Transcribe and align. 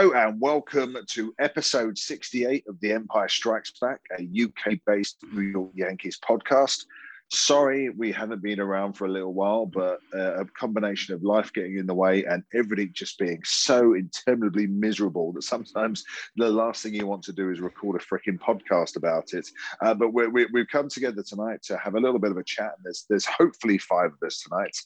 Hello 0.00 0.14
and 0.14 0.40
welcome 0.40 0.96
to 1.08 1.34
episode 1.38 1.98
68 1.98 2.64
of 2.66 2.80
The 2.80 2.92
Empire 2.92 3.28
Strikes 3.28 3.72
Back, 3.82 4.00
a 4.18 4.22
UK 4.22 4.78
based 4.86 5.18
New 5.30 5.42
York 5.42 5.72
Yankees 5.74 6.18
podcast. 6.26 6.86
Sorry, 7.32 7.90
we 7.90 8.10
haven't 8.10 8.42
been 8.42 8.58
around 8.58 8.94
for 8.94 9.06
a 9.06 9.10
little 9.10 9.32
while, 9.32 9.64
but 9.64 10.00
uh, 10.12 10.40
a 10.40 10.44
combination 10.46 11.14
of 11.14 11.22
life 11.22 11.52
getting 11.52 11.78
in 11.78 11.86
the 11.86 11.94
way 11.94 12.24
and 12.24 12.42
everything 12.52 12.90
just 12.92 13.18
being 13.18 13.40
so 13.44 13.94
interminably 13.94 14.66
miserable 14.66 15.32
that 15.34 15.44
sometimes 15.44 16.04
the 16.34 16.50
last 16.50 16.82
thing 16.82 16.92
you 16.92 17.06
want 17.06 17.22
to 17.22 17.32
do 17.32 17.52
is 17.52 17.60
record 17.60 18.00
a 18.00 18.04
freaking 18.04 18.36
podcast 18.36 18.96
about 18.96 19.32
it. 19.32 19.48
Uh, 19.80 19.94
but 19.94 20.12
we 20.12 20.26
we've 20.52 20.66
come 20.66 20.88
together 20.88 21.22
tonight 21.22 21.62
to 21.62 21.76
have 21.76 21.94
a 21.94 22.00
little 22.00 22.18
bit 22.18 22.32
of 22.32 22.36
a 22.36 22.42
chat. 22.42 22.72
And 22.76 22.84
there's, 22.84 23.06
there's 23.08 23.26
hopefully 23.26 23.78
five 23.78 24.10
of 24.10 24.26
us 24.26 24.42
tonight. 24.42 24.76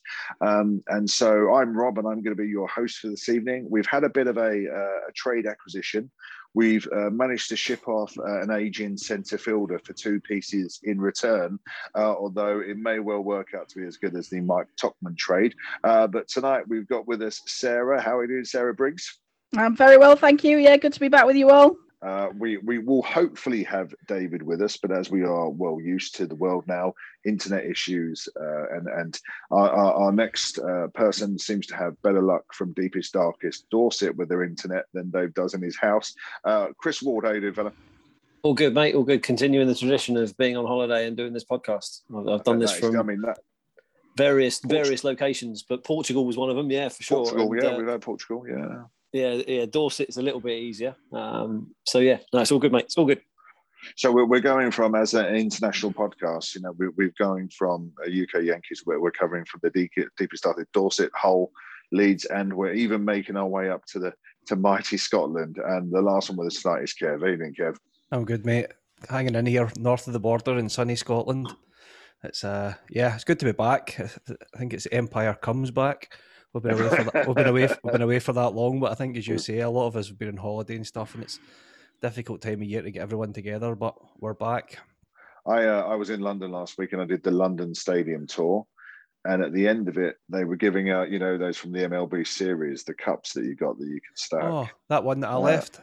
Um, 0.42 0.82
and 0.88 1.08
so 1.08 1.54
I'm 1.54 1.74
Rob, 1.74 1.98
and 1.98 2.06
I'm 2.06 2.22
going 2.22 2.36
to 2.36 2.42
be 2.42 2.48
your 2.48 2.68
host 2.68 2.98
for 2.98 3.08
this 3.08 3.30
evening. 3.30 3.66
We've 3.70 3.86
had 3.86 4.04
a 4.04 4.10
bit 4.10 4.26
of 4.26 4.36
a, 4.36 4.42
uh, 4.42 5.08
a 5.08 5.12
trade 5.14 5.46
acquisition. 5.46 6.10
We've 6.54 6.86
uh, 6.94 7.10
managed 7.10 7.48
to 7.48 7.56
ship 7.56 7.88
off 7.88 8.16
uh, 8.18 8.40
an 8.40 8.50
aging 8.50 8.96
centre 8.96 9.38
fielder 9.38 9.80
for 9.80 9.92
two 9.92 10.20
pieces 10.20 10.80
in 10.84 11.00
return, 11.00 11.58
uh, 11.96 12.14
although 12.14 12.60
it 12.60 12.76
may 12.76 13.00
well 13.00 13.20
work 13.20 13.54
out 13.54 13.68
to 13.70 13.80
be 13.80 13.86
as 13.86 13.96
good 13.96 14.16
as 14.16 14.28
the 14.28 14.40
Mike 14.40 14.68
Tauchman 14.80 15.16
trade. 15.16 15.54
Uh, 15.82 16.06
but 16.06 16.28
tonight 16.28 16.66
we've 16.68 16.86
got 16.86 17.06
with 17.08 17.22
us 17.22 17.42
Sarah. 17.46 18.00
How 18.00 18.18
are 18.18 18.22
you 18.22 18.28
doing, 18.28 18.44
Sarah 18.44 18.74
Briggs? 18.74 19.18
I'm 19.56 19.76
very 19.76 19.98
well, 19.98 20.16
thank 20.16 20.44
you. 20.44 20.58
Yeah, 20.58 20.76
good 20.76 20.92
to 20.92 21.00
be 21.00 21.08
back 21.08 21.26
with 21.26 21.36
you 21.36 21.50
all. 21.50 21.76
Uh, 22.04 22.28
we 22.38 22.58
we 22.58 22.78
will 22.78 23.02
hopefully 23.02 23.62
have 23.64 23.94
David 24.06 24.42
with 24.42 24.60
us, 24.60 24.76
but 24.76 24.92
as 24.92 25.10
we 25.10 25.22
are 25.22 25.48
well 25.48 25.80
used 25.80 26.14
to 26.16 26.26
the 26.26 26.34
world 26.34 26.64
now, 26.66 26.92
internet 27.24 27.64
issues, 27.64 28.28
uh, 28.38 28.76
and 28.76 28.88
and 28.88 29.18
our, 29.50 29.70
our, 29.70 29.92
our 29.94 30.12
next 30.12 30.58
uh, 30.58 30.88
person 30.88 31.38
seems 31.38 31.66
to 31.66 31.76
have 31.76 32.00
better 32.02 32.20
luck 32.20 32.44
from 32.52 32.74
deepest 32.74 33.14
darkest 33.14 33.68
Dorset 33.70 34.14
with 34.16 34.28
their 34.28 34.44
internet 34.44 34.84
than 34.92 35.10
Dave 35.10 35.32
does 35.32 35.54
in 35.54 35.62
his 35.62 35.76
house. 35.76 36.14
Uh, 36.44 36.68
Chris 36.76 37.02
Ward, 37.02 37.24
how 37.24 37.32
you 37.32 37.40
doing, 37.40 37.54
fella? 37.54 37.72
All 38.42 38.52
good, 38.52 38.74
mate. 38.74 38.94
All 38.94 39.04
good. 39.04 39.22
Continuing 39.22 39.66
the 39.66 39.74
tradition 39.74 40.18
of 40.18 40.36
being 40.36 40.58
on 40.58 40.66
holiday 40.66 41.06
and 41.06 41.16
doing 41.16 41.32
this 41.32 41.44
podcast. 41.44 42.02
I've, 42.14 42.28
I've 42.28 42.44
done 42.44 42.58
this 42.58 42.78
from 42.78 43.00
I 43.00 43.02
mean, 43.02 43.22
that, 43.22 43.38
various 44.18 44.60
various 44.60 45.04
locations, 45.04 45.62
but 45.62 45.84
Portugal 45.84 46.26
was 46.26 46.36
one 46.36 46.50
of 46.50 46.56
them. 46.56 46.70
Yeah, 46.70 46.90
for 46.90 47.02
sure. 47.02 47.18
Portugal, 47.24 47.52
And, 47.52 47.62
yeah, 47.62 47.68
uh, 47.70 47.78
we've 47.78 47.88
had 47.88 48.02
Portugal, 48.02 48.44
yeah. 48.46 48.82
Yeah, 49.14 49.40
yeah. 49.46 49.66
Dorset's 49.66 50.16
a 50.16 50.22
little 50.22 50.40
bit 50.40 50.58
easier. 50.58 50.96
Um, 51.12 51.74
so 51.86 52.00
yeah, 52.00 52.18
no, 52.32 52.40
it's 52.40 52.50
all 52.50 52.58
good, 52.58 52.72
mate. 52.72 52.86
It's 52.86 52.98
all 52.98 53.06
good. 53.06 53.20
So 53.96 54.10
we're, 54.10 54.24
we're 54.24 54.40
going 54.40 54.70
from 54.70 54.94
as 54.94 55.14
an 55.14 55.36
international 55.36 55.92
podcast, 55.92 56.54
you 56.54 56.62
know, 56.62 56.72
we, 56.76 56.88
we're 56.88 57.14
going 57.18 57.48
from 57.50 57.92
a 58.04 58.08
UK 58.08 58.42
Yankees 58.42 58.82
where 58.84 59.00
we're 59.00 59.10
covering 59.10 59.44
from 59.44 59.60
the 59.62 59.70
deep, 59.70 59.92
deepest 60.16 60.42
started 60.42 60.66
Dorset, 60.72 61.10
Hull, 61.14 61.52
Leeds, 61.92 62.24
and 62.24 62.52
we're 62.52 62.72
even 62.72 63.04
making 63.04 63.36
our 63.36 63.46
way 63.46 63.70
up 63.70 63.84
to 63.86 63.98
the 63.98 64.12
to 64.46 64.56
mighty 64.56 64.96
Scotland. 64.96 65.58
And 65.64 65.92
the 65.92 66.02
last 66.02 66.28
one 66.28 66.38
with 66.38 66.48
the 66.48 66.58
start 66.58 66.82
is 66.82 66.94
Kev. 67.00 67.30
Evening, 67.30 67.54
Kev. 67.54 67.76
I'm 68.10 68.24
good, 68.24 68.44
mate. 68.44 68.66
Hanging 69.08 69.36
in 69.36 69.46
here 69.46 69.70
north 69.78 70.06
of 70.06 70.12
the 70.12 70.20
border 70.20 70.58
in 70.58 70.68
sunny 70.68 70.96
Scotland. 70.96 71.52
It's 72.24 72.42
uh, 72.42 72.74
yeah, 72.90 73.14
it's 73.14 73.24
good 73.24 73.38
to 73.40 73.44
be 73.44 73.52
back. 73.52 73.96
I 74.28 74.58
think 74.58 74.72
it's 74.72 74.88
Empire 74.90 75.34
comes 75.34 75.70
back. 75.70 76.16
We've 76.54 76.62
been 76.62 76.80
away 76.80 76.88
for 76.88 77.04
that. 77.10 77.26
We've 77.26 77.36
been 77.36 77.46
away. 77.48 77.68
We've 77.82 77.92
been 77.92 78.02
away 78.02 78.18
for 78.20 78.32
that 78.32 78.50
long, 78.50 78.78
but 78.78 78.92
I 78.92 78.94
think, 78.94 79.16
as 79.16 79.26
you 79.26 79.38
say, 79.38 79.58
a 79.58 79.68
lot 79.68 79.88
of 79.88 79.96
us 79.96 80.08
have 80.08 80.18
been 80.18 80.28
on 80.28 80.36
holiday 80.36 80.76
and 80.76 80.86
stuff, 80.86 81.14
and 81.14 81.24
it's 81.24 81.40
difficult 82.00 82.40
time 82.40 82.62
of 82.62 82.68
year 82.68 82.80
to 82.82 82.90
get 82.90 83.02
everyone 83.02 83.32
together. 83.32 83.74
But 83.74 83.96
we're 84.20 84.34
back. 84.34 84.78
I 85.46 85.64
uh, 85.64 85.82
I 85.82 85.96
was 85.96 86.10
in 86.10 86.20
London 86.20 86.52
last 86.52 86.78
week 86.78 86.92
and 86.92 87.02
I 87.02 87.04
did 87.04 87.22
the 87.22 87.30
London 87.30 87.74
Stadium 87.74 88.26
tour. 88.26 88.66
And 89.26 89.42
at 89.42 89.52
the 89.54 89.66
end 89.66 89.88
of 89.88 89.96
it, 89.96 90.16
they 90.28 90.44
were 90.44 90.56
giving 90.56 90.90
out, 90.90 91.10
you 91.10 91.18
know, 91.18 91.38
those 91.38 91.56
from 91.56 91.72
the 91.72 91.80
MLB 91.80 92.26
series, 92.26 92.84
the 92.84 92.92
cups 92.92 93.32
that 93.32 93.44
you 93.44 93.54
got 93.54 93.78
that 93.78 93.86
you 93.86 93.94
could 93.94 94.18
stack. 94.18 94.44
Oh, 94.44 94.68
that 94.90 95.02
one 95.02 95.20
that 95.20 95.30
I 95.30 95.36
left. 95.36 95.80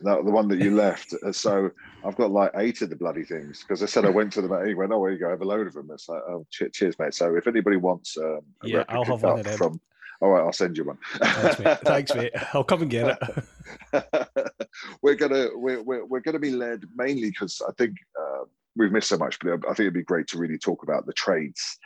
That, 0.00 0.24
the 0.24 0.30
one 0.30 0.48
that 0.48 0.60
you 0.60 0.74
left. 0.74 1.14
Uh, 1.22 1.30
so 1.30 1.70
I've 2.04 2.16
got 2.16 2.30
like 2.30 2.52
eight 2.56 2.80
of 2.80 2.88
the 2.88 2.96
bloody 2.96 3.22
things 3.22 3.60
because 3.60 3.82
I 3.82 3.86
said 3.86 4.06
I 4.06 4.10
went 4.10 4.32
to 4.32 4.42
them. 4.42 4.52
and 4.52 4.66
He 4.66 4.74
went, 4.74 4.92
"Oh, 4.92 5.04
here 5.04 5.12
you 5.12 5.18
go. 5.18 5.28
I 5.28 5.30
Have 5.32 5.42
a 5.42 5.44
load 5.44 5.66
of 5.66 5.74
them." 5.74 5.90
It's 5.92 6.08
like, 6.08 6.22
"Oh, 6.26 6.46
cheers, 6.50 6.98
mate." 6.98 7.12
So 7.12 7.36
if 7.36 7.46
anybody 7.46 7.76
wants, 7.76 8.16
um, 8.16 8.40
a 8.62 8.68
Yeah, 8.68 8.84
I'll 8.88 9.04
have 9.04 9.22
one 9.22 9.40
of 9.40 9.44
them. 9.44 9.58
From, 9.58 9.80
all 10.20 10.30
right, 10.30 10.42
I'll 10.42 10.52
send 10.52 10.76
you 10.76 10.84
one. 10.84 10.98
Thanks, 11.14 11.58
mate. 11.58 11.78
Thanks, 11.84 12.14
mate. 12.14 12.32
I'll 12.52 12.64
come 12.64 12.82
and 12.82 12.90
get 12.90 13.18
it. 13.92 14.28
we're 15.02 15.14
gonna 15.14 15.48
we're, 15.54 15.82
we're, 15.82 16.04
we're 16.04 16.20
gonna 16.20 16.38
be 16.38 16.50
led 16.50 16.84
mainly 16.94 17.30
because 17.30 17.62
I 17.66 17.72
think 17.78 17.96
uh, 18.20 18.44
we've 18.76 18.92
missed 18.92 19.08
so 19.08 19.16
much, 19.16 19.38
but 19.40 19.52
I 19.64 19.68
think 19.68 19.80
it'd 19.80 19.94
be 19.94 20.02
great 20.02 20.26
to 20.28 20.38
really 20.38 20.58
talk 20.58 20.82
about 20.82 21.06
the 21.06 21.12
trades 21.14 21.78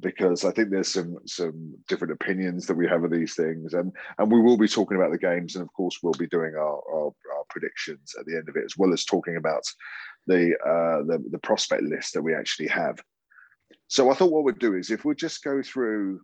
because 0.00 0.44
I 0.44 0.50
think 0.52 0.70
there's 0.70 0.92
some 0.92 1.18
some 1.26 1.74
different 1.88 2.12
opinions 2.12 2.66
that 2.66 2.76
we 2.76 2.86
have 2.88 3.04
of 3.04 3.10
these 3.10 3.34
things, 3.34 3.74
and 3.74 3.92
and 4.18 4.30
we 4.30 4.40
will 4.40 4.56
be 4.56 4.68
talking 4.68 4.96
about 4.96 5.10
the 5.10 5.18
games, 5.18 5.56
and 5.56 5.62
of 5.62 5.72
course 5.72 5.98
we'll 6.02 6.14
be 6.14 6.26
doing 6.26 6.54
our 6.54 6.80
our, 6.92 7.06
our 7.06 7.44
predictions 7.50 8.14
at 8.18 8.26
the 8.26 8.36
end 8.36 8.48
of 8.48 8.56
it, 8.56 8.64
as 8.64 8.76
well 8.76 8.92
as 8.92 9.04
talking 9.04 9.36
about 9.36 9.62
the 10.26 10.54
uh, 10.64 11.04
the 11.06 11.24
the 11.30 11.38
prospect 11.38 11.82
list 11.82 12.14
that 12.14 12.22
we 12.22 12.34
actually 12.34 12.68
have. 12.68 12.98
So 13.88 14.10
I 14.10 14.14
thought 14.14 14.32
what 14.32 14.44
we'd 14.44 14.58
do 14.58 14.74
is 14.74 14.90
if 14.90 15.04
we 15.04 15.14
just 15.14 15.44
go 15.44 15.62
through 15.62 16.20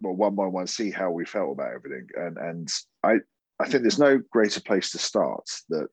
well 0.00 0.14
one 0.14 0.34
by 0.34 0.46
one, 0.46 0.66
see 0.66 0.90
how 0.90 1.10
we 1.10 1.24
felt 1.24 1.52
about 1.52 1.72
everything, 1.74 2.08
and 2.16 2.36
and 2.38 2.68
I 3.02 3.16
I 3.60 3.68
think 3.68 3.82
there's 3.82 3.98
no 3.98 4.20
greater 4.30 4.60
place 4.60 4.90
to 4.90 4.98
start 4.98 5.48
that 5.70 5.90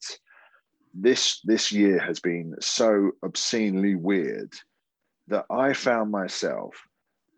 this 0.93 1.39
this 1.43 1.71
year 1.71 1.99
has 1.99 2.19
been 2.19 2.55
so 2.59 3.11
obscenely 3.23 3.95
weird 3.95 4.53
that 5.27 5.45
I 5.49 5.73
found 5.73 6.11
myself 6.11 6.75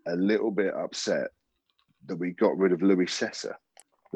a 0.08 0.16
little 0.16 0.52
bit 0.52 0.74
upset 0.74 1.30
that 2.08 2.18
we 2.18 2.32
got 2.32 2.58
rid 2.58 2.72
of 2.72 2.82
Luis 2.82 3.20
Cessa. 3.20 3.56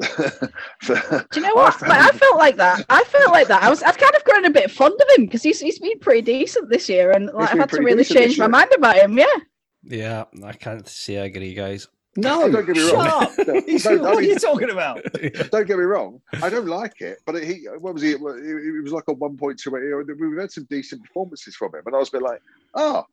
Do 0.00 1.40
you 1.40 1.42
know 1.42 1.50
I 1.50 1.54
what? 1.54 1.82
Like, 1.82 1.90
I 1.90 2.10
felt 2.16 2.38
like 2.38 2.56
that. 2.56 2.86
I 2.88 3.04
felt 3.04 3.32
like 3.32 3.48
that. 3.48 3.62
I 3.62 3.68
was. 3.68 3.82
I've 3.82 3.98
kind 3.98 4.14
of 4.14 4.24
grown 4.24 4.44
a 4.46 4.50
bit 4.50 4.70
fond 4.70 4.94
of 4.94 5.18
him 5.18 5.26
because 5.26 5.42
he's 5.42 5.60
he's 5.60 5.78
been 5.78 5.98
pretty 5.98 6.22
decent 6.22 6.70
this 6.70 6.88
year, 6.88 7.10
and 7.10 7.26
like, 7.26 7.52
I've 7.52 7.58
had 7.58 7.70
to 7.70 7.82
really 7.82 8.04
change 8.04 8.38
my 8.38 8.46
mind 8.46 8.70
about 8.74 8.96
him. 8.96 9.18
Yeah. 9.18 9.26
Yeah, 9.82 10.24
I 10.44 10.52
can't 10.52 10.86
say 10.86 11.18
I 11.18 11.24
agree, 11.24 11.54
guys. 11.54 11.88
No, 12.16 12.50
don't 12.50 12.66
get 12.66 12.76
me 12.76 12.88
shut 12.88 12.94
wrong. 12.94 13.22
up. 13.22 13.32
No, 13.46 13.54
what 14.02 14.16
are 14.16 14.22
you 14.22 14.38
talking 14.38 14.70
about? 14.70 15.02
don't 15.50 15.66
get 15.66 15.78
me 15.78 15.84
wrong, 15.84 16.20
I 16.42 16.50
don't 16.50 16.66
like 16.66 17.00
it, 17.00 17.20
but 17.24 17.40
he 17.42 17.66
what 17.78 17.94
was 17.94 18.02
he? 18.02 18.12
It 18.12 18.20
was 18.20 18.92
like 18.92 19.04
a 19.08 19.12
one 19.12 19.36
point 19.36 19.60
two. 19.60 19.70
We've 19.70 20.38
had 20.40 20.50
some 20.50 20.64
decent 20.64 21.04
performances 21.04 21.54
from 21.54 21.74
him, 21.74 21.82
and 21.86 21.94
I 21.94 21.98
was 21.98 22.08
a 22.08 22.12
bit 22.12 22.22
like, 22.22 22.42
oh, 22.74 23.04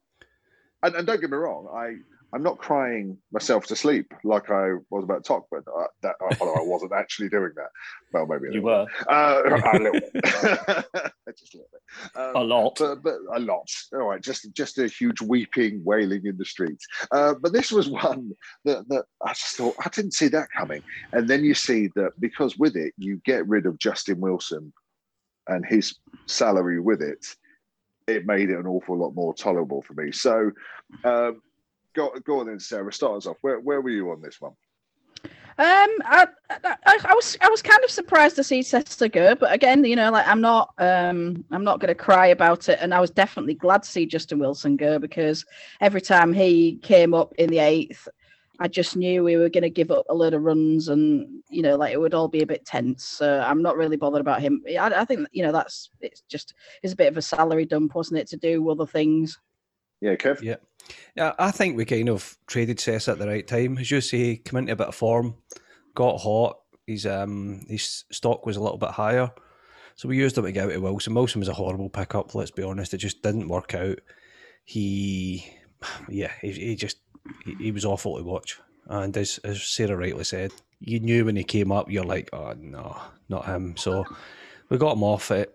and, 0.81 0.95
and 0.95 1.05
don't 1.05 1.21
get 1.21 1.29
me 1.29 1.37
wrong, 1.37 1.67
I 1.71 1.97
I'm 2.33 2.43
not 2.43 2.57
crying 2.57 3.17
myself 3.31 3.65
to 3.67 3.75
sleep 3.75 4.13
like 4.23 4.49
I 4.49 4.73
was 4.89 5.03
about 5.03 5.23
to 5.23 5.27
Talk, 5.27 5.47
but 5.49 5.63
uh, 5.67 5.87
that 6.01 6.15
although 6.39 6.55
I 6.55 6.63
wasn't 6.63 6.91
actually 6.93 7.29
doing 7.29 7.51
that. 7.55 7.69
Well, 8.13 8.27
maybe 8.27 8.49
a 8.49 8.53
You 8.53 8.61
were. 8.63 8.85
Uh, 9.07 9.41
a 9.73 9.79
little 9.79 9.93
bit, 9.93 10.11
just 10.23 11.53
a 11.53 11.57
little 11.57 11.69
bit. 11.71 12.15
Um, 12.15 12.35
a 12.35 12.43
lot. 12.43 12.77
but, 12.79 13.01
but 13.01 13.15
a 13.33 13.39
lot. 13.39 13.69
All 13.93 14.09
right, 14.09 14.21
just 14.21 14.53
just 14.53 14.77
a 14.77 14.87
huge 14.87 15.21
weeping, 15.21 15.81
wailing 15.85 16.25
in 16.25 16.37
the 16.37 16.45
streets. 16.45 16.85
Uh, 17.11 17.33
but 17.41 17.53
this 17.53 17.71
was 17.71 17.89
one 17.89 18.31
that, 18.65 18.87
that 18.89 19.05
I 19.25 19.29
just 19.29 19.55
thought 19.55 19.75
I 19.83 19.89
didn't 19.89 20.13
see 20.13 20.27
that 20.29 20.49
coming. 20.55 20.83
And 21.13 21.29
then 21.29 21.45
you 21.45 21.53
see 21.53 21.89
that 21.95 22.11
because 22.19 22.57
with 22.57 22.75
it 22.75 22.93
you 22.97 23.21
get 23.25 23.47
rid 23.47 23.65
of 23.65 23.79
Justin 23.79 24.19
Wilson 24.19 24.73
and 25.47 25.65
his 25.65 25.95
salary 26.25 26.81
with 26.81 27.01
it, 27.01 27.25
it 28.07 28.25
made 28.25 28.49
it 28.49 28.57
an 28.57 28.67
awful 28.67 28.97
lot 28.97 29.15
more 29.15 29.33
tolerable 29.33 29.81
for 29.81 29.93
me. 29.93 30.11
So 30.11 30.51
um, 31.03 31.41
go 31.97 32.13
go 32.23 32.39
on 32.39 32.47
then, 32.47 32.59
Sarah. 32.59 32.93
Start 32.93 33.17
us 33.17 33.25
off. 33.25 33.37
Where 33.41 33.59
where 33.59 33.81
were 33.81 33.89
you 33.89 34.11
on 34.11 34.21
this 34.21 34.39
one? 34.39 34.53
Um, 35.59 35.89
I, 36.05 36.27
I, 36.51 36.75
I 36.85 37.13
was 37.15 37.35
I 37.41 37.49
was 37.49 37.63
kind 37.63 37.83
of 37.83 37.89
surprised 37.89 38.35
to 38.35 38.43
see 38.43 38.61
Sesta 38.61 39.09
go, 39.11 39.33
but 39.33 39.51
again, 39.51 39.83
you 39.83 39.95
know, 39.95 40.11
like 40.11 40.27
I'm 40.27 40.39
not 40.39 40.71
um 40.77 41.43
I'm 41.49 41.63
not 41.63 41.79
going 41.79 41.89
to 41.89 41.95
cry 41.95 42.27
about 42.27 42.69
it, 42.69 42.77
and 42.79 42.93
I 42.93 43.01
was 43.01 43.09
definitely 43.09 43.55
glad 43.55 43.81
to 43.81 43.89
see 43.89 44.05
Justin 44.05 44.37
Wilson 44.37 44.77
go 44.77 44.99
because 44.99 45.43
every 45.81 46.01
time 46.01 46.31
he 46.31 46.75
came 46.83 47.15
up 47.15 47.33
in 47.39 47.49
the 47.49 47.57
eighth, 47.57 48.07
I 48.59 48.67
just 48.67 48.95
knew 48.95 49.23
we 49.23 49.35
were 49.35 49.49
going 49.49 49.63
to 49.63 49.69
give 49.71 49.89
up 49.89 50.05
a 50.09 50.13
load 50.13 50.35
of 50.35 50.43
runs, 50.43 50.89
and 50.89 51.41
you 51.49 51.63
know, 51.63 51.75
like 51.75 51.91
it 51.91 51.99
would 51.99 52.13
all 52.13 52.27
be 52.27 52.43
a 52.43 52.47
bit 52.47 52.63
tense. 52.63 53.03
So 53.03 53.39
I'm 53.39 53.63
not 53.63 53.77
really 53.77 53.97
bothered 53.97 54.21
about 54.21 54.41
him. 54.41 54.61
I, 54.67 54.91
I 54.93 55.05
think 55.05 55.27
you 55.31 55.41
know 55.41 55.51
that's 55.51 55.89
it's 56.01 56.21
just 56.29 56.53
it's 56.83 56.93
a 56.93 56.97
bit 56.97 57.07
of 57.11 57.17
a 57.17 57.21
salary 57.23 57.65
dump, 57.65 57.95
wasn't 57.95 58.19
it, 58.19 58.27
to 58.27 58.37
do 58.37 58.69
other 58.69 58.85
things. 58.85 59.39
Yeah, 60.01 60.15
Kev. 60.15 60.41
Yeah. 60.41 60.57
Yeah, 61.15 61.33
I 61.37 61.51
think 61.51 61.75
we 61.75 61.85
kind 61.85 62.09
of 62.09 62.37
traded 62.47 62.79
Cess 62.79 63.07
at 63.07 63.17
the 63.17 63.27
right 63.27 63.45
time. 63.45 63.77
As 63.77 63.91
you 63.91 63.99
say, 64.01 64.37
come 64.37 64.59
into 64.59 64.73
a 64.73 64.75
bit 64.75 64.87
of 64.87 64.95
form, 64.95 65.35
got 65.95 66.19
hot. 66.19 66.59
His 66.85 67.05
um 67.05 67.65
his 67.67 68.05
stock 68.11 68.45
was 68.45 68.55
a 68.55 68.61
little 68.61 68.77
bit 68.77 68.91
higher. 68.91 69.31
So 69.95 70.07
we 70.07 70.17
used 70.17 70.37
him 70.37 70.45
to 70.45 70.51
get 70.51 70.65
out 70.65 70.71
to 70.71 70.79
Wilson. 70.79 71.15
Wilson 71.15 71.39
was 71.39 71.49
a 71.49 71.53
horrible 71.53 71.89
pickup, 71.89 72.33
let's 72.35 72.51
be 72.51 72.63
honest. 72.63 72.93
It 72.93 72.99
just 72.99 73.23
didn't 73.23 73.49
work 73.49 73.73
out. 73.73 73.99
He 74.63 75.51
yeah, 76.07 76.31
he, 76.41 76.51
he 76.51 76.75
just 76.75 76.97
he, 77.43 77.55
he 77.55 77.71
was 77.71 77.83
awful 77.83 78.17
to 78.17 78.23
watch. 78.23 78.59
And 78.85 79.17
as 79.17 79.39
as 79.43 79.61
Sarah 79.63 79.97
rightly 79.97 80.23
said, 80.23 80.53
you 80.79 80.99
knew 80.99 81.25
when 81.25 81.35
he 81.35 81.43
came 81.43 81.71
up, 81.71 81.91
you're 81.91 82.05
like, 82.05 82.29
oh 82.31 82.53
no, 82.57 82.97
not 83.27 83.45
him. 83.45 83.75
So 83.75 84.05
we 84.69 84.77
got 84.77 84.95
him 84.95 85.03
off 85.03 85.31
it. 85.31 85.53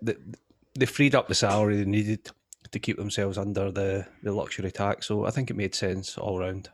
They 0.74 0.86
freed 0.86 1.14
up 1.14 1.28
the 1.28 1.34
salary 1.34 1.76
they 1.76 1.84
needed 1.84 2.30
to 2.72 2.78
keep 2.78 2.96
themselves 2.96 3.38
under 3.38 3.70
the, 3.70 4.06
the 4.22 4.32
luxury 4.32 4.70
tax. 4.70 5.06
So 5.06 5.24
I 5.24 5.30
think 5.30 5.50
it 5.50 5.56
made 5.56 5.74
sense 5.74 6.18
all 6.18 6.38
round. 6.38 6.70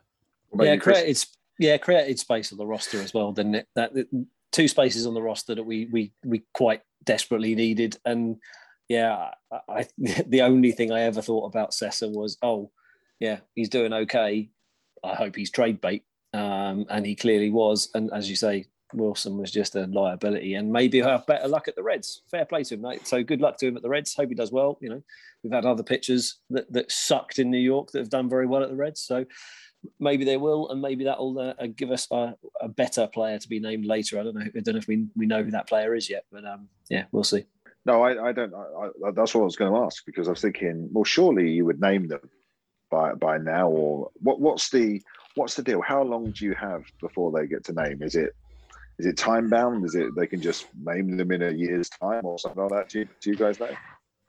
Yeah, 0.58 0.74
you, 0.74 0.80
created 0.80 1.24
yeah 1.58 1.76
created 1.76 2.18
space 2.18 2.52
on 2.52 2.58
the 2.58 2.66
roster 2.66 3.00
as 3.02 3.12
well, 3.12 3.32
didn't 3.32 3.56
it? 3.56 3.68
That 3.74 3.92
two 4.52 4.68
spaces 4.68 5.06
on 5.06 5.14
the 5.14 5.22
roster 5.22 5.54
that 5.54 5.62
we 5.62 5.86
we 5.86 6.12
we 6.24 6.42
quite 6.54 6.82
desperately 7.04 7.54
needed. 7.54 7.98
And 8.04 8.36
yeah, 8.88 9.30
I, 9.52 9.60
I 9.68 9.86
the 10.26 10.42
only 10.42 10.72
thing 10.72 10.92
I 10.92 11.02
ever 11.02 11.22
thought 11.22 11.46
about 11.46 11.72
Cessa 11.72 12.10
was, 12.10 12.38
oh, 12.42 12.70
yeah, 13.20 13.40
he's 13.54 13.68
doing 13.68 13.92
okay. 13.92 14.50
I 15.04 15.14
hope 15.14 15.36
he's 15.36 15.50
trade 15.50 15.80
bait, 15.80 16.04
um, 16.32 16.86
and 16.88 17.06
he 17.06 17.14
clearly 17.14 17.50
was. 17.50 17.90
And 17.94 18.10
as 18.12 18.28
you 18.28 18.36
say, 18.36 18.66
Wilson 18.94 19.36
was 19.36 19.50
just 19.50 19.76
a 19.76 19.86
liability, 19.86 20.54
and 20.54 20.72
maybe 20.72 21.00
have 21.00 21.26
better 21.26 21.48
luck 21.48 21.68
at 21.68 21.76
the 21.76 21.82
Reds. 21.82 22.22
Fair 22.30 22.44
play 22.44 22.64
to 22.64 22.74
him, 22.74 22.82
mate. 22.82 23.06
So 23.06 23.22
good 23.22 23.40
luck 23.40 23.58
to 23.58 23.66
him 23.66 23.76
at 23.76 23.82
the 23.82 23.88
Reds. 23.88 24.14
Hope 24.14 24.28
he 24.28 24.34
does 24.34 24.52
well. 24.52 24.78
You 24.80 24.90
know, 24.90 25.02
we've 25.42 25.52
had 25.52 25.66
other 25.66 25.82
pitchers 25.82 26.38
that, 26.50 26.72
that 26.72 26.90
sucked 26.90 27.38
in 27.38 27.50
New 27.50 27.58
York 27.58 27.90
that 27.92 27.98
have 27.98 28.10
done 28.10 28.28
very 28.28 28.46
well 28.46 28.62
at 28.62 28.70
the 28.70 28.76
Reds. 28.76 29.00
So 29.00 29.26
maybe 30.00 30.24
they 30.24 30.36
will, 30.36 30.70
and 30.70 30.80
maybe 30.80 31.04
that'll 31.04 31.38
uh, 31.38 31.66
give 31.76 31.90
us 31.90 32.06
a, 32.10 32.34
a, 32.60 32.68
better 32.68 33.06
player 33.06 33.38
to 33.38 33.48
be 33.48 33.60
named 33.60 33.84
later. 33.84 34.18
I 34.18 34.22
don't 34.22 34.34
know. 34.34 34.40
I 34.40 34.60
don't 34.60 34.74
know 34.74 34.78
if 34.78 34.88
we, 34.88 35.06
we 35.16 35.26
know 35.26 35.42
who 35.42 35.50
that 35.50 35.68
player 35.68 35.94
is 35.94 36.08
yet, 36.08 36.24
but 36.32 36.44
um, 36.44 36.68
yeah, 36.88 37.04
we'll 37.12 37.24
see. 37.24 37.44
No, 37.84 38.02
I, 38.02 38.28
I 38.28 38.32
don't. 38.32 38.52
I, 38.54 39.10
that's 39.12 39.34
what 39.34 39.42
I 39.42 39.44
was 39.44 39.56
going 39.56 39.72
to 39.72 39.80
ask 39.80 40.04
because 40.04 40.28
I 40.28 40.32
was 40.32 40.40
thinking, 40.40 40.88
well, 40.92 41.04
surely 41.04 41.50
you 41.50 41.64
would 41.64 41.80
name 41.80 42.08
them 42.08 42.28
by 42.90 43.14
by 43.14 43.38
now, 43.38 43.68
or 43.68 44.10
what? 44.14 44.40
What's 44.40 44.70
the 44.70 45.02
what's 45.36 45.54
the 45.54 45.62
deal? 45.62 45.80
How 45.80 46.02
long 46.02 46.32
do 46.32 46.44
you 46.44 46.54
have 46.54 46.84
before 47.00 47.32
they 47.32 47.46
get 47.46 47.64
to 47.64 47.72
name? 47.72 48.02
Is 48.02 48.14
it 48.14 48.34
is 48.98 49.06
it 49.06 49.16
time 49.16 49.48
bound? 49.48 49.84
Is 49.84 49.94
it 49.94 50.14
they 50.16 50.26
can 50.26 50.40
just 50.40 50.66
name 50.82 51.16
them 51.16 51.30
in 51.30 51.42
a 51.42 51.50
year's 51.50 51.88
time 51.88 52.24
or 52.24 52.38
something 52.38 52.62
like 52.62 52.70
that? 52.72 52.88
Do 52.88 53.00
you, 53.00 53.08
do 53.20 53.30
you 53.30 53.36
guys 53.36 53.60
know? 53.60 53.70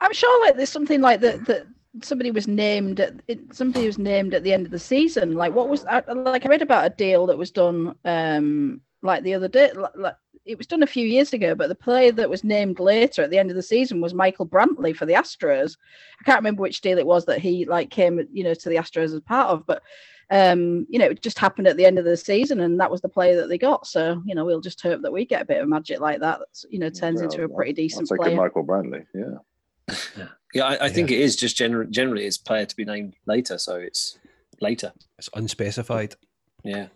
I'm 0.02 0.14
sure 0.14 0.46
like 0.46 0.56
there's 0.56 0.70
something 0.70 1.02
like 1.02 1.22
that 1.22 1.46
that 1.46 1.68
somebody 2.04 2.32
was 2.32 2.48
named 2.48 3.00
at 3.00 3.16
somebody 3.52 3.86
was 3.88 3.98
named 3.98 4.34
at 4.34 4.44
the 4.44 4.54
end 4.54 4.66
of 4.66 4.72
the 4.72 4.80
season. 4.80 5.34
Like 5.34 5.54
what 5.54 5.70
was 5.70 5.84
like 5.84 6.46
I 6.46 6.50
read 6.50 6.62
about 6.62 6.86
a 6.86 6.96
deal 6.96 7.26
that 7.28 7.38
was 7.38 7.52
done 7.52 7.96
um 8.06 8.82
like 9.02 9.24
the 9.24 9.34
other 9.34 9.48
day. 9.48 9.72
Like, 9.74 10.16
it 10.46 10.58
was 10.58 10.68
done 10.68 10.84
a 10.84 10.88
few 10.88 11.06
years 11.06 11.34
ago, 11.34 11.54
but 11.54 11.70
the 11.70 11.76
player 11.76 12.12
that 12.14 12.30
was 12.30 12.44
named 12.44 12.80
later 12.80 13.22
at 13.22 13.30
the 13.30 13.38
end 13.38 13.52
of 13.52 13.56
the 13.56 13.62
season 13.62 14.02
was 14.02 14.14
Michael 14.14 14.48
Brantley 14.48 14.96
for 14.96 15.06
the 15.06 15.14
Astros. 15.14 15.78
I 16.20 16.24
can't 16.24 16.40
remember 16.40 16.62
which 16.62 16.82
deal 16.82 16.98
it 16.98 17.06
was 17.06 17.26
that 17.26 17.40
he 17.40 17.66
like 17.66 17.92
came, 17.92 18.20
you 18.32 18.44
know, 18.44 18.54
to 18.54 18.70
the 18.70 18.76
Astros 18.76 19.14
as 19.14 19.20
part 19.22 19.50
of, 19.50 19.66
but 19.68 19.84
um, 20.32 20.86
you 20.90 21.00
know, 21.00 21.08
it 21.08 21.22
just 21.22 21.40
happened 21.40 21.68
at 21.68 21.78
the 21.78 21.86
end 21.86 21.98
of 21.98 22.06
the 22.06 22.16
season, 22.16 22.60
and 22.60 22.80
that 22.80 22.92
was 22.92 23.02
the 23.02 23.10
player 23.10 23.36
that 23.38 23.50
they 23.50 23.58
got. 23.58 23.88
So, 23.88 24.22
you 24.26 24.36
know, 24.36 24.46
we'll 24.46 24.62
just 24.62 24.82
hope 24.82 25.02
that 25.02 25.12
we 25.12 25.26
get 25.26 25.42
a 25.42 25.46
bit 25.46 25.62
of 25.62 25.68
magic 25.68 26.00
like 26.00 26.20
that. 26.20 26.40
That's 26.40 26.66
you 26.70 26.80
know 26.80 26.90
turns 26.90 27.22
well, 27.22 27.32
into 27.32 27.44
a 27.44 27.50
pretty 27.50 27.74
decent 27.74 28.12
I'll 28.12 28.18
player. 28.18 28.36
Michael 28.36 28.66
Brantley, 28.66 29.06
yeah. 29.14 29.96
yeah, 30.18 30.28
yeah 30.54 30.66
I, 30.66 30.86
I 30.86 30.90
think 30.90 31.10
yeah. 31.10 31.18
it 31.18 31.22
is 31.22 31.36
just 31.36 31.58
generally 31.58 31.90
generally 31.90 32.26
it's 32.26 32.38
player 32.38 32.66
to 32.66 32.76
be 32.76 32.86
named 32.86 33.16
later, 33.26 33.58
so 33.58 33.76
it's 33.76 34.20
later. 34.62 34.94
It's 35.18 35.30
unspecified. 35.34 36.16
Yeah. 36.64 36.88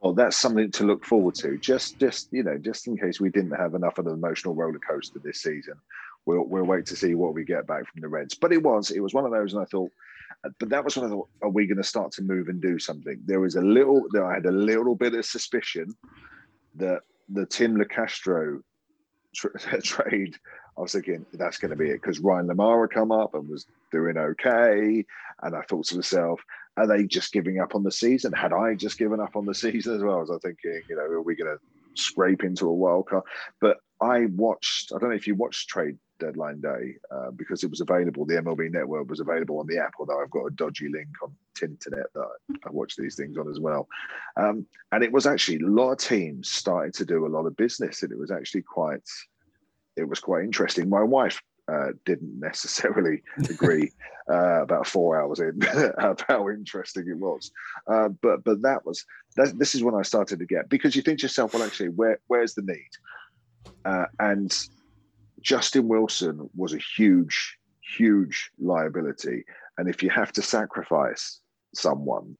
Well, 0.00 0.14
that's 0.14 0.36
something 0.36 0.70
to 0.72 0.84
look 0.84 1.04
forward 1.04 1.36
to. 1.36 1.56
Just, 1.58 2.00
just 2.00 2.32
you 2.32 2.42
know, 2.42 2.58
just 2.58 2.88
in 2.88 2.98
case 2.98 3.20
we 3.20 3.30
didn't 3.30 3.52
have 3.52 3.74
enough 3.74 3.98
of 3.98 4.06
the 4.06 4.10
emotional 4.10 4.54
roller 4.54 4.80
coaster 4.80 5.20
this 5.20 5.40
season, 5.40 5.74
we'll 6.26 6.42
we'll 6.42 6.64
wait 6.64 6.86
to 6.86 6.96
see 6.96 7.14
what 7.14 7.34
we 7.34 7.44
get 7.44 7.68
back 7.68 7.86
from 7.86 8.00
the 8.00 8.08
Reds. 8.08 8.34
But 8.34 8.52
it 8.52 8.62
was 8.62 8.90
it 8.90 9.00
was 9.00 9.14
one 9.14 9.24
of 9.24 9.30
those, 9.30 9.52
and 9.52 9.62
I 9.62 9.66
thought 9.66 9.92
but 10.58 10.68
that 10.70 10.84
was 10.84 10.96
when 10.96 11.06
I 11.06 11.08
thought, 11.08 11.28
are 11.42 11.50
we 11.50 11.66
going 11.66 11.76
to 11.76 11.84
start 11.84 12.12
to 12.12 12.22
move 12.22 12.48
and 12.48 12.60
do 12.60 12.78
something? 12.78 13.20
There 13.24 13.40
was 13.40 13.56
a 13.56 13.60
little, 13.60 14.06
I 14.20 14.34
had 14.34 14.46
a 14.46 14.52
little 14.52 14.94
bit 14.94 15.14
of 15.14 15.24
suspicion 15.24 15.94
that 16.76 17.02
the 17.28 17.46
Tim 17.46 17.76
Locastro 17.76 18.60
tra- 19.34 19.82
trade, 19.82 20.36
I 20.76 20.80
was 20.80 20.92
thinking 20.92 21.26
that's 21.34 21.58
going 21.58 21.70
to 21.70 21.76
be 21.76 21.90
it 21.90 22.00
because 22.02 22.18
Ryan 22.18 22.48
LaMarre 22.48 22.90
come 22.90 23.12
up 23.12 23.34
and 23.34 23.48
was 23.48 23.66
doing 23.90 24.16
okay, 24.16 25.04
and 25.42 25.54
I 25.54 25.62
thought 25.62 25.86
to 25.86 25.96
myself, 25.96 26.40
are 26.76 26.86
they 26.86 27.04
just 27.04 27.32
giving 27.32 27.60
up 27.60 27.74
on 27.74 27.82
the 27.82 27.92
season? 27.92 28.32
Had 28.32 28.52
I 28.52 28.74
just 28.74 28.98
given 28.98 29.20
up 29.20 29.36
on 29.36 29.44
the 29.44 29.54
season 29.54 29.94
as 29.94 30.02
well? 30.02 30.22
As 30.22 30.30
I 30.30 30.34
was 30.34 30.42
thinking, 30.42 30.82
you 30.88 30.96
know, 30.96 31.02
are 31.02 31.22
we 31.22 31.36
going 31.36 31.56
to 31.56 31.60
scrape 31.94 32.42
into 32.42 32.68
a 32.68 32.74
wild 32.74 33.08
card? 33.08 33.24
But 33.60 33.78
I 34.00 34.26
watched. 34.26 34.92
I 34.92 34.98
don't 34.98 35.10
know 35.10 35.16
if 35.16 35.26
you 35.26 35.34
watched 35.34 35.68
trade 35.68 35.98
deadline 36.24 36.60
day 36.60 36.94
uh, 37.10 37.30
because 37.32 37.64
it 37.64 37.70
was 37.70 37.80
available. 37.80 38.24
The 38.24 38.34
MLB 38.34 38.70
Network 38.70 39.08
was 39.08 39.20
available 39.20 39.58
on 39.58 39.66
the 39.66 39.78
app, 39.78 39.94
although 39.98 40.20
I've 40.22 40.30
got 40.30 40.46
a 40.46 40.50
dodgy 40.50 40.88
link 40.88 41.08
on 41.22 41.34
Tinternet 41.58 42.04
that 42.14 42.28
I 42.64 42.70
watch 42.70 42.96
these 42.96 43.16
things 43.16 43.36
on 43.36 43.50
as 43.50 43.60
well. 43.60 43.88
Um, 44.36 44.66
and 44.92 45.02
it 45.02 45.12
was 45.12 45.26
actually 45.26 45.58
a 45.58 45.68
lot 45.68 45.92
of 45.92 45.98
teams 45.98 46.50
started 46.50 46.94
to 46.94 47.04
do 47.04 47.26
a 47.26 47.28
lot 47.28 47.46
of 47.46 47.56
business, 47.56 48.02
and 48.02 48.12
it 48.12 48.18
was 48.18 48.30
actually 48.30 48.62
quite, 48.62 49.08
it 49.96 50.08
was 50.08 50.20
quite 50.20 50.44
interesting. 50.44 50.88
My 50.88 51.02
wife 51.02 51.40
uh, 51.70 51.88
didn't 52.04 52.38
necessarily 52.48 53.22
agree 53.50 53.90
uh, 54.30 54.62
about 54.62 54.86
four 54.86 55.20
hours 55.20 55.40
in 55.40 55.60
how 56.28 56.48
interesting 56.48 57.08
it 57.08 57.16
was. 57.16 57.50
Uh, 57.90 58.08
but 58.20 58.44
but 58.44 58.62
that 58.62 58.84
was 58.86 59.04
that, 59.36 59.58
this 59.58 59.74
is 59.74 59.82
when 59.82 59.94
I 59.94 60.02
started 60.02 60.38
to 60.38 60.46
get 60.46 60.68
because 60.68 60.94
you 60.94 61.02
think 61.02 61.18
to 61.18 61.24
yourself, 61.24 61.54
well, 61.54 61.62
actually, 61.62 61.88
where 61.90 62.18
where's 62.28 62.54
the 62.54 62.62
need? 62.62 62.90
Uh, 63.84 64.06
and 64.20 64.56
Justin 65.42 65.88
Wilson 65.88 66.48
was 66.54 66.72
a 66.72 66.78
huge, 66.78 67.58
huge 67.80 68.50
liability. 68.58 69.44
And 69.78 69.88
if 69.88 70.02
you 70.02 70.10
have 70.10 70.32
to 70.32 70.42
sacrifice 70.42 71.40
someone 71.74 72.36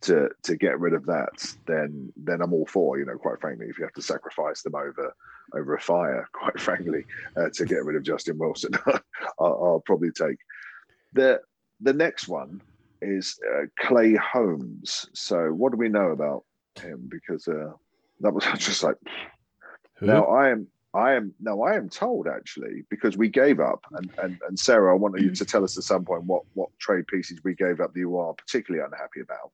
to 0.00 0.28
to 0.44 0.56
get 0.56 0.78
rid 0.78 0.94
of 0.94 1.06
that, 1.06 1.54
then 1.66 2.12
then 2.16 2.40
I'm 2.40 2.52
all 2.52 2.66
for. 2.66 2.98
You 2.98 3.06
know, 3.06 3.16
quite 3.16 3.40
frankly, 3.40 3.66
if 3.68 3.78
you 3.78 3.84
have 3.84 3.94
to 3.94 4.02
sacrifice 4.02 4.62
them 4.62 4.74
over 4.74 5.14
over 5.54 5.74
a 5.74 5.80
fire, 5.80 6.28
quite 6.32 6.58
frankly, 6.60 7.04
uh, 7.36 7.48
to 7.54 7.64
get 7.64 7.84
rid 7.84 7.96
of 7.96 8.02
Justin 8.02 8.38
Wilson, 8.38 8.70
I'll, 8.86 9.02
I'll, 9.40 9.82
probably 9.84 10.10
take 10.12 10.38
the 11.12 11.40
the 11.80 11.92
next 11.92 12.28
one 12.28 12.60
is 13.02 13.38
uh, 13.54 13.66
Clay 13.80 14.14
Holmes. 14.14 15.06
So 15.14 15.48
what 15.48 15.72
do 15.72 15.78
we 15.78 15.88
know 15.88 16.10
about 16.10 16.44
him? 16.76 17.08
Because 17.10 17.46
uh, 17.48 17.72
that 18.20 18.32
was 18.32 18.44
just 18.58 18.82
like. 18.82 18.96
Who? 19.94 20.06
Now 20.06 20.26
I 20.26 20.50
am 20.50 20.68
I 20.98 21.14
am 21.14 21.32
no, 21.40 21.62
I 21.62 21.76
am 21.76 21.88
told 21.88 22.26
actually 22.26 22.84
because 22.90 23.16
we 23.16 23.28
gave 23.28 23.60
up, 23.60 23.84
and 23.92 24.10
and, 24.18 24.38
and 24.48 24.58
Sarah, 24.58 24.92
I 24.92 24.98
want 24.98 25.20
you 25.20 25.30
to 25.30 25.44
tell 25.44 25.62
us 25.62 25.78
at 25.78 25.84
some 25.84 26.04
point 26.04 26.24
what 26.24 26.42
what 26.54 26.70
trade 26.80 27.06
pieces 27.06 27.40
we 27.44 27.54
gave 27.54 27.80
up 27.80 27.94
that 27.94 28.00
you 28.00 28.18
are 28.18 28.34
particularly 28.34 28.84
unhappy 28.84 29.20
about. 29.20 29.52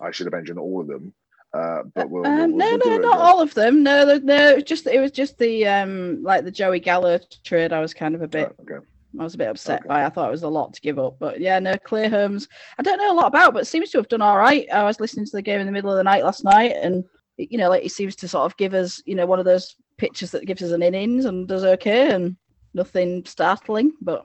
I 0.00 0.10
should 0.10 0.26
have 0.26 0.32
mentioned 0.32 0.58
all 0.58 0.80
of 0.80 0.88
them, 0.88 1.14
uh, 1.54 1.82
but 1.94 2.10
we'll, 2.10 2.26
um, 2.26 2.52
we'll, 2.52 2.56
no, 2.56 2.78
we'll 2.84 3.00
no, 3.00 3.08
not 3.08 3.18
all 3.18 3.40
of 3.40 3.54
them. 3.54 3.84
No, 3.84 4.18
no, 4.18 4.50
it 4.50 4.54
was 4.56 4.64
just 4.64 4.88
it 4.88 5.00
was 5.00 5.12
just 5.12 5.38
the 5.38 5.66
um 5.66 6.22
like 6.24 6.44
the 6.44 6.50
Joey 6.50 6.80
Gallo 6.80 7.20
trade. 7.44 7.72
I 7.72 7.80
was 7.80 7.94
kind 7.94 8.16
of 8.16 8.22
a 8.22 8.28
bit. 8.28 8.54
Oh, 8.58 8.62
okay. 8.62 8.84
I 9.20 9.22
was 9.22 9.34
a 9.34 9.38
bit 9.38 9.48
upset 9.48 9.80
okay. 9.80 9.88
by. 9.88 10.04
I 10.04 10.08
thought 10.08 10.28
it 10.28 10.32
was 10.32 10.42
a 10.42 10.48
lot 10.48 10.74
to 10.74 10.80
give 10.80 10.98
up, 10.98 11.16
but 11.20 11.38
yeah, 11.38 11.60
no. 11.60 11.76
Clay 11.84 12.08
Holmes, 12.08 12.48
I 12.80 12.82
don't 12.82 12.98
know 12.98 13.12
a 13.12 13.14
lot 13.14 13.28
about, 13.28 13.54
but 13.54 13.68
seems 13.68 13.90
to 13.90 13.98
have 13.98 14.08
done 14.08 14.22
all 14.22 14.36
right. 14.36 14.66
I 14.72 14.82
was 14.82 14.98
listening 14.98 15.26
to 15.26 15.36
the 15.36 15.42
game 15.42 15.60
in 15.60 15.66
the 15.66 15.72
middle 15.72 15.92
of 15.92 15.96
the 15.96 16.02
night 16.02 16.24
last 16.24 16.42
night, 16.42 16.74
and 16.82 17.04
you 17.36 17.58
know, 17.58 17.68
like 17.68 17.84
he 17.84 17.88
seems 17.88 18.16
to 18.16 18.28
sort 18.28 18.46
of 18.46 18.56
give 18.56 18.74
us, 18.74 19.00
you 19.06 19.14
know, 19.14 19.26
one 19.26 19.38
of 19.38 19.44
those 19.44 19.76
pitches 19.96 20.30
that 20.32 20.46
gives 20.46 20.62
us 20.62 20.72
an 20.72 20.82
innings 20.82 21.24
and 21.24 21.48
does 21.48 21.64
okay 21.64 22.12
and 22.12 22.36
nothing 22.74 23.24
startling, 23.24 23.92
but 24.00 24.24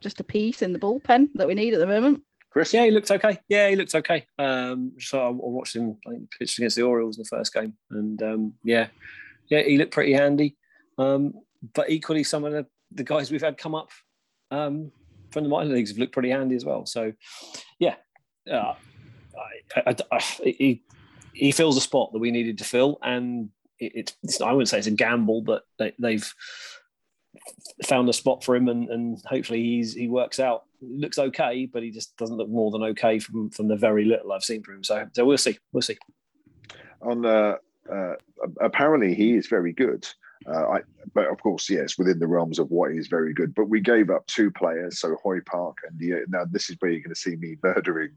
just 0.00 0.20
a 0.20 0.24
piece 0.24 0.62
in 0.62 0.72
the 0.72 0.78
bullpen 0.78 1.28
that 1.34 1.46
we 1.46 1.54
need 1.54 1.74
at 1.74 1.80
the 1.80 1.86
moment. 1.86 2.22
Chris, 2.50 2.74
yeah, 2.74 2.84
he 2.84 2.90
looked 2.90 3.10
okay. 3.10 3.38
Yeah, 3.48 3.70
he 3.70 3.76
looked 3.76 3.94
okay. 3.94 4.26
Um, 4.38 4.92
so 4.98 5.26
I, 5.26 5.30
watched 5.30 5.74
him 5.74 5.96
I 6.06 6.10
think, 6.10 6.30
pitch 6.38 6.58
against 6.58 6.76
the 6.76 6.82
Orioles 6.82 7.16
in 7.16 7.22
the 7.22 7.28
first 7.28 7.54
game, 7.54 7.74
and 7.90 8.22
um, 8.22 8.54
yeah, 8.62 8.88
yeah, 9.48 9.62
he 9.62 9.78
looked 9.78 9.92
pretty 9.92 10.12
handy. 10.12 10.56
Um, 10.98 11.32
but 11.74 11.88
equally, 11.88 12.24
some 12.24 12.44
of 12.44 12.52
the, 12.52 12.66
the 12.90 13.04
guys 13.04 13.30
we've 13.30 13.42
had 13.42 13.56
come 13.56 13.74
up 13.74 13.90
um, 14.50 14.92
from 15.30 15.44
the 15.44 15.48
minor 15.48 15.72
leagues 15.72 15.90
have 15.90 15.98
looked 15.98 16.12
pretty 16.12 16.28
handy 16.28 16.54
as 16.54 16.64
well. 16.64 16.84
So, 16.84 17.14
yeah, 17.78 17.94
uh, 18.50 18.74
I, 19.76 19.80
I, 19.86 19.96
I, 20.10 20.18
he 20.18 20.82
he 21.32 21.52
fills 21.52 21.78
a 21.78 21.80
spot 21.80 22.12
that 22.12 22.18
we 22.18 22.30
needed 22.30 22.58
to 22.58 22.64
fill, 22.64 22.98
and 23.02 23.48
it, 23.82 24.14
it's 24.22 24.40
I 24.40 24.52
wouldn't 24.52 24.68
say 24.68 24.78
it's 24.78 24.86
a 24.86 24.92
gamble, 24.92 25.42
but 25.42 25.64
they, 25.78 26.12
have 26.12 26.32
found 27.84 28.08
a 28.08 28.12
spot 28.12 28.44
for 28.44 28.54
him, 28.54 28.68
and, 28.68 28.88
and 28.88 29.22
hopefully 29.26 29.62
he's 29.62 29.94
he 29.94 30.08
works 30.08 30.38
out. 30.38 30.64
looks 30.80 31.18
okay, 31.18 31.66
but 31.66 31.82
he 31.82 31.90
just 31.90 32.16
doesn't 32.16 32.36
look 32.36 32.48
more 32.48 32.70
than 32.70 32.82
okay 32.82 33.18
from 33.18 33.50
from 33.50 33.68
the 33.68 33.76
very 33.76 34.04
little 34.04 34.32
I've 34.32 34.44
seen 34.44 34.62
from 34.62 34.76
him. 34.76 34.84
So 34.84 35.06
so 35.12 35.24
we'll 35.24 35.38
see, 35.38 35.58
we'll 35.72 35.82
see. 35.82 35.98
On 37.02 37.26
uh, 37.26 37.56
uh, 37.92 38.14
apparently 38.60 39.14
he 39.14 39.34
is 39.34 39.46
very 39.48 39.72
good. 39.72 40.06
Uh, 40.46 40.68
I, 40.68 40.80
but 41.14 41.28
of 41.28 41.40
course, 41.40 41.70
yes, 41.70 41.96
within 41.96 42.18
the 42.18 42.26
realms 42.26 42.58
of 42.58 42.70
what 42.70 42.90
is 42.92 43.06
very 43.06 43.32
good. 43.32 43.54
But 43.54 43.68
we 43.68 43.80
gave 43.80 44.10
up 44.10 44.26
two 44.26 44.50
players, 44.50 44.98
so 44.98 45.16
Hoy 45.22 45.40
Park 45.40 45.78
and 45.88 45.98
the, 45.98 46.24
now 46.28 46.44
this 46.50 46.68
is 46.68 46.76
where 46.80 46.90
you're 46.90 47.00
going 47.00 47.14
to 47.14 47.20
see 47.20 47.36
me 47.36 47.56
murdering 47.62 48.10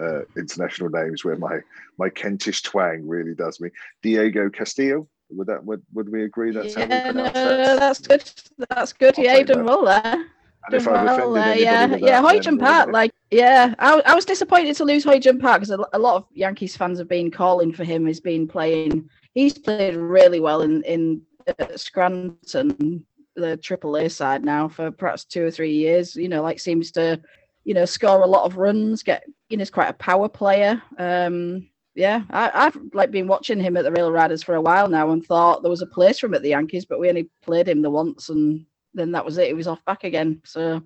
uh, 0.00 0.20
international 0.36 0.90
names 0.90 1.24
where 1.24 1.36
my 1.36 1.60
my 1.98 2.08
Kentish 2.08 2.62
twang 2.62 3.06
really 3.06 3.34
does 3.34 3.60
me. 3.60 3.70
Diego 4.02 4.50
Castillo. 4.50 5.08
Would 5.30 5.46
that 5.46 5.64
would, 5.64 5.82
would 5.94 6.10
we 6.10 6.24
agree 6.24 6.50
that's 6.50 6.76
yeah, 6.76 6.80
how 6.80 7.06
we 7.06 7.12
pronounce 7.12 7.34
no, 7.34 7.56
that? 7.56 7.80
That's 7.80 8.00
good. 8.00 8.32
That's 8.68 8.92
good. 8.92 9.18
I'll 9.18 9.24
yeah, 9.24 9.36
you 9.38 9.44
done 9.44 9.64
well 9.64 9.84
there. 9.84 10.26
And 10.70 10.86
well, 10.86 11.36
uh, 11.36 11.54
yeah, 11.54 11.96
yeah, 11.96 12.20
Ho-Jin 12.20 12.56
Park, 12.56 12.92
like, 12.92 13.12
yeah, 13.32 13.74
I, 13.80 14.00
I 14.06 14.14
was 14.14 14.24
disappointed 14.24 14.76
to 14.76 14.84
lose 14.84 15.02
Ho-Jin 15.02 15.40
Park 15.40 15.60
because 15.60 15.70
a, 15.70 15.78
a, 15.92 15.98
lot 15.98 16.16
of 16.16 16.26
Yankees 16.32 16.76
fans 16.76 17.00
have 17.00 17.08
been 17.08 17.32
calling 17.32 17.72
for 17.72 17.82
him. 17.82 18.06
He's 18.06 18.20
been 18.20 18.46
playing, 18.46 19.08
he's 19.34 19.58
played 19.58 19.96
really 19.96 20.38
well 20.38 20.62
in 20.62 20.84
in 20.84 21.22
uh, 21.48 21.76
Scranton, 21.76 23.04
the 23.34 23.58
AAA 23.58 24.10
side 24.12 24.44
now 24.44 24.68
for 24.68 24.90
perhaps 24.90 25.24
two 25.24 25.44
or 25.44 25.50
three 25.50 25.72
years. 25.72 26.14
You 26.14 26.28
know, 26.28 26.42
like 26.42 26.60
seems 26.60 26.92
to 26.92 27.20
you 27.64 27.74
know, 27.74 27.84
score 27.84 28.22
a 28.22 28.26
lot 28.26 28.44
of 28.44 28.56
runs. 28.56 29.02
Get 29.02 29.24
you 29.48 29.56
know, 29.56 29.62
he's 29.62 29.70
quite 29.70 29.88
a 29.88 29.94
power 29.94 30.28
player. 30.28 30.82
Um, 30.98 31.68
yeah, 31.94 32.22
I, 32.30 32.64
have 32.64 32.78
like 32.94 33.10
been 33.10 33.26
watching 33.26 33.60
him 33.60 33.76
at 33.76 33.84
the 33.84 33.90
RailRiders 33.90 34.44
for 34.44 34.54
a 34.54 34.62
while 34.62 34.88
now, 34.88 35.10
and 35.10 35.24
thought 35.24 35.62
there 35.62 35.70
was 35.70 35.82
a 35.82 35.86
place 35.86 36.18
for 36.18 36.26
him 36.26 36.34
at 36.34 36.42
the 36.42 36.50
Yankees, 36.50 36.84
but 36.84 36.98
we 36.98 37.08
only 37.08 37.28
played 37.42 37.68
him 37.68 37.82
the 37.82 37.90
once, 37.90 38.30
and 38.30 38.64
then 38.94 39.12
that 39.12 39.24
was 39.24 39.38
it. 39.38 39.48
He 39.48 39.54
was 39.54 39.66
off 39.66 39.84
back 39.84 40.04
again. 40.04 40.40
So 40.44 40.82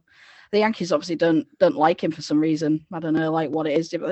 the 0.51 0.59
Yankees 0.59 0.93
obviously 0.93 1.17
don't 1.17 1.47
don't 1.59 1.77
like 1.77 2.03
him 2.03 2.13
for 2.13 2.23
some 2.23 2.41
reason. 2.41 2.85
I 2.93 2.99
don't 2.99 3.15
know, 3.15 3.31
like 3.31 3.51
what 3.51 3.67
it 3.67 3.79
is. 3.79 3.95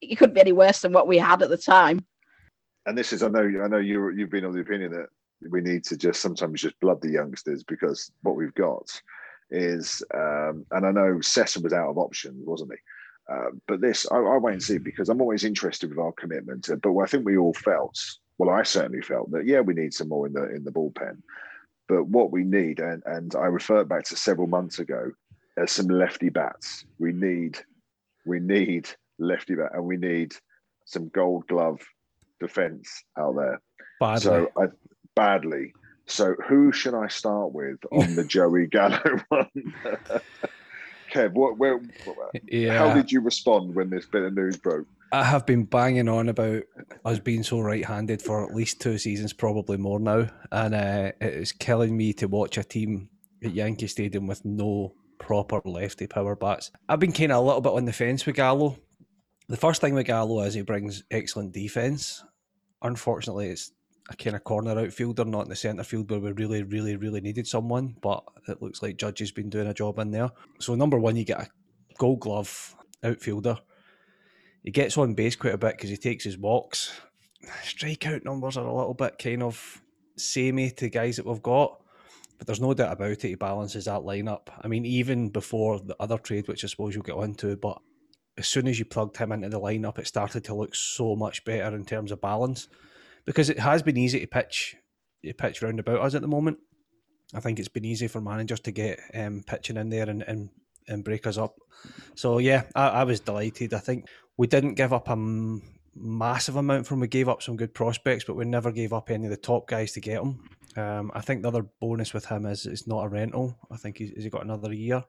He 0.00 0.16
couldn't 0.16 0.34
be 0.34 0.40
any 0.42 0.52
worse 0.52 0.82
than 0.82 0.92
what 0.92 1.08
we 1.08 1.16
had 1.16 1.40
at 1.40 1.48
the 1.48 1.56
time. 1.56 2.04
And 2.84 2.96
this 2.96 3.14
is, 3.14 3.22
I 3.22 3.28
know, 3.28 3.62
I 3.64 3.68
know 3.68 3.78
you 3.78 4.10
you've 4.10 4.28
been 4.28 4.44
of 4.44 4.52
the 4.52 4.60
opinion 4.60 4.92
that 4.92 5.06
we 5.50 5.62
need 5.62 5.82
to 5.84 5.96
just 5.96 6.20
sometimes 6.20 6.60
just 6.60 6.78
blood 6.80 7.00
the 7.00 7.10
youngsters 7.10 7.64
because 7.64 8.12
what 8.20 8.36
we've 8.36 8.52
got 8.52 9.00
is, 9.54 10.02
um, 10.12 10.66
and 10.70 10.86
I 10.86 10.90
know 10.90 11.18
Cessa 11.20 11.62
was 11.62 11.72
out 11.72 11.90
of 11.90 11.98
options, 11.98 12.44
wasn't 12.46 12.72
he? 12.72 12.78
Uh, 13.32 13.50
but 13.66 13.80
this, 13.80 14.06
I, 14.10 14.16
I, 14.16 14.36
wait 14.36 14.54
and 14.54 14.62
see 14.62 14.78
because 14.78 15.08
I'm 15.08 15.20
always 15.20 15.44
interested 15.44 15.88
with 15.88 15.98
our 15.98 16.12
commitment. 16.12 16.64
To, 16.64 16.76
but 16.76 16.94
I 16.98 17.06
think 17.06 17.24
we 17.24 17.38
all 17.38 17.54
felt, 17.54 17.98
well, 18.36 18.50
I 18.50 18.62
certainly 18.64 19.00
felt 19.00 19.30
that 19.30 19.46
yeah, 19.46 19.60
we 19.60 19.72
need 19.72 19.94
some 19.94 20.08
more 20.08 20.26
in 20.26 20.34
the 20.34 20.54
in 20.54 20.64
the 20.64 20.72
bullpen. 20.72 21.22
But 21.88 22.04
what 22.04 22.32
we 22.32 22.44
need, 22.44 22.80
and 22.80 23.02
and 23.06 23.34
I 23.34 23.46
refer 23.46 23.84
back 23.84 24.04
to 24.04 24.16
several 24.16 24.46
months 24.46 24.78
ago, 24.78 25.12
as 25.56 25.72
some 25.72 25.88
lefty 25.88 26.28
bats. 26.28 26.84
We 26.98 27.12
need, 27.12 27.58
we 28.26 28.40
need 28.40 28.88
lefty 29.18 29.54
bat, 29.54 29.70
and 29.72 29.84
we 29.84 29.96
need 29.96 30.34
some 30.84 31.08
Gold 31.08 31.46
Glove 31.46 31.80
defense 32.40 33.04
out 33.18 33.36
there. 33.36 33.60
Badly. 34.00 34.20
So 34.20 34.48
I, 34.58 34.66
badly. 35.14 35.72
So 36.06 36.34
who 36.46 36.72
should 36.72 36.94
I 36.94 37.08
start 37.08 37.52
with 37.52 37.78
on 37.90 38.14
the 38.14 38.24
Joey 38.28 38.66
Gallo 38.66 39.00
one? 39.28 39.48
Kev, 41.12 41.32
what, 41.32 41.58
where, 41.58 41.80
yeah. 42.50 42.76
how 42.76 42.92
did 42.92 43.12
you 43.12 43.20
respond 43.20 43.74
when 43.74 43.90
this 43.90 44.06
bit 44.06 44.22
of 44.22 44.34
news 44.34 44.56
broke? 44.56 44.86
I 45.12 45.22
have 45.22 45.46
been 45.46 45.64
banging 45.64 46.08
on 46.08 46.28
about 46.28 46.64
us 47.04 47.20
being 47.20 47.44
so 47.44 47.60
right-handed 47.60 48.20
for 48.20 48.44
at 48.44 48.54
least 48.54 48.80
two 48.80 48.98
seasons, 48.98 49.32
probably 49.32 49.76
more 49.76 50.00
now, 50.00 50.28
and 50.50 50.74
uh, 50.74 51.12
it 51.20 51.34
is 51.34 51.52
killing 51.52 51.96
me 51.96 52.12
to 52.14 52.26
watch 52.26 52.58
a 52.58 52.64
team 52.64 53.08
at 53.44 53.52
Yankee 53.52 53.86
Stadium 53.86 54.26
with 54.26 54.44
no 54.44 54.92
proper 55.18 55.60
lefty 55.64 56.08
power 56.08 56.34
bats. 56.34 56.72
I've 56.88 56.98
been 56.98 57.12
kind 57.12 57.30
of 57.30 57.44
a 57.44 57.46
little 57.46 57.60
bit 57.60 57.74
on 57.74 57.84
the 57.84 57.92
fence 57.92 58.26
with 58.26 58.34
Gallo. 58.34 58.76
The 59.48 59.56
first 59.56 59.80
thing 59.80 59.94
with 59.94 60.06
Gallo 60.06 60.40
is 60.42 60.54
he 60.54 60.62
brings 60.62 61.04
excellent 61.12 61.52
defense. 61.52 62.24
Unfortunately, 62.82 63.50
it's 63.50 63.70
a 64.10 64.16
kind 64.16 64.36
of 64.36 64.44
corner 64.44 64.78
outfielder, 64.78 65.24
not 65.24 65.44
in 65.44 65.48
the 65.48 65.56
centre 65.56 65.82
field 65.82 66.10
where 66.10 66.20
we 66.20 66.32
really, 66.32 66.62
really, 66.62 66.96
really 66.96 67.20
needed 67.20 67.46
someone. 67.46 67.96
But 68.02 68.22
it 68.48 68.60
looks 68.60 68.82
like 68.82 68.96
Judge 68.96 69.20
has 69.20 69.32
been 69.32 69.48
doing 69.48 69.68
a 69.68 69.74
job 69.74 69.98
in 69.98 70.10
there. 70.10 70.30
So 70.60 70.74
number 70.74 70.98
one, 70.98 71.16
you 71.16 71.24
get 71.24 71.40
a 71.40 71.48
Gold 71.98 72.20
Glove 72.20 72.76
outfielder. 73.02 73.58
He 74.62 74.70
gets 74.70 74.98
on 74.98 75.14
base 75.14 75.36
quite 75.36 75.54
a 75.54 75.58
bit 75.58 75.76
because 75.76 75.90
he 75.90 75.96
takes 75.96 76.24
his 76.24 76.38
walks. 76.38 76.92
Strikeout 77.64 78.24
numbers 78.24 78.56
are 78.56 78.66
a 78.66 78.74
little 78.74 78.94
bit 78.94 79.18
kind 79.18 79.42
of 79.42 79.82
samey 80.16 80.70
to 80.70 80.88
guys 80.88 81.16
that 81.16 81.26
we've 81.26 81.42
got, 81.42 81.82
but 82.38 82.46
there's 82.46 82.60
no 82.60 82.74
doubt 82.74 82.92
about 82.92 83.10
it. 83.10 83.22
He 83.22 83.34
balances 83.34 83.86
that 83.86 84.02
lineup. 84.02 84.48
I 84.60 84.68
mean, 84.68 84.84
even 84.84 85.30
before 85.30 85.80
the 85.80 85.96
other 85.98 86.18
trade, 86.18 86.48
which 86.48 86.64
I 86.64 86.68
suppose 86.68 86.94
you'll 86.94 87.04
get 87.04 87.16
onto, 87.16 87.56
but 87.56 87.80
as 88.36 88.48
soon 88.48 88.66
as 88.66 88.78
you 88.78 88.84
plugged 88.84 89.16
him 89.16 89.32
into 89.32 89.48
the 89.48 89.60
lineup, 89.60 89.98
it 89.98 90.06
started 90.06 90.44
to 90.44 90.54
look 90.54 90.74
so 90.74 91.14
much 91.16 91.44
better 91.44 91.74
in 91.74 91.84
terms 91.84 92.10
of 92.10 92.20
balance 92.20 92.68
because 93.24 93.50
it 93.50 93.58
has 93.58 93.82
been 93.82 93.96
easy 93.96 94.20
to 94.20 94.26
pitch 94.26 94.76
pitch 95.38 95.62
round 95.62 95.80
about 95.80 96.00
us 96.00 96.14
at 96.14 96.20
the 96.20 96.28
moment. 96.28 96.58
I 97.32 97.40
think 97.40 97.58
it's 97.58 97.68
been 97.68 97.84
easy 97.84 98.08
for 98.08 98.20
managers 98.20 98.60
to 98.60 98.70
get 98.70 99.00
um, 99.14 99.42
pitching 99.46 99.76
in 99.76 99.88
there 99.88 100.08
and, 100.08 100.22
and, 100.22 100.50
and 100.86 101.02
break 101.02 101.26
us 101.26 101.38
up. 101.38 101.56
So 102.14 102.38
yeah, 102.38 102.64
I, 102.74 102.88
I 102.88 103.04
was 103.04 103.20
delighted. 103.20 103.72
I 103.72 103.78
think 103.78 104.08
we 104.36 104.46
didn't 104.46 104.74
give 104.74 104.92
up 104.92 105.08
a 105.08 105.16
massive 105.96 106.56
amount 106.56 106.86
from 106.86 107.00
we 107.00 107.08
gave 107.08 107.28
up 107.28 107.42
some 107.42 107.56
good 107.56 107.72
prospects, 107.72 108.24
but 108.24 108.36
we 108.36 108.44
never 108.44 108.70
gave 108.70 108.92
up 108.92 109.10
any 109.10 109.24
of 109.24 109.30
the 109.30 109.36
top 109.36 109.66
guys 109.66 109.92
to 109.92 110.00
get 110.00 110.22
them. 110.22 110.48
Um, 110.76 111.10
I 111.14 111.20
think 111.20 111.42
the 111.42 111.48
other 111.48 111.66
bonus 111.80 112.12
with 112.12 112.26
him 112.26 112.46
is 112.46 112.66
it's 112.66 112.86
not 112.86 113.04
a 113.04 113.08
rental. 113.08 113.56
I 113.70 113.76
think 113.76 113.98
he's, 113.98 114.10
he's 114.10 114.28
got 114.28 114.44
another 114.44 114.72
year 114.72 115.04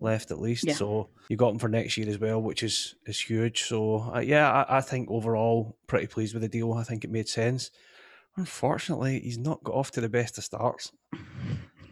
left 0.00 0.30
at 0.30 0.40
least. 0.40 0.64
Yeah. 0.64 0.74
So 0.74 1.08
you 1.28 1.36
got 1.36 1.52
him 1.52 1.58
for 1.58 1.68
next 1.68 1.96
year 1.96 2.08
as 2.08 2.18
well, 2.18 2.40
which 2.40 2.62
is 2.62 2.94
is 3.06 3.20
huge. 3.20 3.64
So 3.64 4.10
uh, 4.14 4.20
yeah, 4.20 4.50
I, 4.50 4.78
I, 4.78 4.80
think 4.80 5.10
overall 5.10 5.76
pretty 5.86 6.06
pleased 6.06 6.34
with 6.34 6.42
the 6.42 6.48
deal. 6.48 6.72
I 6.72 6.84
think 6.84 7.04
it 7.04 7.10
made 7.10 7.28
sense. 7.28 7.70
Unfortunately, 8.36 9.20
he's 9.20 9.38
not 9.38 9.64
got 9.64 9.74
off 9.74 9.90
to 9.92 10.00
the 10.00 10.08
best 10.08 10.38
of 10.38 10.44
starts. 10.44 10.92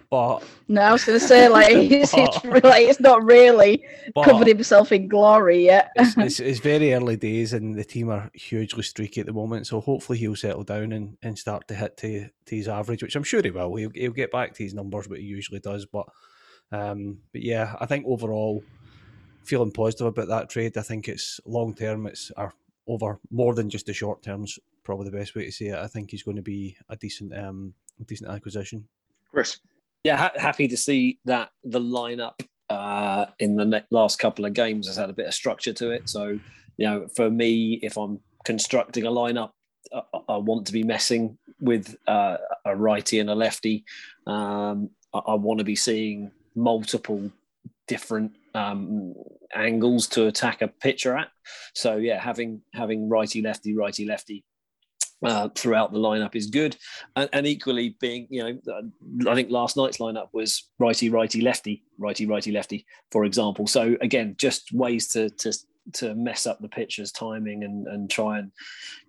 But 0.08 0.44
no, 0.68 0.82
I 0.82 0.92
was 0.92 1.04
going 1.04 1.18
to 1.18 1.26
say 1.26 1.48
like 1.48 1.68
it's, 1.70 2.14
it's, 2.16 2.44
like 2.44 2.86
it's 2.86 3.00
not 3.00 3.24
really 3.24 3.84
covered 4.22 4.46
himself 4.46 4.92
in 4.92 5.08
glory 5.08 5.64
yet. 5.64 5.90
it's, 5.96 6.16
it's, 6.18 6.40
it's, 6.40 6.60
very 6.60 6.94
early 6.94 7.16
days, 7.16 7.52
and 7.52 7.74
the 7.74 7.84
team 7.84 8.10
are 8.10 8.30
hugely 8.32 8.84
streaky 8.84 9.20
at 9.20 9.26
the 9.26 9.32
moment. 9.32 9.66
So 9.66 9.80
hopefully 9.80 10.18
he'll 10.18 10.36
settle 10.36 10.62
down 10.62 10.92
and, 10.92 11.16
and 11.22 11.36
start 11.36 11.66
to 11.68 11.74
hit 11.74 11.96
to, 11.98 12.28
to 12.46 12.56
his 12.56 12.68
average, 12.68 13.02
which 13.02 13.16
I'm 13.16 13.24
sure 13.24 13.42
he 13.42 13.50
will. 13.50 13.74
He'll, 13.74 13.90
he'll 13.94 14.12
get 14.12 14.30
back 14.30 14.54
to 14.54 14.62
his 14.62 14.74
numbers, 14.74 15.08
but 15.08 15.18
he 15.18 15.24
usually 15.24 15.60
does. 15.60 15.86
But 15.86 16.06
um, 16.72 17.18
but 17.32 17.42
yeah, 17.42 17.74
I 17.80 17.86
think 17.86 18.06
overall, 18.06 18.62
feeling 19.44 19.70
positive 19.70 20.08
about 20.08 20.28
that 20.28 20.50
trade. 20.50 20.76
I 20.76 20.82
think 20.82 21.08
it's 21.08 21.40
long 21.46 21.74
term. 21.74 22.06
It's 22.06 22.30
our 22.36 22.52
over 22.88 23.18
more 23.30 23.54
than 23.54 23.70
just 23.70 23.86
the 23.86 23.92
short 23.92 24.22
terms. 24.22 24.58
Probably 24.84 25.08
the 25.10 25.16
best 25.16 25.34
way 25.34 25.44
to 25.44 25.52
say 25.52 25.66
it. 25.66 25.78
I 25.78 25.86
think 25.86 26.10
he's 26.10 26.22
going 26.22 26.36
to 26.36 26.42
be 26.42 26.76
a 26.88 26.96
decent, 26.96 27.36
um, 27.36 27.74
a 28.00 28.04
decent 28.04 28.30
acquisition. 28.30 28.86
Chris, 29.30 29.58
yeah, 30.04 30.16
ha- 30.16 30.32
happy 30.36 30.68
to 30.68 30.76
see 30.76 31.18
that 31.24 31.50
the 31.64 31.80
lineup 31.80 32.40
uh, 32.70 33.26
in 33.38 33.56
the 33.56 33.64
ne- 33.64 33.84
last 33.90 34.18
couple 34.18 34.44
of 34.44 34.52
games 34.52 34.86
has 34.86 34.96
had 34.96 35.10
a 35.10 35.12
bit 35.12 35.26
of 35.26 35.34
structure 35.34 35.72
to 35.72 35.90
it. 35.90 36.08
So, 36.08 36.38
you 36.76 36.86
know, 36.86 37.08
for 37.16 37.30
me, 37.30 37.80
if 37.82 37.96
I'm 37.96 38.20
constructing 38.44 39.04
a 39.04 39.10
lineup, 39.10 39.50
I, 39.92 40.02
I 40.28 40.36
want 40.36 40.66
to 40.68 40.72
be 40.72 40.84
messing 40.84 41.38
with 41.60 41.96
uh, 42.06 42.36
a 42.64 42.76
righty 42.76 43.18
and 43.18 43.30
a 43.30 43.34
lefty. 43.34 43.84
Um, 44.26 44.90
I, 45.12 45.18
I 45.18 45.34
want 45.34 45.58
to 45.58 45.64
be 45.64 45.76
seeing 45.76 46.30
multiple 46.56 47.30
different 47.86 48.32
um, 48.54 49.14
angles 49.54 50.06
to 50.08 50.26
attack 50.26 50.62
a 50.62 50.68
pitcher 50.68 51.16
at. 51.16 51.28
So 51.74 51.96
yeah, 51.96 52.20
having 52.20 52.62
having 52.72 53.08
righty 53.08 53.42
lefty 53.42 53.76
righty 53.76 54.06
lefty 54.06 54.44
uh, 55.22 55.48
throughout 55.54 55.92
the 55.92 55.98
lineup 55.98 56.34
is 56.34 56.46
good, 56.46 56.76
and, 57.14 57.28
and, 57.32 57.46
equally 57.46 57.96
being 58.00 58.26
you 58.30 58.42
know 58.42 59.30
I 59.30 59.34
think 59.34 59.50
last 59.50 59.76
night's 59.76 59.98
lineup 59.98 60.28
was 60.32 60.68
righty 60.78 61.08
righty 61.08 61.40
lefty 61.40 61.84
righty 61.98 62.26
righty 62.26 62.52
lefty 62.52 62.86
for 63.10 63.24
example. 63.24 63.66
So 63.66 63.96
again, 64.00 64.34
just 64.38 64.72
ways 64.72 65.08
to 65.08 65.30
to 65.30 65.52
to 65.94 66.14
mess 66.14 66.46
up 66.46 66.60
the 66.60 66.68
pitcher's 66.68 67.12
timing 67.12 67.64
and 67.64 67.86
and 67.86 68.10
try 68.10 68.38
and 68.38 68.50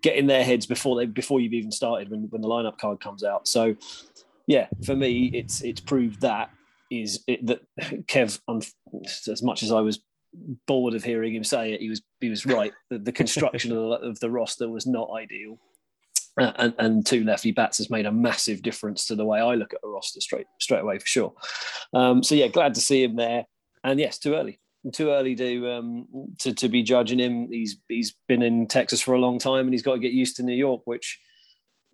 get 0.02 0.16
in 0.16 0.28
their 0.28 0.44
heads 0.44 0.66
before 0.66 0.96
they 0.96 1.06
before 1.06 1.40
you've 1.40 1.54
even 1.54 1.72
started 1.72 2.10
when 2.10 2.28
when 2.30 2.42
the 2.42 2.48
lineup 2.48 2.78
card 2.78 3.00
comes 3.00 3.24
out. 3.24 3.48
So 3.48 3.76
yeah, 4.46 4.68
for 4.86 4.96
me, 4.96 5.26
it's 5.34 5.62
it's 5.62 5.82
proved 5.82 6.22
that 6.22 6.50
is 6.90 7.24
it, 7.28 7.46
that 7.48 7.62
Kev, 8.08 8.40
on, 8.48 8.62
as 9.28 9.44
much 9.44 9.64
as 9.64 9.72
I 9.72 9.82
was 9.82 10.00
bored 10.68 10.94
of 10.94 11.04
hearing 11.04 11.34
him 11.34 11.44
say 11.44 11.74
it, 11.74 11.82
he 11.82 11.90
was 11.90 12.02
he 12.20 12.30
was 12.30 12.46
right. 12.46 12.74
The, 12.90 13.00
the 13.00 13.12
construction 13.12 13.72
of, 13.72 13.78
the, 13.78 14.08
of, 14.08 14.20
the, 14.20 14.30
roster 14.30 14.70
was 14.70 14.86
not 14.86 15.10
ideal, 15.12 15.60
uh, 16.40 16.52
and, 16.58 16.74
and, 16.78 17.06
two 17.06 17.24
lefty 17.24 17.52
bats 17.52 17.78
has 17.80 17.90
made 17.90 18.06
a 18.06 18.12
massive 18.12 18.62
difference 18.62 19.06
to 19.08 19.16
the 19.16 19.26
way 19.26 19.40
I 19.40 19.56
look 19.56 19.74
at 19.74 19.80
a 19.84 19.88
roster 19.88 20.22
straight 20.22 20.48
straight 20.60 20.82
away 20.82 21.00
for 21.00 21.08
sure. 21.08 21.34
Um, 21.94 22.24
so 22.24 22.36
yeah, 22.36 22.48
glad 22.48 22.76
to 22.76 22.82
see 22.82 23.04
him 23.04 23.16
there. 23.16 23.46
And 23.84 24.00
yes, 24.00 24.18
too 24.20 24.36
early, 24.36 24.60
too 24.94 25.10
early 25.10 25.36
to 25.36 25.72
um, 25.72 26.08
to 26.40 26.54
to 26.54 26.70
be 26.70 26.84
judging 26.84 27.20
him. 27.20 27.48
He's 27.52 27.78
he's 27.88 28.16
been 28.28 28.42
in 28.42 28.68
Texas 28.68 29.02
for 29.02 29.14
a 29.14 29.20
long 29.20 29.40
time, 29.40 29.66
and 29.66 29.74
he's 29.74 29.84
got 29.84 29.94
to 29.94 30.00
get 30.00 30.14
used 30.14 30.36
to 30.38 30.44
New 30.44 30.56
York, 30.56 30.82
which 30.86 31.20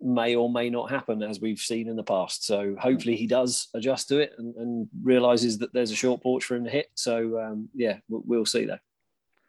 may 0.04 0.34
or 0.34 0.50
may 0.50 0.70
not 0.70 0.90
happen 0.90 1.22
as 1.22 1.40
we've 1.40 1.58
seen 1.58 1.88
in 1.88 1.96
the 1.96 2.02
past. 2.02 2.44
So 2.46 2.76
hopefully 2.78 3.16
he 3.16 3.26
does 3.26 3.68
adjust 3.74 4.08
to 4.08 4.18
it 4.18 4.34
and, 4.38 4.54
and 4.56 4.88
realizes 5.02 5.58
that 5.58 5.72
there's 5.72 5.90
a 5.90 5.96
short 5.96 6.22
porch 6.22 6.44
for 6.44 6.56
him 6.56 6.64
to 6.64 6.70
hit. 6.70 6.90
So 6.94 7.40
um, 7.40 7.68
yeah, 7.74 7.98
we'll, 8.08 8.22
we'll, 8.26 8.46
see 8.46 8.66
though. 8.66 8.78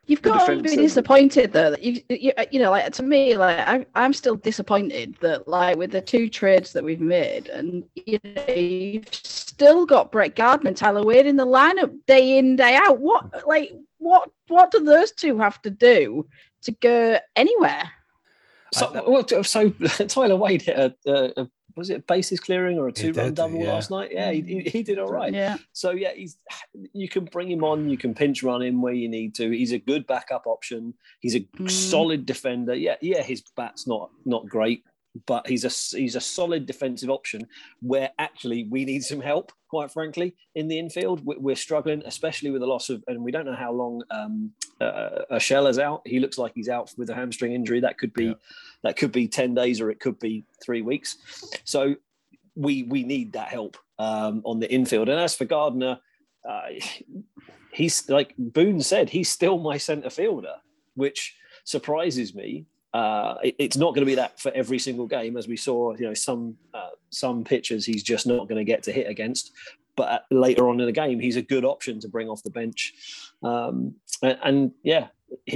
You've 0.07 0.21
got 0.21 0.45
to 0.45 0.61
be 0.61 0.75
disappointed 0.75 1.51
though. 1.51 1.71
That 1.71 1.83
you, 1.83 2.01
you, 2.09 2.31
you 2.51 2.59
know, 2.59 2.71
like 2.71 2.93
to 2.93 3.03
me, 3.03 3.35
like 3.35 3.59
I, 3.59 3.85
I'm 3.95 4.13
still 4.13 4.35
disappointed 4.35 5.17
that 5.21 5.47
like 5.47 5.77
with 5.77 5.91
the 5.91 6.01
two 6.01 6.29
trades 6.29 6.73
that 6.73 6.83
we've 6.83 7.01
made, 7.01 7.47
and 7.47 7.83
you 7.95 8.19
know, 8.23 8.45
you've 8.53 9.11
still 9.11 9.85
got 9.85 10.11
Brett 10.11 10.35
Gardner 10.35 10.69
and 10.69 10.77
Tyler 10.77 11.03
Wade 11.03 11.25
in 11.25 11.37
the 11.37 11.45
lineup 11.45 11.91
day 12.05 12.37
in 12.37 12.55
day 12.55 12.75
out. 12.75 12.99
What 12.99 13.47
like 13.47 13.73
what 13.97 14.29
what 14.47 14.69
do 14.69 14.83
those 14.83 15.11
two 15.11 15.39
have 15.39 15.59
to 15.63 15.71
do 15.71 16.27
to 16.61 16.71
go 16.71 17.17
anywhere? 17.35 17.91
So, 18.75 19.03
well, 19.07 19.43
so 19.43 19.69
Tyler 20.07 20.35
Wade 20.35 20.61
hit 20.61 20.77
a, 20.77 20.95
a, 21.07 21.41
a, 21.41 21.49
was 21.77 21.89
it 21.89 21.97
a 21.97 21.99
bases 21.99 22.39
clearing 22.39 22.77
or 22.77 22.87
a 22.87 22.91
two 22.91 23.13
run 23.13 23.33
double 23.33 23.59
yeah. 23.59 23.73
last 23.73 23.89
night? 23.89 24.11
Yeah, 24.11 24.31
he, 24.31 24.61
he 24.61 24.83
did 24.83 24.99
all 24.99 25.11
right. 25.11 25.33
Yeah. 25.33 25.57
So 25.73 25.91
yeah, 25.91 26.11
he's 26.13 26.37
you 26.93 27.07
can 27.07 27.25
bring 27.25 27.49
him 27.49 27.63
on, 27.63 27.89
you 27.89 27.97
can 27.97 28.13
pinch 28.13 28.43
run 28.43 28.61
him 28.61 28.81
where 28.81 28.93
you 28.93 29.07
need 29.07 29.35
to. 29.35 29.49
He's 29.49 29.71
a 29.71 29.79
good 29.79 30.05
backup 30.07 30.45
option. 30.45 30.93
He's 31.19 31.35
a 31.35 31.41
mm. 31.41 31.71
solid 31.71 32.25
defender. 32.25 32.75
Yeah, 32.75 32.95
yeah, 33.01 33.23
his 33.23 33.43
bat's 33.55 33.87
not 33.87 34.09
not 34.25 34.47
great, 34.47 34.83
but 35.25 35.47
he's 35.47 35.63
a 35.63 35.97
he's 35.97 36.15
a 36.15 36.21
solid 36.21 36.65
defensive 36.65 37.09
option 37.09 37.47
where 37.81 38.11
actually 38.19 38.67
we 38.69 38.85
need 38.85 39.03
some 39.03 39.21
help. 39.21 39.51
Quite 39.69 39.91
frankly, 39.91 40.35
in 40.55 40.67
the 40.67 40.79
infield, 40.79 41.21
we're 41.25 41.55
struggling, 41.55 42.01
especially 42.05 42.51
with 42.51 42.61
the 42.61 42.67
loss 42.67 42.89
of, 42.89 43.03
and 43.07 43.21
we 43.21 43.31
don't 43.31 43.45
know 43.45 43.55
how 43.55 43.71
long 43.71 44.01
um, 44.09 44.51
uh, 44.79 45.21
is 45.31 45.79
out. 45.79 46.01
He 46.05 46.19
looks 46.19 46.37
like 46.37 46.53
he's 46.55 46.69
out 46.69 46.93
with 46.97 47.09
a 47.09 47.15
hamstring 47.15 47.53
injury. 47.53 47.79
That 47.79 47.97
could 47.97 48.13
be 48.13 48.25
yeah. 48.25 48.33
that 48.83 48.97
could 48.97 49.11
be 49.11 49.27
ten 49.27 49.53
days 49.53 49.81
or 49.81 49.89
it 49.89 49.99
could 49.99 50.19
be 50.19 50.45
three 50.63 50.81
weeks. 50.81 51.17
So 51.63 51.95
we 52.55 52.83
we 52.83 53.03
need 53.03 53.33
that 53.33 53.49
help 53.49 53.77
um, 53.99 54.41
on 54.45 54.59
the 54.59 54.71
infield. 54.71 55.09
And 55.09 55.19
as 55.19 55.35
for 55.35 55.45
Gardner, 55.45 55.99
uh, 56.47 56.67
he's 57.71 58.07
like 58.09 58.33
Boone 58.37 58.81
said, 58.81 59.09
he's 59.09 59.29
still 59.29 59.57
my 59.57 59.77
centre 59.77 60.09
fielder, 60.09 60.55
which 60.95 61.35
surprises 61.63 62.33
me. 62.33 62.65
Uh, 62.95 63.35
it, 63.43 63.55
it's 63.59 63.75
not 63.75 63.93
going 63.93 64.05
to 64.05 64.09
be 64.09 64.15
that 64.15 64.39
for 64.39 64.53
every 64.53 64.79
single 64.79 65.05
game, 65.05 65.35
as 65.35 65.49
we 65.49 65.57
saw. 65.57 65.93
You 65.95 66.07
know, 66.07 66.13
some 66.13 66.55
uh, 66.73 66.91
some 67.09 67.43
pitchers 67.43 67.85
he's 67.85 68.03
just 68.03 68.25
not 68.25 68.47
going 68.47 68.57
to 68.57 68.63
get 68.63 68.83
to 68.83 68.91
hit 68.93 69.09
against. 69.09 69.51
But 69.97 70.25
later 70.31 70.69
on 70.69 70.79
in 70.79 70.85
the 70.85 70.93
game, 70.93 71.19
he's 71.19 71.35
a 71.35 71.41
good 71.41 71.65
option 71.65 71.99
to 71.99 72.07
bring 72.07 72.29
off 72.29 72.43
the 72.43 72.49
bench. 72.49 72.93
Um, 73.43 73.95
and, 74.21 74.37
and, 74.43 74.71
yeah, 74.83 75.07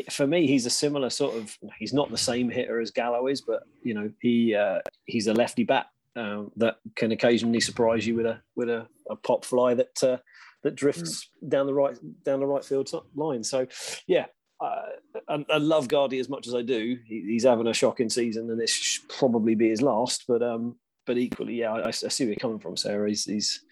for 0.09 0.27
me, 0.27 0.47
he's 0.47 0.65
a 0.65 0.69
similar 0.69 1.09
sort 1.09 1.35
of. 1.35 1.57
He's 1.77 1.93
not 1.93 2.11
the 2.11 2.17
same 2.17 2.49
hitter 2.49 2.81
as 2.81 2.91
Gallo 2.91 3.27
is, 3.27 3.39
but 3.39 3.63
you 3.83 3.93
know, 3.93 4.11
he 4.21 4.53
uh, 4.53 4.79
he's 5.05 5.27
a 5.27 5.33
lefty 5.33 5.63
bat 5.63 5.87
um, 6.17 6.51
that 6.57 6.79
can 6.95 7.13
occasionally 7.13 7.61
surprise 7.61 8.05
you 8.05 8.15
with 8.15 8.25
a 8.25 8.41
with 8.57 8.69
a, 8.69 8.85
a 9.09 9.15
pop 9.15 9.45
fly 9.45 9.73
that 9.75 10.03
uh, 10.03 10.17
that 10.63 10.75
drifts 10.75 11.29
mm. 11.41 11.49
down 11.49 11.67
the 11.67 11.73
right 11.73 11.97
down 12.25 12.41
the 12.41 12.47
right 12.47 12.65
field 12.65 12.91
line. 13.15 13.45
So, 13.45 13.65
yeah, 14.07 14.23
uh, 14.23 14.25
I, 14.61 15.45
I, 15.49 15.57
love 15.57 15.87
Guardy 15.87 16.19
as 16.19 16.29
much 16.29 16.47
as 16.47 16.53
I 16.53 16.61
do. 16.61 16.97
He, 17.05 17.23
he's 17.27 17.45
having 17.45 17.67
a 17.67 17.73
shocking 17.73 18.09
season, 18.09 18.49
and 18.49 18.59
this 18.59 18.71
should 18.71 19.07
probably 19.07 19.55
be 19.55 19.69
his 19.69 19.81
last. 19.81 20.25
But 20.27 20.43
um, 20.43 20.75
but 21.05 21.17
equally, 21.17 21.55
yeah, 21.55 21.71
I, 21.71 21.87
I 21.87 21.91
see 21.91 22.25
where 22.25 22.31
you're 22.31 22.39
coming 22.39 22.59
from, 22.59 22.75
Sarah. 22.75 23.07
He's, 23.07 23.25
he's 23.25 23.63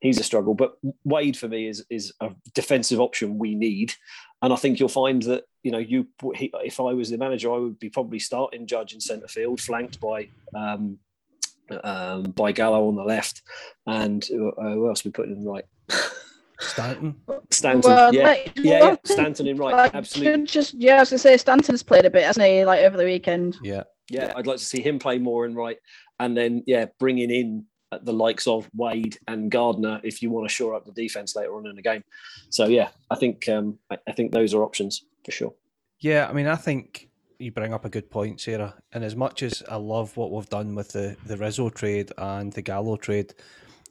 he's 0.00 0.20
a 0.20 0.24
struggle. 0.24 0.54
But 0.54 0.74
Wade 1.04 1.36
for 1.36 1.48
me 1.48 1.68
is 1.68 1.84
is 1.90 2.12
a 2.20 2.30
defensive 2.54 3.00
option 3.00 3.38
we 3.38 3.54
need, 3.54 3.94
and 4.42 4.52
I 4.52 4.56
think 4.56 4.78
you'll 4.78 4.88
find 4.88 5.22
that 5.22 5.44
you 5.62 5.72
know 5.72 5.78
you 5.78 6.06
if 6.22 6.78
I 6.78 6.92
was 6.92 7.10
the 7.10 7.18
manager, 7.18 7.52
I 7.52 7.58
would 7.58 7.78
be 7.78 7.90
probably 7.90 8.18
starting 8.18 8.66
Judge 8.66 8.92
in 8.92 9.00
centre 9.00 9.28
field, 9.28 9.60
flanked 9.60 10.00
by 10.00 10.28
um, 10.54 10.98
um, 11.82 12.22
by 12.22 12.52
Gallo 12.52 12.88
on 12.88 12.96
the 12.96 13.04
left, 13.04 13.42
and 13.86 14.22
uh, 14.24 14.62
who 14.62 14.88
else 14.88 15.04
we 15.04 15.10
put 15.10 15.28
in 15.28 15.44
right? 15.44 15.64
Stanton. 16.62 17.16
Stanton. 17.50 17.90
Well, 17.90 18.14
yeah. 18.14 18.22
Like, 18.22 18.52
yeah, 18.56 18.78
yeah, 18.78 18.96
Stanton 19.04 19.46
in 19.46 19.56
right. 19.56 19.74
Like, 19.74 19.94
Absolutely. 19.94 20.46
Just 20.46 20.74
yeah, 20.74 20.96
I 20.96 21.00
was 21.00 21.10
gonna 21.10 21.18
say 21.18 21.36
Stanton's 21.36 21.82
played 21.82 22.04
a 22.04 22.10
bit, 22.10 22.24
hasn't 22.24 22.46
he? 22.46 22.64
Like 22.64 22.84
over 22.84 22.96
the 22.96 23.04
weekend. 23.04 23.56
Yeah. 23.62 23.84
Yeah, 24.10 24.26
yeah. 24.26 24.32
I'd 24.36 24.46
like 24.46 24.58
to 24.58 24.64
see 24.64 24.82
him 24.82 24.98
play 24.98 25.18
more 25.18 25.46
in 25.46 25.54
right, 25.54 25.78
and 26.18 26.36
then 26.36 26.64
yeah, 26.66 26.86
bringing 26.98 27.30
in 27.30 27.66
the 28.02 28.12
likes 28.12 28.46
of 28.46 28.68
Wade 28.74 29.18
and 29.28 29.50
Gardner 29.50 30.00
if 30.02 30.22
you 30.22 30.30
want 30.30 30.48
to 30.48 30.54
shore 30.54 30.74
up 30.74 30.84
the 30.84 30.92
defense 30.92 31.36
later 31.36 31.54
on 31.56 31.66
in 31.66 31.76
the 31.76 31.82
game. 31.82 32.02
So 32.50 32.66
yeah, 32.66 32.88
I 33.10 33.16
think 33.16 33.48
um, 33.48 33.78
I, 33.90 33.98
I 34.08 34.12
think 34.12 34.32
those 34.32 34.54
are 34.54 34.62
options 34.62 35.04
for 35.24 35.30
sure. 35.30 35.54
Yeah, 36.00 36.26
I 36.28 36.32
mean, 36.32 36.46
I 36.46 36.56
think 36.56 37.08
you 37.38 37.52
bring 37.52 37.74
up 37.74 37.84
a 37.84 37.88
good 37.88 38.10
point, 38.10 38.40
Sarah. 38.40 38.74
And 38.92 39.04
as 39.04 39.16
much 39.16 39.42
as 39.42 39.62
I 39.68 39.76
love 39.76 40.16
what 40.16 40.32
we've 40.32 40.48
done 40.48 40.74
with 40.74 40.92
the 40.92 41.16
the 41.26 41.36
Rizzo 41.36 41.70
trade 41.70 42.12
and 42.18 42.52
the 42.52 42.62
Gallo 42.62 42.96
trade, 42.96 43.34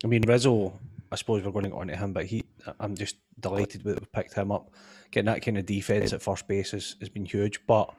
I 0.03 0.07
mean 0.07 0.23
Rizzo. 0.23 0.73
I 1.11 1.15
suppose 1.15 1.43
we're 1.43 1.51
going 1.51 1.65
to 1.65 1.71
go 1.71 1.79
on 1.79 1.87
to 1.87 1.95
him, 1.95 2.13
but 2.13 2.25
he, 2.25 2.45
I'm 2.79 2.95
just 2.95 3.17
delighted 3.39 3.83
that 3.83 3.99
we 3.99 4.05
picked 4.13 4.33
him 4.33 4.51
up. 4.51 4.71
Getting 5.11 5.25
that 5.25 5.43
kind 5.43 5.57
of 5.57 5.65
defense 5.65 6.13
at 6.13 6.21
first 6.21 6.47
base 6.47 6.71
has, 6.71 6.95
has 6.99 7.09
been 7.09 7.25
huge, 7.25 7.65
but 7.67 7.93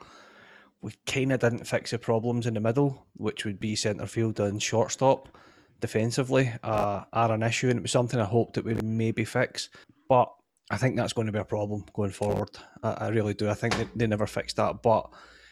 we 0.81 0.93
kind 1.07 1.33
of 1.33 1.41
didn't 1.41 1.67
fix 1.67 1.91
the 1.91 1.99
problems 1.99 2.47
in 2.47 2.55
the 2.55 2.61
middle, 2.61 3.07
which 3.15 3.45
would 3.45 3.61
be 3.61 3.77
centre 3.77 4.07
field 4.07 4.41
and 4.41 4.63
shortstop 4.63 5.29
defensively 5.81 6.51
uh, 6.63 7.05
are 7.13 7.33
an 7.33 7.43
issue, 7.43 7.69
and 7.69 7.79
it 7.79 7.83
was 7.83 7.91
something 7.91 8.19
I 8.19 8.25
hoped 8.25 8.55
that 8.55 8.65
we 8.65 8.73
would 8.73 8.85
maybe 8.85 9.25
fix. 9.25 9.69
But 10.09 10.33
I 10.71 10.79
think 10.79 10.97
that's 10.97 11.13
going 11.13 11.27
to 11.27 11.33
be 11.33 11.39
a 11.39 11.45
problem 11.45 11.85
going 11.93 12.13
forward. 12.13 12.51
I, 12.83 12.93
I 12.93 13.09
really 13.09 13.35
do. 13.35 13.51
I 13.51 13.55
think 13.55 13.77
they, 13.77 13.89
they 13.95 14.07
never 14.07 14.27
fixed 14.27 14.57
that, 14.57 14.83
but 14.83 15.11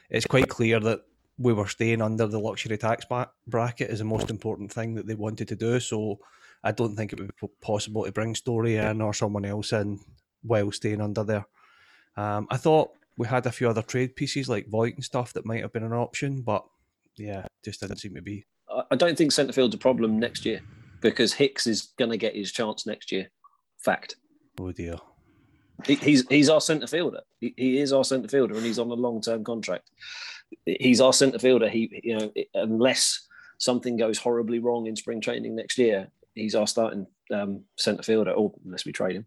it's 0.09 0.27
quite 0.27 0.49
clear 0.49 0.81
that 0.81 1.01
we 1.37 1.53
were 1.53 1.67
staying 1.67 2.03
under 2.03 2.27
the 2.27 2.39
luxury 2.39 2.77
tax 2.77 3.07
bracket 3.47 3.91
is 3.91 3.99
the 3.99 4.05
most 4.05 4.31
important 4.31 4.73
thing 4.73 4.95
that 4.95 5.07
they 5.07 5.15
wanted 5.15 5.49
to 5.49 5.57
do. 5.57 5.81
So 5.81 6.19
I 6.63 6.73
don't 6.73 6.97
think 6.97 7.13
it 7.13 7.19
would 7.19 7.33
be 7.41 7.49
possible 7.63 8.05
to 8.05 8.13
bring 8.13 8.35
Story 8.35 8.77
in 8.77 9.01
or 9.01 9.15
someone 9.15 9.45
else 9.45 9.73
in 9.73 10.01
while 10.43 10.71
staying 10.73 11.01
under 11.01 11.25
there. 11.25 11.47
Um, 12.17 12.47
I 12.51 12.57
thought 12.57 12.91
we 13.17 13.27
had 13.27 13.47
a 13.47 13.53
few 13.53 13.69
other 13.69 13.83
trade 13.83 14.17
pieces 14.17 14.49
like 14.49 14.69
Voit 14.69 14.95
and 14.95 15.05
stuff 15.05 15.33
that 15.35 15.47
might 15.47 15.63
have 15.63 15.73
been 15.73 15.85
an 15.85 15.93
option, 15.93 16.43
but 16.43 16.65
yeah, 17.17 17.47
just 17.65 17.81
didn't 17.81 17.99
seem 17.99 18.15
to 18.15 18.23
be. 18.23 18.45
I 18.91 18.97
don't 18.97 19.17
think 19.17 19.33
centre 19.33 19.53
field's 19.53 19.75
a 19.75 19.79
problem 19.79 20.19
next 20.19 20.45
year 20.45 20.61
because 21.01 21.33
Hicks 21.33 21.67
is 21.67 21.93
going 21.99 22.11
to 22.11 22.17
get 22.17 22.37
his 22.37 22.53
chance 22.53 22.87
next 22.87 23.11
year. 23.11 23.29
Fact. 23.79 24.17
Oh 24.61 24.73
dear. 24.73 24.97
He, 25.87 25.95
he's 25.95 26.27
he's 26.29 26.51
our 26.51 26.61
centre 26.61 26.87
fielder. 26.87 27.21
He, 27.41 27.55
he 27.57 27.79
is 27.79 27.93
our 27.93 28.05
centre 28.05 28.29
fielder, 28.29 28.55
and 28.55 28.65
he's 28.65 28.79
on 28.79 28.91
a 28.91 28.95
long 28.95 29.21
term 29.21 29.45
contract. 29.45 29.91
He's 30.67 31.01
our 31.01 31.13
centre 31.13 31.39
fielder. 31.39 31.69
He 31.69 32.01
you 32.05 32.19
know 32.19 32.33
unless 32.55 33.27
something 33.59 33.97
goes 33.97 34.19
horribly 34.19 34.59
wrong 34.59 34.87
in 34.87 34.97
spring 34.97 35.21
training 35.21 35.57
next 35.57 35.79
year, 35.79 36.11
he's 36.35 36.55
our 36.55 36.67
starting 36.67 37.07
um, 37.33 37.63
centre 37.77 38.03
fielder. 38.03 38.33
Or 38.33 38.53
unless 38.65 38.85
we 38.85 38.93
trade 38.93 39.17
him. 39.17 39.27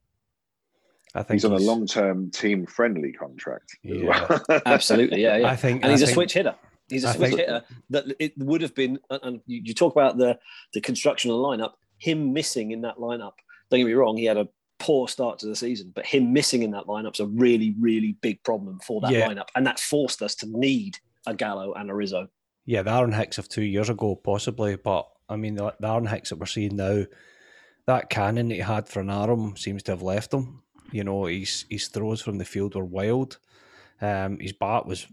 I 1.15 1.21
think 1.21 1.35
he's, 1.35 1.43
he's 1.43 1.51
on 1.51 1.57
a 1.57 1.63
long 1.63 1.85
term 1.85 2.31
team 2.31 2.65
friendly 2.65 3.11
contract. 3.11 3.77
Yeah, 3.83 4.39
absolutely. 4.65 5.21
Yeah, 5.21 5.37
yeah. 5.37 5.47
I 5.47 5.55
think, 5.55 5.83
and 5.83 5.91
he's 5.91 6.01
I 6.01 6.05
a 6.05 6.07
think, 6.07 6.15
switch 6.15 6.33
hitter. 6.33 6.55
He's 6.89 7.03
a 7.03 7.09
I 7.09 7.15
switch 7.15 7.29
think, 7.29 7.39
hitter 7.41 7.63
that 7.91 8.05
it 8.19 8.33
would 8.37 8.61
have 8.61 8.73
been. 8.73 8.99
And 9.09 9.41
you, 9.45 9.61
you 9.63 9.73
talk 9.73 9.93
about 9.93 10.17
the 10.17 10.39
the 10.73 10.81
construction 10.81 11.29
of 11.31 11.37
the 11.37 11.43
lineup. 11.43 11.73
Him 11.97 12.33
missing 12.33 12.71
in 12.71 12.81
that 12.81 12.97
lineup. 12.97 13.33
Don't 13.69 13.79
get 13.79 13.85
me 13.85 13.93
wrong. 13.93 14.17
He 14.17 14.25
had 14.25 14.37
a 14.37 14.47
poor 14.79 15.07
start 15.07 15.39
to 15.39 15.45
the 15.45 15.55
season, 15.55 15.91
but 15.95 16.05
him 16.05 16.33
missing 16.33 16.63
in 16.63 16.71
that 16.71 16.85
lineup's 16.85 17.21
a 17.21 17.25
really, 17.25 17.73
really 17.79 18.17
big 18.21 18.43
problem 18.43 18.79
for 18.79 18.99
that 19.01 19.11
yeah. 19.11 19.27
lineup, 19.27 19.47
and 19.55 19.65
that 19.65 19.79
forced 19.79 20.21
us 20.21 20.35
to 20.35 20.47
need 20.47 20.97
a 21.25 21.33
Gallo 21.33 21.73
and 21.73 21.89
a 21.89 21.93
Rizzo. 21.93 22.27
Yeah, 22.65 22.81
the 22.81 22.91
Aaron 22.91 23.13
Hicks 23.13 23.37
of 23.37 23.47
two 23.47 23.63
years 23.63 23.89
ago, 23.89 24.15
possibly, 24.15 24.75
but 24.75 25.07
I 25.29 25.35
mean, 25.35 25.55
the, 25.55 25.73
the 25.79 25.87
Aaron 25.87 26.07
Hicks 26.07 26.29
that 26.29 26.39
we're 26.39 26.45
seeing 26.45 26.75
now, 26.75 27.05
that 27.85 28.09
cannon 28.09 28.49
that 28.49 28.55
he 28.55 28.61
had 28.61 28.87
for 28.87 29.01
an 29.01 29.09
arm 29.09 29.55
seems 29.57 29.83
to 29.83 29.91
have 29.91 30.01
left 30.01 30.33
him. 30.33 30.61
You 30.91 31.03
know, 31.03 31.25
his 31.25 31.65
his 31.69 31.87
throws 31.87 32.21
from 32.21 32.37
the 32.37 32.45
field 32.45 32.75
were 32.75 32.85
wild. 32.85 33.39
Um, 34.01 34.39
his 34.39 34.53
bat 34.53 34.85
was 34.85 35.07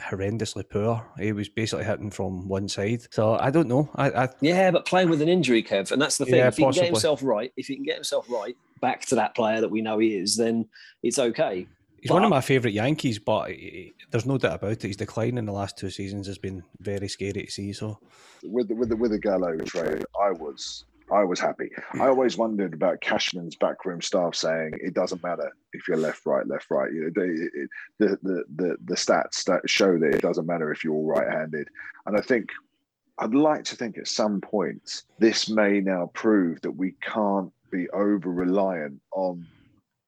horrendously 0.00 0.68
poor. 0.68 1.06
He 1.18 1.32
was 1.32 1.48
basically 1.48 1.84
hitting 1.84 2.10
from 2.10 2.48
one 2.48 2.68
side. 2.68 3.02
So 3.10 3.34
I 3.34 3.50
don't 3.50 3.68
know. 3.68 3.90
I, 3.94 4.10
I 4.10 4.28
yeah, 4.40 4.70
but 4.70 4.86
playing 4.86 5.08
with 5.08 5.22
an 5.22 5.28
injury, 5.28 5.62
Kev, 5.62 5.92
and 5.92 6.02
that's 6.02 6.18
the 6.18 6.24
thing. 6.24 6.36
Yeah, 6.36 6.48
if 6.48 6.56
he 6.56 6.64
possibly. 6.64 6.80
can 6.80 6.86
get 6.86 6.94
himself 6.94 7.22
right, 7.22 7.52
if 7.56 7.66
he 7.66 7.76
can 7.76 7.84
get 7.84 7.94
himself 7.94 8.26
right, 8.28 8.56
back 8.80 9.06
to 9.06 9.14
that 9.16 9.34
player 9.34 9.60
that 9.60 9.70
we 9.70 9.82
know 9.82 9.98
he 9.98 10.16
is, 10.16 10.36
then 10.36 10.68
it's 11.02 11.18
okay. 11.18 11.66
He's 12.04 12.10
but, 12.10 12.16
one 12.16 12.24
of 12.24 12.30
my 12.30 12.42
favourite 12.42 12.74
Yankees, 12.74 13.18
but 13.18 13.50
eh, 13.50 13.54
eh, 13.54 13.88
there's 14.10 14.26
no 14.26 14.36
doubt 14.36 14.56
about 14.56 14.72
it. 14.72 14.82
His 14.82 14.98
decline 14.98 15.38
in 15.38 15.46
the 15.46 15.52
last 15.52 15.78
two 15.78 15.88
seasons 15.88 16.26
has 16.26 16.36
been 16.36 16.62
very 16.80 17.08
scary 17.08 17.44
to 17.44 17.50
see. 17.50 17.72
So, 17.72 17.98
with 18.42 18.68
the, 18.68 18.74
with 18.74 18.90
the, 18.90 18.96
with 18.96 19.12
the 19.12 19.18
Gallo 19.18 19.56
trade, 19.56 20.04
I 20.20 20.32
was 20.32 20.84
I 21.10 21.24
was 21.24 21.40
happy. 21.40 21.70
Hmm. 21.92 22.02
I 22.02 22.08
always 22.08 22.36
wondered 22.36 22.74
about 22.74 23.00
Cashman's 23.00 23.56
backroom 23.56 24.02
staff 24.02 24.34
saying 24.34 24.72
it 24.82 24.92
doesn't 24.92 25.22
matter 25.22 25.50
if 25.72 25.88
you're 25.88 25.96
left, 25.96 26.26
right, 26.26 26.46
left, 26.46 26.70
right. 26.70 26.92
You 26.92 27.04
know, 27.04 27.10
the, 27.14 27.68
the 27.98 28.18
the 28.22 28.44
the 28.54 28.76
the 28.84 28.94
stats 28.96 29.42
that 29.44 29.62
show 29.64 29.98
that 29.98 30.14
it 30.14 30.20
doesn't 30.20 30.46
matter 30.46 30.70
if 30.70 30.84
you're 30.84 30.92
all 30.92 31.06
right-handed, 31.06 31.68
and 32.04 32.18
I 32.18 32.20
think 32.20 32.50
I'd 33.16 33.34
like 33.34 33.64
to 33.64 33.76
think 33.76 33.96
at 33.96 34.08
some 34.08 34.42
point 34.42 35.04
this 35.18 35.48
may 35.48 35.80
now 35.80 36.10
prove 36.12 36.60
that 36.60 36.72
we 36.72 36.96
can't 37.00 37.50
be 37.70 37.88
over 37.90 38.30
reliant 38.30 39.00
on 39.12 39.46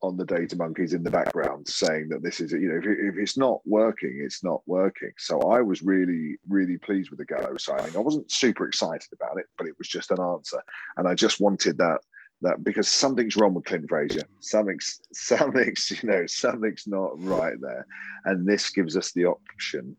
on 0.07 0.17
the 0.17 0.25
data 0.25 0.57
monkeys 0.57 0.95
in 0.95 1.03
the 1.03 1.11
background 1.11 1.67
saying 1.67 2.09
that 2.09 2.23
this 2.23 2.41
is 2.41 2.53
you 2.53 2.69
know 2.69 2.79
if, 2.79 2.85
if, 2.85 3.19
it's 3.19 3.37
not 3.37 3.61
working 3.67 4.21
it's 4.23 4.45
not 4.45 4.63
working. 4.67 5.11
So 5.19 5.41
i 5.41 5.61
was 5.61 5.83
really 5.83 6.37
really 6.49 6.79
pleased 6.79 7.11
with 7.11 7.19
the 7.19 7.25
gallo 7.25 7.57
signing. 7.57 7.97
I 7.97 8.01
wasn't 8.01 8.31
super 8.31 8.67
excited 8.67 9.09
about 9.13 9.39
it 9.39 9.47
but 9.59 9.67
it 9.67 9.75
was 9.79 9.89
just 9.89 10.11
an 10.11 10.21
answer. 10.21 10.63
And 10.97 11.09
i 11.09 11.15
just 11.15 11.41
wanted 11.41 11.79
that 11.79 11.99
that 12.43 12.63
because 12.63 12.89
something's 12.89 13.37
wrong 13.37 13.55
with 13.55 13.65
clint 13.65 13.89
frazier 13.89 14.25
something's 14.41 15.01
something's 15.13 15.91
you 15.91 16.09
know 16.09 16.27
something's 16.27 16.87
not 16.87 17.11
right 17.23 17.61
there. 17.61 17.87
And 18.25 18.47
this 18.47 18.71
gives 18.71 18.97
us 18.97 19.13
the 19.13 19.27
option 19.27 19.97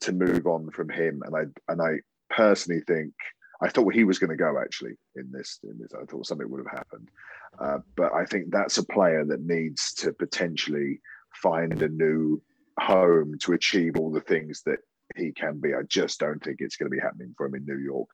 to 0.00 0.12
move 0.12 0.46
on 0.46 0.70
from 0.70 0.88
him. 0.88 1.22
And 1.24 1.36
i 1.36 1.72
and 1.72 1.82
i 1.82 2.00
personally 2.30 2.82
think 2.86 3.12
I 3.60 3.68
thought 3.68 3.94
he 3.94 4.04
was 4.04 4.18
going 4.18 4.30
to 4.30 4.36
go 4.36 4.58
actually 4.60 4.92
in 5.16 5.30
this. 5.32 5.58
In 5.64 5.78
this, 5.78 5.92
I 5.94 6.04
thought 6.04 6.26
something 6.26 6.48
would 6.48 6.64
have 6.64 6.78
happened, 6.78 7.08
uh, 7.58 7.78
but 7.96 8.12
I 8.12 8.24
think 8.24 8.50
that's 8.50 8.78
a 8.78 8.86
player 8.86 9.24
that 9.24 9.42
needs 9.42 9.92
to 9.94 10.12
potentially 10.12 11.00
find 11.34 11.82
a 11.82 11.88
new 11.88 12.40
home 12.78 13.36
to 13.42 13.52
achieve 13.52 13.96
all 13.96 14.10
the 14.10 14.20
things 14.20 14.62
that 14.66 14.78
he 15.16 15.32
can 15.32 15.58
be. 15.58 15.74
I 15.74 15.82
just 15.88 16.20
don't 16.20 16.42
think 16.42 16.58
it's 16.60 16.76
going 16.76 16.90
to 16.90 16.96
be 16.96 17.02
happening 17.02 17.34
for 17.36 17.46
him 17.46 17.54
in 17.54 17.64
New 17.64 17.78
York. 17.78 18.08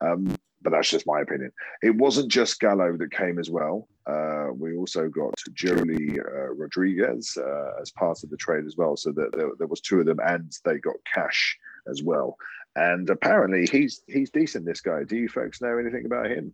Um, 0.00 0.36
but 0.62 0.70
that's 0.70 0.90
just 0.90 1.06
my 1.06 1.20
opinion. 1.20 1.52
It 1.82 1.94
wasn't 1.94 2.30
just 2.30 2.60
Gallo 2.60 2.96
that 2.96 3.12
came 3.12 3.38
as 3.38 3.50
well. 3.50 3.88
Uh, 4.06 4.48
we 4.52 4.76
also 4.76 5.08
got 5.08 5.34
Joely 5.52 6.18
uh, 6.18 6.54
Rodriguez 6.54 7.36
uh, 7.36 7.80
as 7.80 7.90
part 7.92 8.22
of 8.24 8.30
the 8.30 8.36
trade 8.36 8.64
as 8.66 8.76
well. 8.76 8.96
So 8.96 9.12
that 9.12 9.36
there, 9.36 9.50
there, 9.58 9.66
was 9.66 9.80
two 9.80 10.00
of 10.00 10.06
them, 10.06 10.18
and 10.24 10.52
they 10.64 10.78
got 10.78 10.96
cash 11.12 11.56
as 11.88 12.02
well. 12.02 12.36
And 12.76 13.08
apparently 13.08 13.66
he's 13.66 14.02
he's 14.06 14.30
decent. 14.30 14.66
This 14.66 14.80
guy. 14.80 15.02
Do 15.02 15.16
you 15.16 15.28
folks 15.28 15.60
know 15.60 15.78
anything 15.78 16.04
about 16.04 16.30
him? 16.30 16.52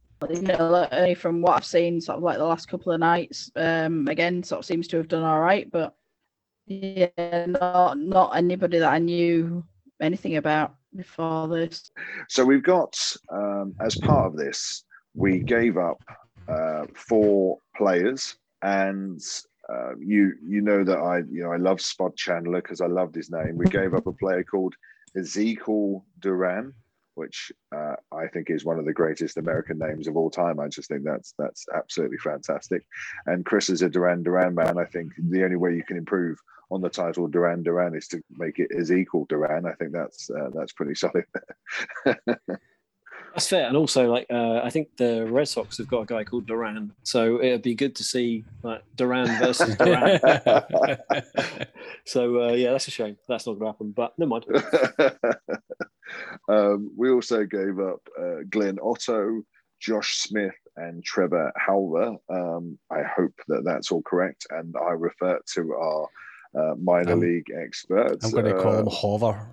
Only 0.92 1.14
from 1.14 1.42
what 1.42 1.56
I've 1.56 1.64
seen, 1.64 2.00
sort 2.00 2.18
of 2.18 2.22
like 2.22 2.38
the 2.38 2.44
last 2.44 2.68
couple 2.68 2.92
of 2.92 3.00
nights. 3.00 3.50
Um, 3.56 4.06
again, 4.08 4.42
sort 4.42 4.61
of 4.61 4.64
seems 4.64 4.87
to 4.88 4.96
have 4.98 5.08
done 5.08 5.24
all 5.24 5.40
right, 5.40 5.70
but 5.70 5.94
yeah, 6.66 7.08
not 7.46 7.98
not 7.98 8.37
anybody 8.37 8.78
that 8.78 8.92
I 8.92 8.98
knew 8.98 9.64
anything 10.00 10.37
about 10.37 10.76
before 10.94 11.48
this. 11.48 11.90
So 12.28 12.44
we've 12.44 12.62
got 12.62 12.96
um, 13.32 13.74
as 13.80 13.96
part 13.96 14.26
of 14.26 14.37
this, 14.37 14.85
we 15.14 15.40
gave 15.40 15.76
up 15.76 16.00
uh, 16.46 16.87
four 16.94 17.58
players, 17.76 18.37
and 18.62 19.20
uh, 19.68 19.96
you 19.98 20.35
you 20.46 20.61
know 20.61 20.85
that 20.85 20.98
I 20.98 21.18
you 21.18 21.42
know 21.42 21.52
I 21.52 21.56
love 21.56 21.80
Spud 21.80 22.16
Chandler 22.16 22.62
because 22.62 22.80
I 22.80 22.87
loved 22.87 23.16
his 23.16 23.28
name. 23.28 23.56
We 23.56 23.66
gave 23.66 23.92
up 23.92 24.06
a 24.06 24.12
player 24.12 24.44
called 24.44 24.76
Ezekiel 25.16 26.05
Duran, 26.20 26.75
which 27.14 27.53
uh, 27.75 27.94
I 28.12 28.27
think 28.29 28.51
is 28.51 28.64
one 28.64 28.79
of 28.79 28.85
the 28.85 28.92
greatest 28.92 29.37
American 29.37 29.79
names 29.79 30.09
of 30.09 30.16
all 30.16 30.31
time. 30.31 30.59
I 30.61 30.68
just 30.68 30.88
think 30.88 31.05
that's 31.05 31.35
that's 31.38 31.66
absolutely 31.75 32.18
fantastic. 32.18 32.85
And 33.27 33.44
Chris 33.44 33.70
is 33.70 33.83
a 33.83 33.88
Duran 33.88 34.22
Duran 34.22 34.55
man. 34.55 34.79
I 34.79 34.85
think 34.85 35.12
the 35.18 35.44
only 35.44 35.57
way 35.57 35.75
you 35.75 35.85
can 35.85 35.96
improve 35.96 36.38
on 36.70 36.81
the 36.81 36.88
title 36.88 37.29
Duran 37.29 37.62
Duran 37.62 37.94
is 37.94 38.09
to 38.09 38.22
make 38.31 38.59
it 38.59 38.70
Ezekiel 38.77 39.27
Duran. 39.29 39.66
I 39.66 39.72
think 39.75 39.92
that's 39.92 40.31
uh, 40.31 40.51
that's 40.55 40.72
pretty 40.72 40.94
solid. 40.96 41.25
That's 43.34 43.48
fair, 43.48 43.66
and 43.66 43.76
also 43.76 44.10
like 44.10 44.26
uh, 44.30 44.60
I 44.62 44.68
think 44.68 44.94
the 44.98 45.24
Red 45.24 45.48
Sox 45.48 45.78
have 45.78 45.88
got 45.88 46.02
a 46.02 46.06
guy 46.06 46.22
called 46.22 46.46
Duran, 46.46 46.92
so 47.02 47.40
it'd 47.40 47.62
be 47.62 47.74
good 47.74 47.94
to 47.96 48.04
see 48.04 48.44
like 48.62 48.82
Duran 48.96 49.26
versus 49.38 49.74
Duran. 49.76 50.20
so 52.04 52.42
uh, 52.42 52.52
yeah, 52.52 52.72
that's 52.72 52.88
a 52.88 52.90
shame. 52.90 53.16
That's 53.28 53.46
not 53.46 53.58
going 53.58 53.64
to 53.64 53.72
happen, 53.72 53.92
but 53.92 54.12
never 54.18 54.28
mind. 54.28 54.44
um, 56.48 56.90
we 56.94 57.10
also 57.10 57.46
gave 57.46 57.78
up 57.78 58.06
uh, 58.20 58.40
Glenn 58.50 58.78
Otto, 58.82 59.42
Josh 59.80 60.18
Smith, 60.18 60.52
and 60.76 61.02
Trevor 61.02 61.50
Howler. 61.56 62.16
Um, 62.28 62.78
I 62.90 63.00
hope 63.02 63.32
that 63.48 63.64
that's 63.64 63.90
all 63.90 64.02
correct, 64.02 64.46
and 64.50 64.74
I 64.76 64.90
refer 64.90 65.40
to 65.54 65.72
our 65.72 66.06
uh, 66.54 66.74
minor 66.76 67.12
Um, 67.12 67.20
league 67.20 67.50
experts. 67.50 68.26
I'm 68.26 68.32
going 68.32 68.44
to 68.44 68.60
call 68.60 68.76
uh, 68.76 68.80
him 68.80 68.88
Hover. 68.90 69.48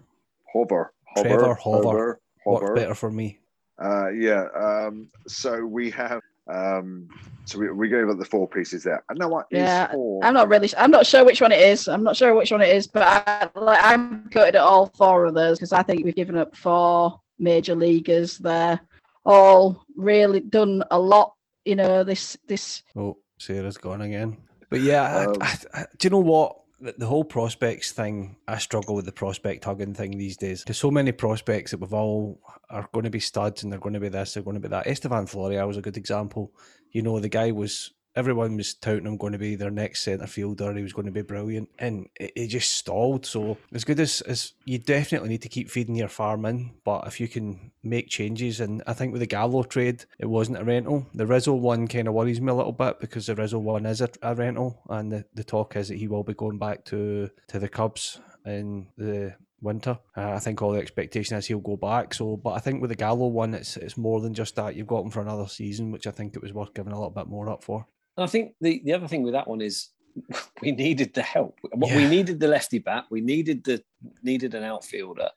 Hover. 0.51 0.91
Hover. 1.15 1.29
Trevor 1.29 1.53
Hover. 1.53 1.83
Hover. 1.83 2.19
Works 2.45 2.61
Hover. 2.61 2.75
better 2.75 2.95
for 2.95 3.11
me. 3.11 3.39
Uh, 3.81 4.09
yeah. 4.09 4.45
Um, 4.55 5.07
so 5.27 5.65
we 5.65 5.89
have. 5.91 6.21
Um, 6.47 7.07
so 7.45 7.59
we, 7.59 7.69
we 7.71 7.87
gave 7.89 8.09
up 8.09 8.17
the 8.17 8.25
four 8.25 8.47
pieces 8.47 8.83
there. 8.83 9.03
I 9.09 9.13
know 9.13 9.27
what 9.27 9.45
is 9.51 9.59
Yeah, 9.59 9.91
four. 9.91 10.23
I'm 10.23 10.33
not 10.33 10.49
really. 10.49 10.69
I'm 10.77 10.91
not 10.91 11.05
sure 11.05 11.23
which 11.23 11.41
one 11.41 11.51
it 11.51 11.61
is. 11.61 11.87
I'm 11.87 12.03
not 12.03 12.17
sure 12.17 12.33
which 12.33 12.51
one 12.51 12.61
it 12.61 12.75
is, 12.75 12.87
but 12.87 13.03
I, 13.03 13.49
like, 13.55 13.79
I'm 13.83 14.27
gutted 14.31 14.55
at 14.55 14.61
all 14.61 14.87
four 14.87 15.25
of 15.25 15.33
those 15.35 15.57
because 15.59 15.73
I 15.73 15.83
think 15.83 16.03
we've 16.03 16.15
given 16.15 16.37
up 16.37 16.55
four 16.55 17.19
major 17.37 17.75
leaguers 17.75 18.37
there, 18.39 18.79
all 19.25 19.83
really 19.95 20.39
done 20.39 20.83
a 20.91 20.99
lot. 20.99 21.33
You 21.65 21.75
know, 21.75 22.03
this 22.03 22.37
this 22.47 22.81
Oh, 22.95 23.17
Sarah's 23.37 23.77
gone 23.77 24.01
again. 24.01 24.37
But 24.69 24.81
yeah, 24.81 25.03
I- 25.03 25.25
Um, 25.25 25.35
I, 25.41 25.55
I, 25.73 25.85
do 25.97 26.05
you 26.07 26.09
know 26.09 26.19
what? 26.19 26.55
The, 26.81 26.95
the 26.97 27.05
whole 27.05 27.25
prospects 27.25 27.91
thing, 27.91 28.37
I 28.47 28.57
struggle 28.57 28.95
with 28.95 29.05
the 29.05 29.11
prospect 29.11 29.65
hugging 29.65 29.93
thing 29.93 30.17
these 30.17 30.37
days. 30.37 30.63
There's 30.65 30.77
so 30.77 30.91
many 30.91 31.11
prospects 31.11 31.71
that 31.71 31.79
we've 31.79 31.93
all 31.93 32.39
are 32.69 32.87
going 32.93 33.03
to 33.03 33.09
be 33.09 33.19
studs 33.19 33.63
and 33.63 33.71
they're 33.71 33.79
going 33.79 33.93
to 33.93 33.99
be 33.99 34.09
this, 34.09 34.33
they're 34.33 34.43
going 34.43 34.55
to 34.55 34.61
be 34.61 34.69
that. 34.69 34.87
Estevan 34.87 35.25
Florial 35.25 35.67
was 35.67 35.77
a 35.77 35.81
good 35.81 35.97
example. 35.97 36.53
You 36.91 37.01
know, 37.01 37.19
the 37.19 37.29
guy 37.29 37.51
was, 37.51 37.91
everyone 38.15 38.57
was 38.57 38.73
touting 38.73 39.05
him 39.05 39.17
going 39.17 39.33
to 39.33 39.39
be 39.39 39.55
their 39.55 39.71
next 39.71 40.03
centre 40.03 40.27
fielder. 40.27 40.73
He 40.73 40.83
was 40.83 40.93
going 40.93 41.05
to 41.05 41.11
be 41.11 41.21
brilliant. 41.21 41.69
And 41.79 42.09
it, 42.19 42.47
just 42.49 42.73
stalled. 42.73 43.25
So 43.25 43.57
as 43.73 43.83
good 43.83 43.99
as, 43.99 44.21
as 44.21 44.53
you 44.65 44.79
definitely 44.79 45.29
need 45.29 45.43
to 45.43 45.49
keep 45.49 45.69
feeding 45.69 45.95
your 45.95 46.07
farm 46.07 46.45
in, 46.45 46.71
but 46.83 47.05
if 47.05 47.19
you 47.19 47.27
can 47.27 47.71
make 47.83 48.09
changes, 48.09 48.59
and 48.59 48.81
I 48.87 48.93
think 48.93 49.11
with 49.11 49.21
the 49.21 49.27
Gallo 49.27 49.63
trade, 49.63 50.05
it 50.17 50.25
wasn't 50.25 50.57
a 50.57 50.63
rental. 50.63 51.05
The 51.13 51.27
Rizzo 51.27 51.53
one 51.53 51.87
kind 51.87 52.07
of 52.07 52.15
worries 52.15 52.41
me 52.41 52.51
a 52.51 52.55
little 52.55 52.71
bit 52.71 52.99
because 52.99 53.27
the 53.27 53.35
Rizzo 53.35 53.59
one 53.59 53.85
is 53.85 54.01
a, 54.01 54.09
a 54.21 54.33
rental, 54.33 54.81
and 54.89 55.11
the, 55.11 55.25
the 55.33 55.43
talk 55.43 55.75
is 55.75 55.89
that 55.89 55.97
he 55.97 56.07
will 56.07 56.23
be 56.23 56.33
going 56.33 56.57
back 56.57 56.85
to 56.85 57.29
to 57.49 57.59
the 57.59 57.69
Cubs 57.69 58.19
in 58.45 58.87
the 58.97 59.35
winter. 59.61 59.99
Uh, 60.15 60.31
I 60.31 60.39
think 60.39 60.61
all 60.61 60.71
the 60.71 60.79
expectation 60.79 61.37
is 61.37 61.45
he'll 61.45 61.59
go 61.59 61.77
back. 61.77 62.13
So, 62.13 62.37
but 62.37 62.51
I 62.51 62.59
think 62.59 62.81
with 62.81 62.89
the 62.89 62.95
Gallo 62.95 63.27
one, 63.27 63.53
it's 63.53 63.77
it's 63.77 63.97
more 63.97 64.21
than 64.21 64.33
just 64.33 64.55
that. 64.55 64.75
You've 64.75 64.87
got 64.87 65.03
him 65.03 65.11
for 65.11 65.21
another 65.21 65.47
season, 65.47 65.91
which 65.91 66.07
I 66.07 66.11
think 66.11 66.35
it 66.35 66.41
was 66.41 66.53
worth 66.53 66.73
giving 66.73 66.93
a 66.93 66.97
little 66.97 67.11
bit 67.11 67.27
more 67.27 67.49
up 67.49 67.63
for. 67.63 67.85
And 68.19 68.25
I 68.25 68.27
think 68.27 68.55
the, 68.59 68.81
the 68.83 68.91
other 68.91 69.07
thing 69.07 69.23
with 69.23 69.31
that 69.31 69.47
one 69.47 69.61
is 69.61 69.87
we 70.61 70.73
needed 70.73 71.13
the 71.13 71.21
help. 71.21 71.57
What 71.71 71.95
We 71.95 72.05
needed 72.05 72.41
the 72.41 72.49
lefty 72.49 72.79
bat. 72.79 73.05
We 73.09 73.21
needed 73.21 73.63
the 73.63 73.81
needed 74.23 74.53
an 74.55 74.65
outfielder. 74.65 75.29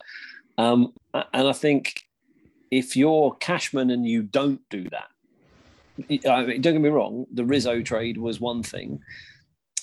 Um, 0.58 0.92
and 1.14 1.46
I 1.46 1.52
think 1.52 2.02
if 2.72 2.96
you're 2.96 3.36
Cashman 3.36 3.90
and 3.90 4.04
you 4.04 4.24
don't 4.24 4.60
do 4.68 4.88
that, 4.90 5.10
I 6.28 6.44
mean, 6.44 6.60
don't 6.60 6.72
get 6.72 6.82
me 6.82 6.88
wrong, 6.88 7.26
the 7.32 7.44
Rizzo 7.44 7.82
trade 7.82 8.18
was 8.18 8.40
one 8.40 8.64
thing, 8.64 9.00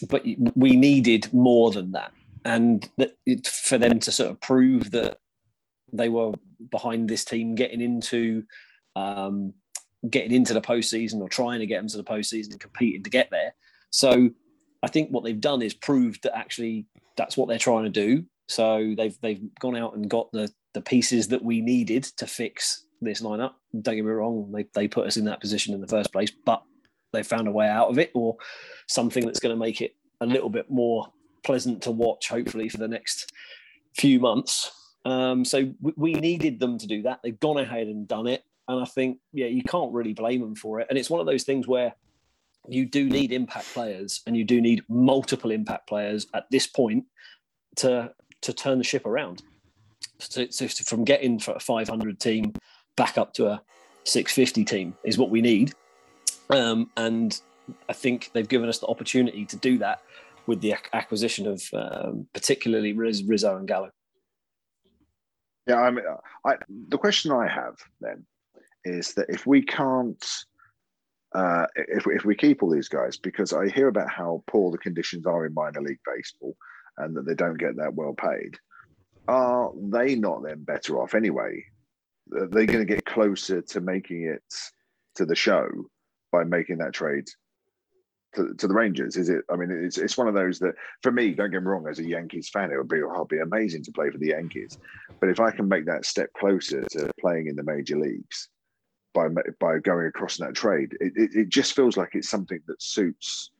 but 0.09 0.25
we 0.55 0.75
needed 0.75 1.33
more 1.33 1.71
than 1.71 1.93
that. 1.93 2.11
And 2.43 2.89
that 2.97 3.15
it, 3.25 3.47
for 3.47 3.77
them 3.77 4.01
to 4.01 4.11
sort 4.11 4.29
of 4.29 4.41
prove 4.41 4.91
that 4.91 5.19
they 5.93 6.09
were 6.09 6.33
behind 6.69 7.09
this 7.09 7.23
team 7.23 7.55
getting 7.55 7.79
into 7.79 8.43
um, 8.97 9.53
getting 10.09 10.31
into 10.31 10.53
the 10.53 10.61
postseason 10.61 11.21
or 11.21 11.29
trying 11.29 11.59
to 11.59 11.65
get 11.65 11.77
them 11.77 11.87
to 11.89 11.97
the 11.97 12.03
postseason 12.03 12.51
and 12.51 12.59
competing 12.59 13.03
to 13.03 13.09
get 13.09 13.29
there. 13.31 13.53
So 13.89 14.29
I 14.83 14.87
think 14.87 15.09
what 15.09 15.23
they've 15.23 15.39
done 15.39 15.61
is 15.61 15.73
proved 15.73 16.23
that 16.23 16.37
actually 16.37 16.85
that's 17.17 17.35
what 17.35 17.47
they're 17.49 17.57
trying 17.57 17.85
to 17.85 17.89
do. 17.89 18.25
So 18.47 18.93
they've 18.97 19.17
they've 19.21 19.41
gone 19.59 19.75
out 19.75 19.95
and 19.95 20.09
got 20.09 20.31
the 20.31 20.51
the 20.73 20.81
pieces 20.81 21.27
that 21.29 21.43
we 21.43 21.61
needed 21.61 22.03
to 22.03 22.27
fix 22.27 22.85
this 23.01 23.21
lineup. 23.21 23.53
Don't 23.81 23.95
get 23.95 24.05
me 24.05 24.11
wrong, 24.11 24.51
they 24.51 24.65
they 24.73 24.87
put 24.87 25.07
us 25.07 25.17
in 25.17 25.25
that 25.25 25.41
position 25.41 25.73
in 25.73 25.81
the 25.81 25.87
first 25.87 26.11
place, 26.11 26.31
but 26.45 26.63
they 27.11 27.23
found 27.23 27.47
a 27.47 27.51
way 27.51 27.67
out 27.67 27.89
of 27.89 27.97
it 27.97 28.11
or 28.13 28.37
something 28.87 29.25
that's 29.25 29.39
going 29.39 29.55
to 29.55 29.59
make 29.59 29.81
it 29.81 29.95
a 30.21 30.25
little 30.25 30.49
bit 30.49 30.69
more 30.69 31.07
pleasant 31.43 31.81
to 31.83 31.91
watch, 31.91 32.29
hopefully 32.29 32.69
for 32.69 32.77
the 32.77 32.87
next 32.87 33.31
few 33.95 34.19
months. 34.19 34.71
Um, 35.05 35.45
so 35.45 35.73
we, 35.81 35.93
we 35.95 36.13
needed 36.13 36.59
them 36.59 36.77
to 36.77 36.87
do 36.87 37.03
that. 37.03 37.21
They've 37.23 37.39
gone 37.39 37.57
ahead 37.57 37.87
and 37.87 38.07
done 38.07 38.27
it, 38.27 38.43
and 38.69 38.79
I 38.79 38.85
think 38.85 39.17
yeah, 39.33 39.47
you 39.47 39.63
can't 39.63 39.91
really 39.91 40.13
blame 40.13 40.41
them 40.41 40.55
for 40.55 40.79
it. 40.79 40.87
And 40.89 40.97
it's 40.97 41.09
one 41.09 41.19
of 41.19 41.25
those 41.25 41.43
things 41.43 41.67
where 41.67 41.93
you 42.67 42.85
do 42.85 43.09
need 43.09 43.33
impact 43.33 43.73
players, 43.73 44.21
and 44.25 44.37
you 44.37 44.45
do 44.45 44.61
need 44.61 44.83
multiple 44.87 45.51
impact 45.51 45.87
players 45.87 46.27
at 46.33 46.45
this 46.51 46.67
point 46.67 47.05
to 47.77 48.13
to 48.41 48.53
turn 48.53 48.77
the 48.77 48.83
ship 48.83 49.05
around. 49.05 49.41
So, 50.19 50.45
so 50.49 50.67
from 50.67 51.03
getting 51.03 51.39
for 51.39 51.53
a 51.53 51.59
500 51.59 52.19
team 52.19 52.53
back 52.95 53.17
up 53.17 53.33
to 53.33 53.47
a 53.47 53.61
650 54.03 54.63
team 54.65 54.95
is 55.03 55.17
what 55.17 55.29
we 55.29 55.41
need. 55.41 55.73
Um, 56.49 56.89
and 56.95 57.39
I 57.87 57.93
think 57.93 58.31
they've 58.33 58.47
given 58.47 58.69
us 58.69 58.79
the 58.79 58.87
opportunity 58.87 59.45
to 59.45 59.55
do 59.57 59.77
that 59.79 60.01
with 60.45 60.61
the 60.61 60.75
acquisition 60.93 61.47
of 61.47 61.63
um, 61.73 62.27
particularly 62.33 62.93
Riz, 62.93 63.23
Rizzo 63.23 63.55
and 63.57 63.67
Gallo. 63.67 63.91
Yeah, 65.67 65.81
I 65.81 65.91
mean, 65.91 66.05
I, 66.45 66.55
the 66.87 66.97
question 66.97 67.31
I 67.31 67.47
have 67.47 67.75
then 68.01 68.25
is 68.85 69.13
that 69.13 69.27
if 69.29 69.45
we 69.45 69.61
can't, 69.61 70.25
uh, 71.35 71.65
if 71.75 72.05
if 72.07 72.25
we 72.25 72.35
keep 72.35 72.63
all 72.63 72.71
these 72.71 72.89
guys, 72.89 73.17
because 73.17 73.53
I 73.53 73.69
hear 73.69 73.87
about 73.87 74.09
how 74.09 74.43
poor 74.47 74.71
the 74.71 74.77
conditions 74.77 75.25
are 75.25 75.45
in 75.45 75.53
minor 75.53 75.81
league 75.81 75.99
baseball, 76.05 76.55
and 76.97 77.15
that 77.15 77.25
they 77.25 77.35
don't 77.35 77.57
get 77.57 77.75
that 77.77 77.93
well 77.93 78.13
paid, 78.13 78.57
are 79.27 79.71
they 79.75 80.15
not 80.15 80.43
then 80.43 80.63
better 80.63 80.99
off 80.99 81.13
anyway? 81.13 81.63
Are 82.33 82.47
they 82.47 82.65
going 82.65 82.85
to 82.85 82.93
get 82.93 83.05
closer 83.05 83.61
to 83.61 83.81
making 83.81 84.23
it 84.23 84.43
to 85.15 85.25
the 85.25 85.35
show 85.35 85.67
by 86.31 86.43
making 86.43 86.77
that 86.77 86.93
trade 86.93 87.27
to, 88.35 88.53
to 88.55 88.67
the 88.67 88.73
Rangers? 88.73 89.17
Is 89.17 89.29
it? 89.29 89.43
I 89.51 89.55
mean, 89.55 89.71
it's 89.71 89.97
it's 89.97 90.17
one 90.17 90.27
of 90.27 90.33
those 90.33 90.59
that 90.59 90.75
for 91.03 91.11
me, 91.11 91.33
don't 91.33 91.51
get 91.51 91.61
me 91.61 91.67
wrong, 91.67 91.87
as 91.87 91.99
a 91.99 92.07
Yankees 92.07 92.49
fan, 92.49 92.71
it 92.71 92.77
would 92.77 92.87
be 92.87 93.01
oh, 93.03 93.25
be 93.25 93.39
amazing 93.39 93.83
to 93.83 93.91
play 93.91 94.09
for 94.09 94.17
the 94.17 94.27
Yankees. 94.27 94.77
But 95.19 95.29
if 95.29 95.39
I 95.39 95.51
can 95.51 95.67
make 95.67 95.85
that 95.85 96.05
step 96.05 96.31
closer 96.33 96.83
to 96.91 97.11
playing 97.19 97.47
in 97.47 97.55
the 97.55 97.63
major 97.63 97.97
leagues 97.97 98.49
by 99.27 99.41
by 99.59 99.79
going 99.79 100.07
across 100.07 100.37
that 100.37 100.55
trade, 100.55 100.95
it, 100.99 101.13
it, 101.15 101.31
it 101.33 101.49
just 101.49 101.75
feels 101.75 101.97
like 101.97 102.15
it's 102.15 102.29
something 102.29 102.59
that 102.67 102.81
suits 102.81 103.51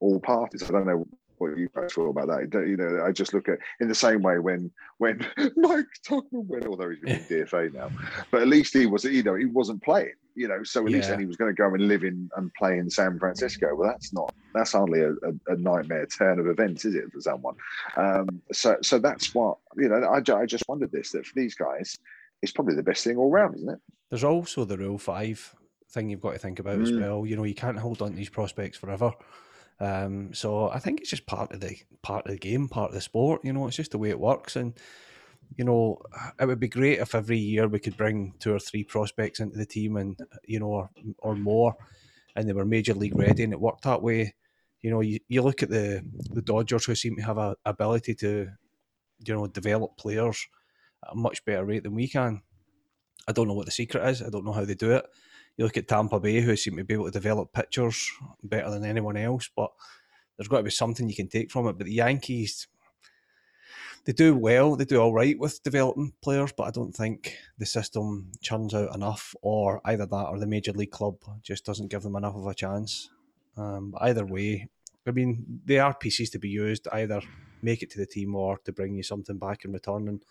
all 0.00 0.20
parties. 0.20 0.62
I 0.62 0.72
don't 0.72 0.86
know 0.86 1.06
what 1.38 1.56
you 1.56 1.68
guys 1.74 1.92
feel 1.92 2.10
about 2.10 2.28
that. 2.28 2.66
You 2.66 2.76
know, 2.76 3.04
I 3.04 3.12
just 3.12 3.32
look 3.32 3.48
at 3.48 3.58
in 3.80 3.88
the 3.88 3.94
same 3.94 4.22
way 4.22 4.38
when 4.38 4.70
when 4.98 5.26
Mike 5.56 5.86
Tauchman 6.06 6.46
went, 6.46 6.66
although 6.66 6.90
he's 6.90 7.00
been 7.00 7.10
in 7.16 7.46
DFA 7.46 7.72
now, 7.72 7.90
but 8.30 8.42
at 8.42 8.48
least 8.48 8.74
he 8.74 8.86
was, 8.86 9.04
you 9.04 9.22
know, 9.22 9.34
he 9.34 9.46
wasn't 9.46 9.82
playing. 9.82 10.14
You 10.34 10.46
know, 10.46 10.62
so 10.62 10.86
at 10.86 10.92
least 10.92 11.08
then 11.08 11.18
he 11.18 11.26
was 11.26 11.36
going 11.36 11.52
to 11.52 11.60
go 11.60 11.66
and 11.74 11.88
live 11.88 12.04
in 12.04 12.30
and 12.36 12.54
play 12.54 12.78
in 12.78 12.88
San 12.88 13.18
Francisco. 13.18 13.74
Well, 13.74 13.88
that's 13.88 14.12
not 14.12 14.32
that's 14.54 14.70
hardly 14.72 15.00
a, 15.00 15.10
a, 15.10 15.32
a 15.48 15.56
nightmare 15.56 16.06
turn 16.06 16.38
of 16.38 16.46
events, 16.46 16.84
is 16.84 16.94
it, 16.94 17.10
for 17.12 17.20
someone? 17.20 17.56
Um, 17.96 18.40
so 18.52 18.76
so 18.80 19.00
that's 19.00 19.34
what 19.34 19.58
you 19.76 19.88
know. 19.88 19.96
I, 19.96 20.18
I 20.36 20.46
just 20.46 20.68
wondered 20.68 20.92
this 20.92 21.10
that 21.10 21.26
for 21.26 21.34
these 21.34 21.56
guys, 21.56 21.98
it's 22.42 22.52
probably 22.52 22.74
the 22.74 22.82
best 22.82 23.04
thing 23.04 23.16
all 23.16 23.30
round, 23.30 23.56
isn't 23.56 23.68
it? 23.70 23.78
There's 24.10 24.24
also 24.24 24.64
the 24.64 24.78
Rule 24.78 24.98
5 24.98 25.54
thing 25.90 26.10
you've 26.10 26.20
got 26.20 26.32
to 26.32 26.38
think 26.38 26.58
about 26.58 26.80
as 26.80 26.90
Mm. 26.92 27.00
well. 27.00 27.26
You 27.26 27.36
know, 27.36 27.44
you 27.44 27.54
can't 27.54 27.78
hold 27.78 28.02
on 28.02 28.10
to 28.10 28.16
these 28.16 28.28
prospects 28.30 28.78
forever. 28.78 29.12
Um, 29.80 30.34
so 30.34 30.68
I 30.70 30.78
think 30.80 31.00
it's 31.00 31.10
just 31.10 31.26
part 31.26 31.52
of 31.52 31.60
the 31.60 31.76
part 32.02 32.26
of 32.26 32.32
the 32.32 32.38
game, 32.38 32.68
part 32.68 32.90
of 32.90 32.94
the 32.94 33.00
sport. 33.00 33.44
You 33.44 33.52
know, 33.52 33.66
it's 33.66 33.76
just 33.76 33.92
the 33.92 33.98
way 33.98 34.10
it 34.10 34.18
works. 34.20 34.56
And 34.56 34.74
you 35.56 35.64
know, 35.64 35.98
it 36.38 36.46
would 36.46 36.60
be 36.60 36.68
great 36.68 36.98
if 36.98 37.14
every 37.14 37.38
year 37.38 37.66
we 37.68 37.78
could 37.78 37.96
bring 37.96 38.34
two 38.38 38.54
or 38.54 38.58
three 38.58 38.84
prospects 38.84 39.40
into 39.40 39.56
the 39.56 39.66
team 39.66 39.96
and, 39.96 40.16
you 40.44 40.60
know, 40.60 40.66
or, 40.66 40.90
or 41.18 41.34
more, 41.34 41.74
and 42.36 42.48
they 42.48 42.52
were 42.52 42.64
major 42.64 42.94
league 42.94 43.16
ready 43.16 43.42
and 43.44 43.52
it 43.52 43.60
worked 43.60 43.84
that 43.84 44.02
way. 44.02 44.34
You 44.82 44.90
know, 44.90 45.00
you, 45.00 45.18
you 45.26 45.42
look 45.42 45.62
at 45.62 45.70
the, 45.70 46.04
the 46.32 46.42
Dodgers 46.42 46.84
who 46.84 46.94
seem 46.94 47.16
to 47.16 47.22
have 47.22 47.38
a 47.38 47.56
ability 47.64 48.14
to, 48.16 48.48
you 49.26 49.34
know, 49.34 49.46
develop 49.46 49.96
players 49.96 50.46
at 51.04 51.12
a 51.12 51.16
much 51.16 51.44
better 51.44 51.64
rate 51.64 51.82
than 51.82 51.94
we 51.94 52.08
can. 52.08 52.42
I 53.26 53.32
don't 53.32 53.48
know 53.48 53.54
what 53.54 53.66
the 53.66 53.72
secret 53.72 54.06
is. 54.08 54.22
I 54.22 54.30
don't 54.30 54.44
know 54.44 54.52
how 54.52 54.64
they 54.64 54.74
do 54.74 54.92
it. 54.92 55.06
You 55.56 55.64
look 55.64 55.76
at 55.76 55.88
Tampa 55.88 56.20
Bay, 56.20 56.40
who 56.40 56.56
seem 56.56 56.76
to 56.76 56.84
be 56.84 56.94
able 56.94 57.06
to 57.06 57.10
develop 57.10 57.52
pitchers 57.52 58.10
better 58.42 58.70
than 58.70 58.84
anyone 58.84 59.16
else, 59.16 59.50
but 59.54 59.70
there's 60.36 60.48
got 60.48 60.58
to 60.58 60.62
be 60.62 60.70
something 60.70 61.08
you 61.08 61.16
can 61.16 61.28
take 61.28 61.50
from 61.50 61.66
it. 61.66 61.76
But 61.76 61.86
the 61.86 61.94
Yankees, 61.94 62.68
they 64.04 64.12
do 64.12 64.36
well, 64.36 64.76
they 64.76 64.84
do 64.84 65.00
all 65.00 65.12
right 65.12 65.38
with 65.38 65.62
developing 65.62 66.12
players, 66.22 66.52
but 66.56 66.64
I 66.64 66.70
don't 66.70 66.92
think 66.92 67.36
the 67.58 67.66
system 67.66 68.30
churns 68.40 68.72
out 68.72 68.94
enough, 68.94 69.34
or 69.42 69.80
either 69.84 70.06
that 70.06 70.26
or 70.28 70.38
the 70.38 70.46
major 70.46 70.72
league 70.72 70.92
club 70.92 71.16
just 71.42 71.66
doesn't 71.66 71.90
give 71.90 72.02
them 72.02 72.16
enough 72.16 72.36
of 72.36 72.46
a 72.46 72.54
chance. 72.54 73.10
Um, 73.56 73.94
either 74.00 74.24
way, 74.24 74.68
I 75.06 75.10
mean, 75.10 75.60
they 75.64 75.80
are 75.80 75.92
pieces 75.92 76.30
to 76.30 76.38
be 76.38 76.48
used 76.48 76.86
either 76.92 77.20
make 77.62 77.82
it 77.82 77.90
to 77.90 77.98
the 77.98 78.06
team 78.06 78.34
or 78.34 78.58
to 78.58 78.72
bring 78.72 78.94
you 78.94 79.02
something 79.02 79.38
back 79.38 79.64
in 79.64 79.72
return. 79.72 80.08
And 80.08 80.22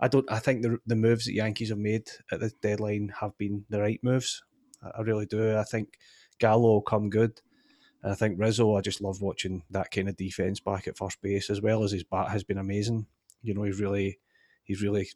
I 0.00 0.08
don't, 0.08 0.30
I 0.30 0.38
think 0.38 0.62
the 0.62 0.78
the 0.86 0.96
moves 0.96 1.24
that 1.26 1.34
Yankees 1.34 1.70
have 1.70 1.78
made 1.78 2.08
at 2.30 2.40
the 2.40 2.50
deadline 2.62 3.12
have 3.20 3.36
been 3.38 3.64
the 3.68 3.80
right 3.80 4.00
moves. 4.02 4.42
I 4.82 5.00
really 5.02 5.26
do. 5.26 5.56
I 5.56 5.64
think 5.64 5.98
Gallo 6.38 6.68
will 6.68 6.82
come 6.82 7.10
good. 7.10 7.40
And 8.02 8.12
I 8.12 8.14
think 8.14 8.38
Rizzo, 8.38 8.76
I 8.76 8.82
just 8.82 9.00
love 9.00 9.22
watching 9.22 9.62
that 9.70 9.90
kind 9.90 10.08
of 10.10 10.16
defense 10.16 10.60
back 10.60 10.86
at 10.86 10.98
first 10.98 11.22
base, 11.22 11.48
as 11.48 11.62
well 11.62 11.84
as 11.84 11.92
his 11.92 12.04
bat 12.04 12.28
has 12.28 12.44
been 12.44 12.58
amazing. 12.58 13.06
You 13.42 13.54
know, 13.54 13.62
he's 13.62 13.80
really, 13.80 14.18
he's 14.62 14.82
really, 14.82 15.08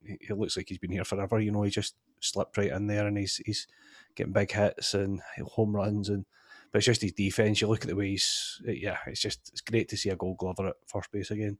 he 0.00 0.32
looks 0.32 0.56
like 0.56 0.68
he's 0.68 0.78
been 0.78 0.92
here 0.92 1.04
forever. 1.04 1.40
You 1.40 1.50
know, 1.50 1.62
he 1.62 1.70
just 1.70 1.96
slipped 2.20 2.56
right 2.56 2.70
in 2.70 2.86
there, 2.86 3.08
and 3.08 3.18
he's 3.18 3.40
he's 3.44 3.66
getting 4.14 4.32
big 4.32 4.52
hits 4.52 4.94
and 4.94 5.20
home 5.44 5.74
runs, 5.74 6.08
and 6.08 6.24
but 6.70 6.78
it's 6.78 6.86
just 6.86 7.02
his 7.02 7.12
defense. 7.12 7.60
You 7.60 7.66
look 7.68 7.82
at 7.82 7.88
the 7.88 7.96
way 7.96 8.10
he's, 8.10 8.60
yeah, 8.64 8.98
it's 9.06 9.20
just 9.20 9.50
it's 9.52 9.60
great 9.60 9.88
to 9.88 9.96
see 9.96 10.10
a 10.10 10.16
Gold 10.16 10.38
Glover 10.38 10.68
at 10.68 10.76
first 10.86 11.10
base 11.10 11.30
again. 11.32 11.58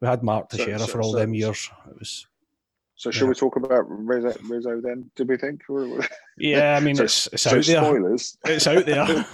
We 0.00 0.08
had 0.08 0.22
Mark 0.22 0.48
Teixeira 0.48 0.78
so, 0.78 0.86
so, 0.86 0.92
for 0.92 1.02
all 1.02 1.12
so, 1.12 1.18
them 1.18 1.34
years. 1.34 1.70
It 1.88 1.98
was 1.98 2.26
so 3.00 3.10
should 3.10 3.22
yeah. 3.22 3.28
we 3.28 3.34
talk 3.34 3.56
about 3.56 3.86
Rizzo, 3.88 4.34
Rizzo 4.44 4.78
then? 4.82 5.10
Do 5.16 5.24
we 5.24 5.38
think? 5.38 5.62
Yeah, 6.36 6.76
I 6.76 6.80
mean 6.80 6.96
so, 6.96 7.04
it's, 7.04 7.28
it's 7.28 7.42
so 7.44 7.56
out 7.56 7.64
spoilers. 7.64 8.36
there. 8.44 8.54
It's 8.54 8.66
out 8.66 8.84
there. 8.84 9.24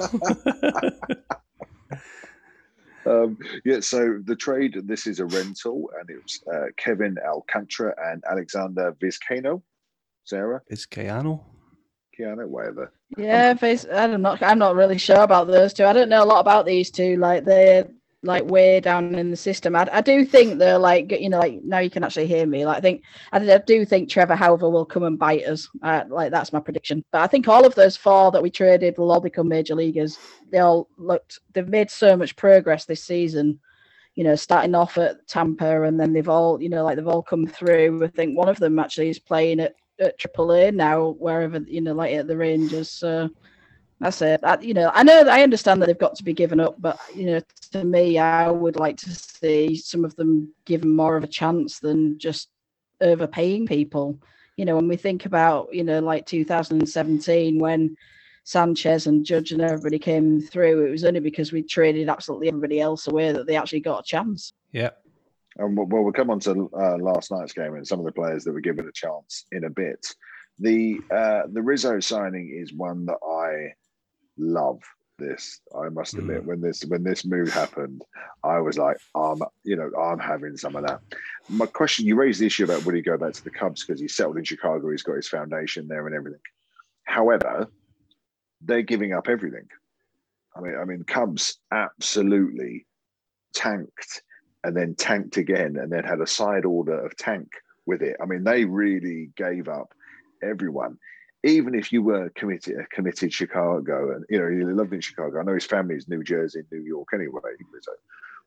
um, 3.06 3.38
yeah, 3.64 3.80
so 3.80 4.20
the 4.24 4.36
trade. 4.36 4.76
This 4.84 5.08
is 5.08 5.18
a 5.18 5.26
rental, 5.26 5.90
and 5.98 6.08
it 6.10 6.22
was 6.22 6.40
uh, 6.52 6.66
Kevin 6.76 7.16
Alcantara 7.26 7.94
and 8.12 8.22
Alexander 8.30 8.92
Vizcaino. 9.02 9.62
Sarah 10.22 10.62
Vizcaino. 10.70 11.42
Keanu, 12.16 12.46
whatever. 12.46 12.92
Yeah, 13.16 13.54
I'm 13.92 14.22
not. 14.22 14.42
I'm 14.44 14.60
not 14.60 14.76
really 14.76 14.98
sure 14.98 15.22
about 15.22 15.48
those 15.48 15.72
two. 15.72 15.86
I 15.86 15.92
don't 15.92 16.08
know 16.08 16.22
a 16.22 16.24
lot 16.24 16.40
about 16.40 16.66
these 16.66 16.90
two. 16.90 17.16
Like 17.16 17.44
they're 17.44 17.88
like 18.26 18.44
way 18.44 18.80
down 18.80 19.14
in 19.14 19.30
the 19.30 19.36
system. 19.36 19.76
I, 19.76 19.88
I 19.92 20.00
do 20.00 20.24
think 20.24 20.58
they're 20.58 20.78
like 20.78 21.12
you 21.12 21.28
know 21.28 21.38
like 21.38 21.62
now 21.62 21.78
you 21.78 21.90
can 21.90 22.04
actually 22.04 22.26
hear 22.26 22.46
me. 22.46 22.66
Like 22.66 22.78
I 22.78 22.80
think 22.80 23.02
I, 23.32 23.38
I 23.38 23.58
do 23.58 23.84
think 23.84 24.08
Trevor 24.08 24.36
Hauver 24.36 24.70
will 24.70 24.84
come 24.84 25.04
and 25.04 25.18
bite 25.18 25.44
us. 25.44 25.68
Uh, 25.82 26.04
like 26.08 26.30
that's 26.30 26.52
my 26.52 26.60
prediction. 26.60 27.04
But 27.12 27.22
I 27.22 27.26
think 27.26 27.48
all 27.48 27.64
of 27.64 27.74
those 27.74 27.96
four 27.96 28.30
that 28.32 28.42
we 28.42 28.50
traded 28.50 28.98
will 28.98 29.12
all 29.12 29.20
become 29.20 29.48
major 29.48 29.74
leaguers. 29.74 30.18
They 30.50 30.58
all 30.58 30.88
looked. 30.98 31.40
They've 31.52 31.68
made 31.68 31.90
so 31.90 32.16
much 32.16 32.36
progress 32.36 32.84
this 32.84 33.04
season. 33.04 33.60
You 34.14 34.24
know, 34.24 34.34
starting 34.34 34.74
off 34.74 34.96
at 34.98 35.26
Tampa, 35.28 35.82
and 35.82 36.00
then 36.00 36.12
they've 36.12 36.28
all 36.28 36.60
you 36.60 36.68
know 36.68 36.84
like 36.84 36.96
they've 36.96 37.08
all 37.08 37.22
come 37.22 37.46
through. 37.46 38.04
I 38.04 38.08
think 38.08 38.36
one 38.36 38.48
of 38.48 38.58
them 38.58 38.78
actually 38.78 39.10
is 39.10 39.18
playing 39.18 39.60
at 39.60 39.74
at 39.98 40.18
AAA 40.18 40.74
now, 40.74 41.10
wherever 41.18 41.58
you 41.66 41.80
know 41.80 41.94
like 41.94 42.14
at 42.14 42.26
the 42.26 42.36
Rangers. 42.36 42.90
So 42.90 43.30
that's 44.00 44.20
it. 44.20 44.40
I, 44.42 44.58
you 44.60 44.74
know, 44.74 44.90
I 44.92 45.02
know 45.02 45.22
I 45.22 45.42
understand 45.42 45.80
that 45.80 45.86
they've 45.86 45.98
got 45.98 46.16
to 46.16 46.24
be 46.24 46.34
given 46.34 46.60
up, 46.60 46.76
but 46.78 46.98
you 47.14 47.26
know, 47.26 47.40
to 47.72 47.84
me, 47.84 48.18
I 48.18 48.50
would 48.50 48.76
like 48.76 48.96
to 48.98 49.14
see 49.14 49.76
some 49.76 50.04
of 50.04 50.14
them 50.16 50.52
given 50.64 50.94
more 50.94 51.16
of 51.16 51.24
a 51.24 51.28
chance 51.28 51.78
than 51.78 52.18
just 52.18 52.48
overpaying 53.00 53.66
people. 53.66 54.18
You 54.56 54.64
know, 54.64 54.76
when 54.76 54.88
we 54.88 54.96
think 54.96 55.24
about 55.24 55.74
you 55.74 55.84
know, 55.84 56.00
like 56.00 56.26
2017 56.26 57.58
when 57.58 57.96
Sanchez 58.44 59.06
and 59.06 59.24
Judge 59.24 59.52
and 59.52 59.62
everybody 59.62 59.98
came 59.98 60.40
through, 60.40 60.86
it 60.86 60.90
was 60.90 61.04
only 61.04 61.20
because 61.20 61.50
we 61.50 61.62
traded 61.62 62.08
absolutely 62.08 62.48
everybody 62.48 62.80
else 62.80 63.08
away 63.08 63.32
that 63.32 63.46
they 63.46 63.56
actually 63.56 63.80
got 63.80 64.00
a 64.00 64.06
chance. 64.06 64.52
Yeah. 64.72 64.90
Um, 65.58 65.74
well, 65.74 65.86
we'll 65.86 66.12
come 66.12 66.30
on 66.30 66.40
to 66.40 66.70
uh, 66.78 66.98
last 66.98 67.30
night's 67.30 67.54
game 67.54 67.74
and 67.74 67.86
some 67.86 67.98
of 67.98 68.04
the 68.04 68.12
players 68.12 68.44
that 68.44 68.52
were 68.52 68.60
given 68.60 68.86
a 68.86 68.92
chance 68.92 69.46
in 69.52 69.64
a 69.64 69.70
bit. 69.70 70.06
The 70.58 71.00
uh, 71.10 71.42
the 71.50 71.62
Rizzo 71.62 71.98
signing 72.00 72.56
is 72.56 72.72
one 72.72 73.06
that 73.06 73.18
I 73.26 73.74
love 74.38 74.80
this. 75.18 75.60
I 75.74 75.88
must 75.88 76.14
admit, 76.14 76.42
mm. 76.42 76.46
when 76.46 76.60
this 76.60 76.84
when 76.84 77.02
this 77.02 77.24
move 77.24 77.52
happened, 77.52 78.02
I 78.44 78.58
was 78.58 78.78
like, 78.78 78.98
I'm 79.14 79.42
you 79.64 79.76
know, 79.76 79.90
I'm 79.98 80.18
having 80.18 80.56
some 80.56 80.76
of 80.76 80.86
that. 80.86 81.00
My 81.48 81.66
question: 81.66 82.06
You 82.06 82.16
raised 82.16 82.40
the 82.40 82.46
issue 82.46 82.64
about 82.64 82.84
would 82.84 82.94
he 82.94 83.02
go 83.02 83.16
back 83.16 83.32
to 83.34 83.44
the 83.44 83.50
Cubs 83.50 83.84
because 83.84 84.00
he's 84.00 84.14
settled 84.14 84.38
in 84.38 84.44
Chicago, 84.44 84.90
he's 84.90 85.02
got 85.02 85.16
his 85.16 85.28
foundation 85.28 85.88
there 85.88 86.06
and 86.06 86.14
everything. 86.14 86.40
However, 87.04 87.68
they're 88.60 88.82
giving 88.82 89.12
up 89.12 89.28
everything. 89.28 89.68
I 90.56 90.60
mean, 90.60 90.76
I 90.76 90.84
mean, 90.84 91.04
Cubs 91.04 91.58
absolutely 91.70 92.86
tanked 93.54 94.22
and 94.64 94.76
then 94.76 94.94
tanked 94.94 95.36
again, 95.36 95.76
and 95.76 95.92
then 95.92 96.04
had 96.04 96.20
a 96.20 96.26
side 96.26 96.64
order 96.64 96.98
of 97.04 97.16
tank 97.16 97.48
with 97.86 98.02
it. 98.02 98.16
I 98.20 98.26
mean, 98.26 98.42
they 98.44 98.64
really 98.64 99.30
gave 99.36 99.68
up 99.68 99.94
everyone 100.42 100.98
even 101.46 101.74
if 101.74 101.92
you 101.92 102.02
were 102.02 102.30
committed 102.30 102.76
uh, 102.78 102.82
committed 102.90 103.32
Chicago 103.32 104.14
and 104.14 104.24
you 104.28 104.38
know 104.38 104.48
he 104.48 104.64
lived 104.64 104.92
in 104.92 105.00
Chicago, 105.00 105.40
I 105.40 105.44
know 105.44 105.54
his 105.54 105.64
family's 105.64 106.08
New 106.08 106.22
Jersey, 106.22 106.62
New 106.72 106.82
York 106.82 107.08
anyway. 107.14 107.40
So 107.80 107.92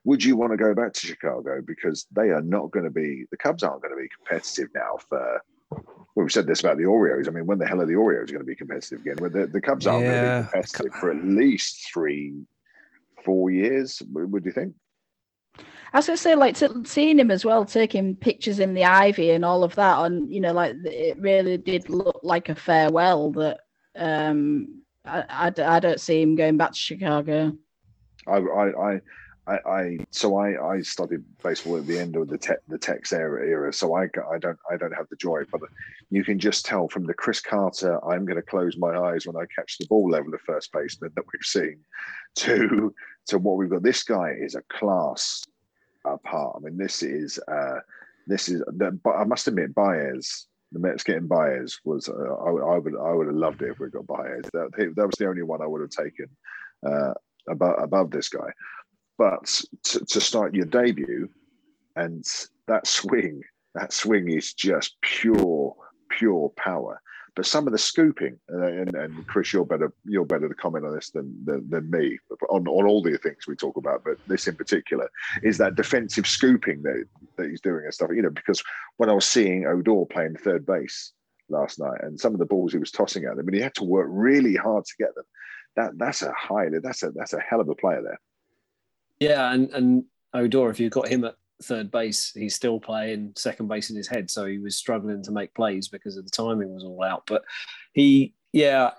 would 0.04 0.24
you 0.24 0.36
want 0.36 0.52
to 0.52 0.58
go 0.58 0.74
back 0.74 0.94
to 0.94 1.08
Chicago 1.08 1.62
because 1.66 2.06
they 2.12 2.30
are 2.30 2.42
not 2.42 2.72
going 2.72 2.86
to 2.86 2.92
be 2.92 3.26
the 3.32 3.38
Cubs 3.38 3.64
aren't 3.64 3.82
going 3.82 3.96
to 3.96 4.02
be 4.02 4.10
competitive 4.10 4.70
now 4.76 4.98
for 5.08 5.42
well, 5.72 6.26
we 6.26 6.30
said 6.30 6.48
this 6.48 6.62
about 6.62 6.78
the 6.78 6.86
Orioles. 6.86 7.28
I 7.28 7.32
mean, 7.32 7.46
when 7.46 7.60
the 7.60 7.68
hell 7.68 7.82
are 7.82 7.86
the 7.86 7.96
Orioles 7.96 8.32
going 8.32 8.42
to 8.42 8.46
be 8.46 8.56
competitive 8.56 9.02
again? 9.02 9.16
Well, 9.20 9.30
the, 9.30 9.48
the 9.48 9.62
Cubs 9.62 9.88
aren't 9.88 10.06
yeah. 10.06 10.12
going 10.12 10.44
to 10.44 10.48
be 10.48 10.52
competitive 10.52 11.00
for 11.00 11.12
at 11.12 11.24
least 11.24 11.90
three, 11.94 12.34
four 13.24 13.52
years. 13.52 14.02
Would 14.12 14.44
you 14.44 14.52
think? 14.52 14.74
I 15.92 15.98
was 15.98 16.06
to 16.06 16.18
say, 16.18 16.36
like, 16.36 16.56
seeing 16.86 17.18
him 17.18 17.32
as 17.32 17.44
well, 17.44 17.66
taking 17.66 18.16
pictures 18.16 18.60
in 18.60 18.76
the 18.76 18.86
ivy 18.86 19.32
and 19.32 19.44
all 19.44 19.64
of 19.64 19.74
that, 19.76 20.06
and 20.06 20.32
you 20.32 20.40
know, 20.40 20.54
like, 20.54 20.76
it 20.86 21.18
really 21.20 21.58
did 21.58 21.90
look 21.90 22.20
like 22.22 22.50
a 22.50 22.56
farewell. 22.56 23.32
That 23.32 23.62
um, 23.96 24.84
I, 25.06 25.24
I, 25.30 25.54
I 25.66 25.80
don't 25.80 26.00
see 26.00 26.22
him 26.22 26.36
going 26.36 26.58
back 26.58 26.72
to 26.72 26.78
Chicago. 26.78 27.58
I, 28.28 28.38
I, 28.38 29.00
I, 29.48 29.60
I, 29.66 29.98
so 30.12 30.38
I, 30.38 30.76
I 30.76 30.82
studied 30.82 31.24
baseball 31.42 31.78
at 31.78 31.88
the 31.88 31.98
end 31.98 32.16
of 32.16 32.28
the 32.28 32.38
tech, 32.38 32.60
the 32.68 32.78
Tex 32.78 33.12
era, 33.12 33.48
era. 33.48 33.74
So 33.74 33.96
I, 33.96 34.04
I 34.04 34.38
don't, 34.38 34.60
I 34.70 34.78
don't 34.78 34.94
have 34.94 35.10
the 35.10 35.16
joy, 35.16 35.42
but 35.52 35.62
you 36.12 36.24
can 36.24 36.38
just 36.38 36.66
tell 36.66 36.88
from 36.88 37.08
the 37.08 37.16
Chris 37.16 37.42
Carter, 37.42 37.98
I'm 38.06 38.26
going 38.26 38.36
to 38.36 38.44
close 38.44 38.78
my 38.78 38.96
eyes 38.96 39.26
when 39.26 39.36
I 39.36 39.46
catch 39.56 39.80
the 39.80 39.88
ball 39.88 40.08
level 40.08 40.36
of 40.36 40.42
first 40.42 40.72
baseman 40.72 41.12
that 41.16 41.26
we've 41.34 41.42
seen, 41.42 41.80
to, 42.36 42.94
to 43.28 43.40
what 43.40 43.58
we've 43.58 43.72
got. 43.72 43.82
This 43.82 44.04
guy 44.04 44.36
is 44.40 44.54
a 44.54 44.62
class 44.70 45.44
apart. 46.06 46.56
I 46.58 46.60
mean, 46.60 46.78
this 46.78 47.04
is 47.04 47.40
uh, 47.48 47.80
this 48.28 48.50
is. 48.50 48.64
But 48.72 49.16
I 49.16 49.24
must 49.24 49.48
admit, 49.48 49.76
Baez, 49.76 50.48
the 50.72 50.80
Mets 50.80 51.04
getting 51.04 51.28
Baez 51.28 51.80
was. 51.84 52.10
Uh, 52.10 52.14
I, 52.14 52.76
I, 52.76 52.78
would 52.78 52.96
I 52.96 53.14
would 53.14 53.28
have 53.28 53.36
loved 53.36 53.62
it 53.62 53.72
if 53.72 53.80
we 53.80 53.90
got 53.90 54.08
Baez. 54.08 54.44
That, 54.54 54.72
that 54.96 55.06
was 55.06 55.16
the 55.18 55.28
only 55.28 55.44
one 55.44 55.62
I 55.62 55.68
would 55.68 55.82
have 55.82 55.90
taken 55.90 56.28
uh, 56.86 57.14
above 57.48 57.82
above 57.82 58.12
this 58.12 58.30
guy. 58.30 58.52
But 59.18 59.62
to, 59.84 60.06
to 60.06 60.22
start 60.22 60.56
your 60.56 60.66
debut, 60.66 61.30
and 61.96 62.26
that 62.68 62.88
swing, 62.88 63.42
that 63.76 63.92
swing 63.92 64.30
is 64.30 64.54
just 64.54 64.96
pure 65.02 65.76
pure 66.10 66.50
power. 66.56 67.02
But 67.40 67.46
some 67.46 67.68
of 67.68 67.72
the 67.72 67.80
scooping, 67.80 68.38
and, 68.50 68.94
and, 68.94 69.26
Chris, 69.28 69.54
you're 69.54 69.64
better 69.64 69.94
you're 70.04 70.26
better 70.26 70.50
to 70.50 70.54
comment 70.54 70.86
on 70.86 70.94
this 70.94 71.10
than 71.12 71.34
than, 71.46 71.70
than 71.70 71.90
me 71.90 72.20
on, 72.50 72.68
on 72.68 72.86
all 72.86 73.02
the 73.02 73.18
things 73.18 73.48
we 73.48 73.56
talk 73.56 73.78
about, 73.78 74.04
but 74.04 74.18
this 74.28 74.50
in 74.50 74.58
particular 74.58 75.10
is 75.42 75.58
that 75.58 75.76
defensive 75.76 76.28
scooping 76.28 76.82
that 76.82 77.06
that 77.38 77.50
he's 77.50 77.62
doing 77.62 77.86
and 77.86 77.94
stuff. 77.94 78.10
You 78.14 78.24
know, 78.24 78.30
because 78.30 78.62
when 78.98 79.10
I 79.10 79.14
was 79.14 79.26
seeing 79.26 79.66
Odor 79.66 80.06
playing 80.12 80.36
third 80.36 80.66
base 80.66 81.14
last 81.48 81.80
night, 81.80 82.02
and 82.04 82.20
some 82.20 82.34
of 82.34 82.40
the 82.40 82.46
balls 82.46 82.74
he 82.74 82.78
was 82.78 82.92
tossing 82.92 83.24
at 83.24 83.38
them, 83.38 83.48
and 83.48 83.56
he 83.56 83.62
had 83.62 83.76
to 83.76 83.86
work 83.86 84.08
really 84.10 84.56
hard 84.58 84.84
to 84.84 84.94
get 85.00 85.16
them. 85.16 85.24
That 85.78 85.98
that's 85.98 86.24
a 86.24 86.34
high. 86.34 86.68
That's 86.84 87.04
a 87.04 87.12
that's 87.12 87.32
a 87.32 87.40
hell 87.40 87.62
of 87.62 87.70
a 87.70 87.76
player 87.76 88.02
there. 88.04 88.20
Yeah, 89.22 89.54
and 89.54 89.70
and 89.70 90.04
Odor, 90.34 90.72
if 90.72 90.82
you've 90.82 90.92
got 90.92 91.08
him 91.08 91.24
at 91.24 91.36
third 91.64 91.92
base, 91.92 92.32
he's 92.34 92.56
still 92.56 92.80
playing 92.80 93.34
second 93.36 93.68
base 93.68 93.90
in 93.90 93.96
his 93.96 94.08
head. 94.08 94.30
So 94.30 94.46
he 94.46 94.60
was 94.60 94.78
struggling 94.78 95.24
to 95.24 95.32
make 95.32 95.54
plays 95.54 95.88
because 95.88 96.18
of 96.18 96.26
the 96.26 96.32
timing 96.32 96.74
was 96.74 96.84
all 96.84 97.04
out. 97.04 97.24
But 97.28 97.44
he, 97.94 98.34
yeah, 98.54 98.92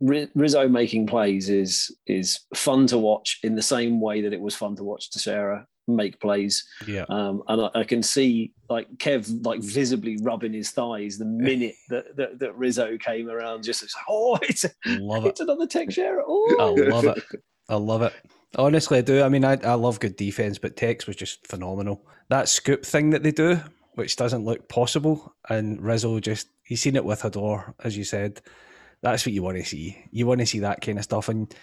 Rizzo 0.00 0.68
making 0.68 1.06
plays 1.06 1.48
is 1.48 1.94
is 2.06 2.40
fun 2.54 2.86
to 2.88 2.98
watch 2.98 3.40
in 3.42 3.54
the 3.54 3.62
same 3.62 4.00
way 4.00 4.20
that 4.22 4.32
it 4.32 4.40
was 4.40 4.54
fun 4.54 4.76
to 4.76 4.84
watch 4.84 5.10
Teixeira 5.10 5.66
make 5.88 6.20
plays. 6.20 6.64
Yeah. 6.86 7.04
Um, 7.08 7.42
and 7.48 7.62
I, 7.62 7.70
I, 7.80 7.84
can 7.84 8.02
see 8.02 8.52
like 8.68 8.88
Kev 8.98 9.44
like 9.44 9.60
visibly 9.60 10.18
rubbing 10.22 10.52
his 10.52 10.70
thighs 10.70 11.18
the 11.18 11.24
minute 11.24 11.74
that, 11.88 12.16
that, 12.16 12.38
that 12.38 12.56
Rizzo 12.56 12.96
came 12.98 13.28
around. 13.28 13.64
Just 13.64 13.82
like, 13.82 13.90
oh, 14.08 14.38
it's 14.42 14.66
love 14.86 15.24
it. 15.24 15.30
It's 15.30 15.40
another 15.40 15.66
tech 15.66 15.90
share. 15.90 16.22
Oh. 16.24 16.56
I 16.60 16.88
love 16.88 17.04
it. 17.04 17.24
I 17.68 17.74
love 17.76 18.02
it. 18.02 18.12
Honestly, 18.56 18.98
I 18.98 19.02
do. 19.02 19.22
I 19.22 19.28
mean, 19.28 19.44
I, 19.44 19.58
I 19.62 19.74
love 19.74 20.00
good 20.00 20.16
defense, 20.16 20.58
but 20.58 20.76
Tex 20.76 21.06
was 21.06 21.16
just 21.16 21.46
phenomenal. 21.46 22.06
That 22.28 22.48
scoop 22.48 22.84
thing 22.84 23.10
that 23.10 23.22
they 23.22 23.30
do, 23.30 23.60
which 23.94 24.16
doesn't 24.16 24.44
look 24.44 24.68
possible, 24.68 25.34
and 25.48 25.80
Rizzo 25.82 26.18
just 26.20 26.48
he's 26.64 26.80
seen 26.80 26.96
it 26.96 27.04
with 27.04 27.24
Odor, 27.24 27.74
as 27.84 27.96
you 27.96 28.04
said. 28.04 28.40
That's 29.02 29.24
what 29.24 29.32
you 29.32 29.42
want 29.42 29.58
to 29.58 29.64
see. 29.64 30.02
You 30.10 30.26
want 30.26 30.40
to 30.40 30.46
see 30.46 30.60
that 30.60 30.80
kind 30.80 30.98
of 30.98 31.04
stuff, 31.04 31.28
and 31.28 31.54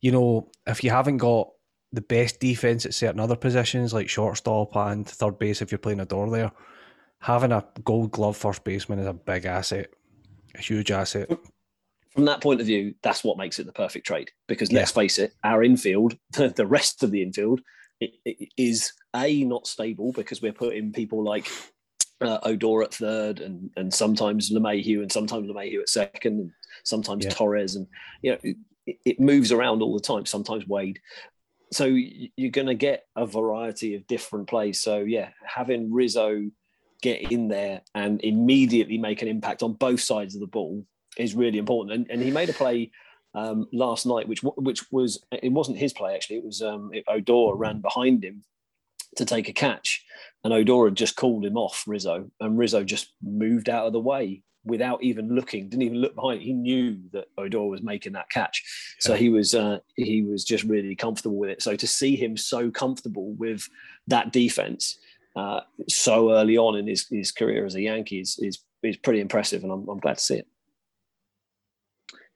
you 0.00 0.10
know, 0.10 0.50
if 0.66 0.82
you 0.82 0.90
haven't 0.90 1.18
got 1.18 1.48
the 1.92 2.00
best 2.00 2.40
defense 2.40 2.86
at 2.86 2.94
certain 2.94 3.20
other 3.20 3.36
positions 3.36 3.92
like 3.92 4.08
shortstop 4.08 4.74
and 4.74 5.06
third 5.06 5.38
base 5.38 5.60
if 5.60 5.70
you're 5.70 5.78
playing 5.78 6.00
Odor 6.00 6.30
there. 6.30 6.52
Having 7.20 7.52
a 7.52 7.64
gold 7.84 8.10
glove 8.10 8.36
first 8.36 8.64
baseman 8.64 8.98
is 8.98 9.06
a 9.06 9.12
big 9.12 9.44
asset, 9.44 9.90
a 10.54 10.60
huge 10.60 10.90
asset. 10.90 11.30
From 12.14 12.26
that 12.26 12.42
point 12.42 12.60
of 12.60 12.66
view, 12.66 12.94
that's 13.02 13.24
what 13.24 13.38
makes 13.38 13.58
it 13.58 13.64
the 13.64 13.72
perfect 13.72 14.06
trade. 14.06 14.30
Because 14.46 14.70
let's 14.70 14.90
face 14.90 15.18
it, 15.18 15.32
our 15.44 15.62
infield, 15.62 16.16
the, 16.32 16.66
rest 16.66 17.02
of 17.02 17.10
the 17.10 17.22
infield, 17.22 17.62
it, 18.00 18.12
it 18.24 18.48
is 18.58 18.92
a 19.16 19.44
not 19.44 19.66
stable 19.66 20.12
because 20.12 20.42
we're 20.42 20.52
putting 20.52 20.92
people 20.92 21.24
like 21.24 21.48
uh, 22.20 22.38
Odor 22.42 22.82
at 22.82 22.94
third, 22.94 23.40
and 23.40 23.70
and 23.76 23.92
sometimes 23.92 24.50
LeMahieu, 24.50 25.00
and 25.00 25.10
sometimes 25.10 25.48
LeMahieu 25.48 25.80
at 25.80 25.88
second, 25.88 26.40
and 26.40 26.50
sometimes 26.84 27.24
yeah. 27.24 27.30
Torres, 27.30 27.76
and 27.76 27.86
you 28.22 28.32
know 28.32 28.38
it, 28.86 28.96
it, 29.04 29.20
moves 29.20 29.50
around 29.50 29.82
all 29.82 29.94
the 29.94 30.00
time. 30.00 30.26
Sometimes 30.26 30.66
Wade, 30.66 31.00
so 31.72 31.86
you're 31.86 32.50
going 32.50 32.66
to 32.66 32.74
get 32.74 33.06
a 33.16 33.26
variety 33.26 33.94
of 33.94 34.06
different 34.06 34.48
plays. 34.48 34.82
So 34.82 34.98
yeah, 34.98 35.30
having 35.44 35.92
Rizzo 35.92 36.50
get 37.00 37.32
in 37.32 37.48
there 37.48 37.82
and 37.94 38.20
immediately 38.22 38.98
make 38.98 39.22
an 39.22 39.28
impact 39.28 39.62
on 39.62 39.72
both 39.72 40.00
sides 40.00 40.34
of 40.34 40.40
the 40.40 40.46
ball 40.46 40.86
is 41.16 41.34
really 41.34 41.58
important. 41.58 41.92
And, 41.92 42.10
and 42.10 42.22
he 42.22 42.30
made 42.30 42.48
a 42.48 42.54
play 42.54 42.90
um, 43.34 43.66
last 43.72 44.06
night, 44.06 44.28
which 44.28 44.42
which 44.42 44.90
was 44.92 45.22
it 45.30 45.52
wasn't 45.52 45.78
his 45.78 45.92
play 45.92 46.14
actually. 46.14 46.36
It 46.36 46.44
was 46.44 46.62
um, 46.62 46.90
it, 46.92 47.04
Odor 47.08 47.54
ran 47.54 47.80
behind 47.80 48.24
him 48.24 48.44
to 49.16 49.24
take 49.24 49.48
a 49.48 49.52
catch, 49.52 50.04
and 50.44 50.52
Odor 50.52 50.86
had 50.86 50.94
just 50.94 51.16
called 51.16 51.44
him 51.44 51.56
off 51.56 51.84
Rizzo, 51.86 52.30
and 52.40 52.58
Rizzo 52.58 52.84
just 52.84 53.12
moved 53.22 53.68
out 53.68 53.86
of 53.86 53.92
the 53.92 54.00
way 54.00 54.42
without 54.64 55.02
even 55.02 55.34
looking, 55.34 55.68
didn't 55.68 55.82
even 55.82 56.00
look 56.00 56.14
behind. 56.14 56.40
He 56.40 56.52
knew 56.52 56.98
that 57.12 57.26
Odor 57.36 57.62
was 57.62 57.82
making 57.82 58.12
that 58.12 58.30
catch, 58.30 58.62
so 58.98 59.14
he 59.14 59.28
was 59.28 59.54
uh, 59.54 59.78
he 59.96 60.22
was 60.22 60.44
just 60.44 60.64
really 60.64 60.94
comfortable 60.94 61.36
with 61.36 61.50
it. 61.50 61.62
So 61.62 61.74
to 61.76 61.86
see 61.86 62.16
him 62.16 62.36
so 62.36 62.70
comfortable 62.70 63.32
with 63.32 63.68
that 64.08 64.32
defense 64.32 64.98
uh, 65.36 65.60
so 65.88 66.32
early 66.32 66.58
on 66.58 66.76
in 66.76 66.86
his, 66.86 67.06
his 67.08 67.32
career 67.32 67.64
as 67.64 67.74
a 67.74 67.80
Yankee 67.80 68.20
is, 68.20 68.38
is 68.40 68.58
is 68.82 68.96
pretty 68.96 69.20
impressive, 69.20 69.62
and 69.62 69.72
I'm, 69.72 69.88
I'm 69.88 70.00
glad 70.00 70.18
to 70.18 70.24
see 70.24 70.36
it. 70.36 70.48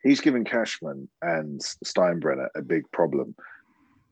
He's 0.07 0.21
given 0.21 0.45
Cashman 0.45 1.09
and 1.23 1.61
Steinbrenner 1.61 2.49
a 2.55 2.63
big 2.63 2.91
problem 2.93 3.35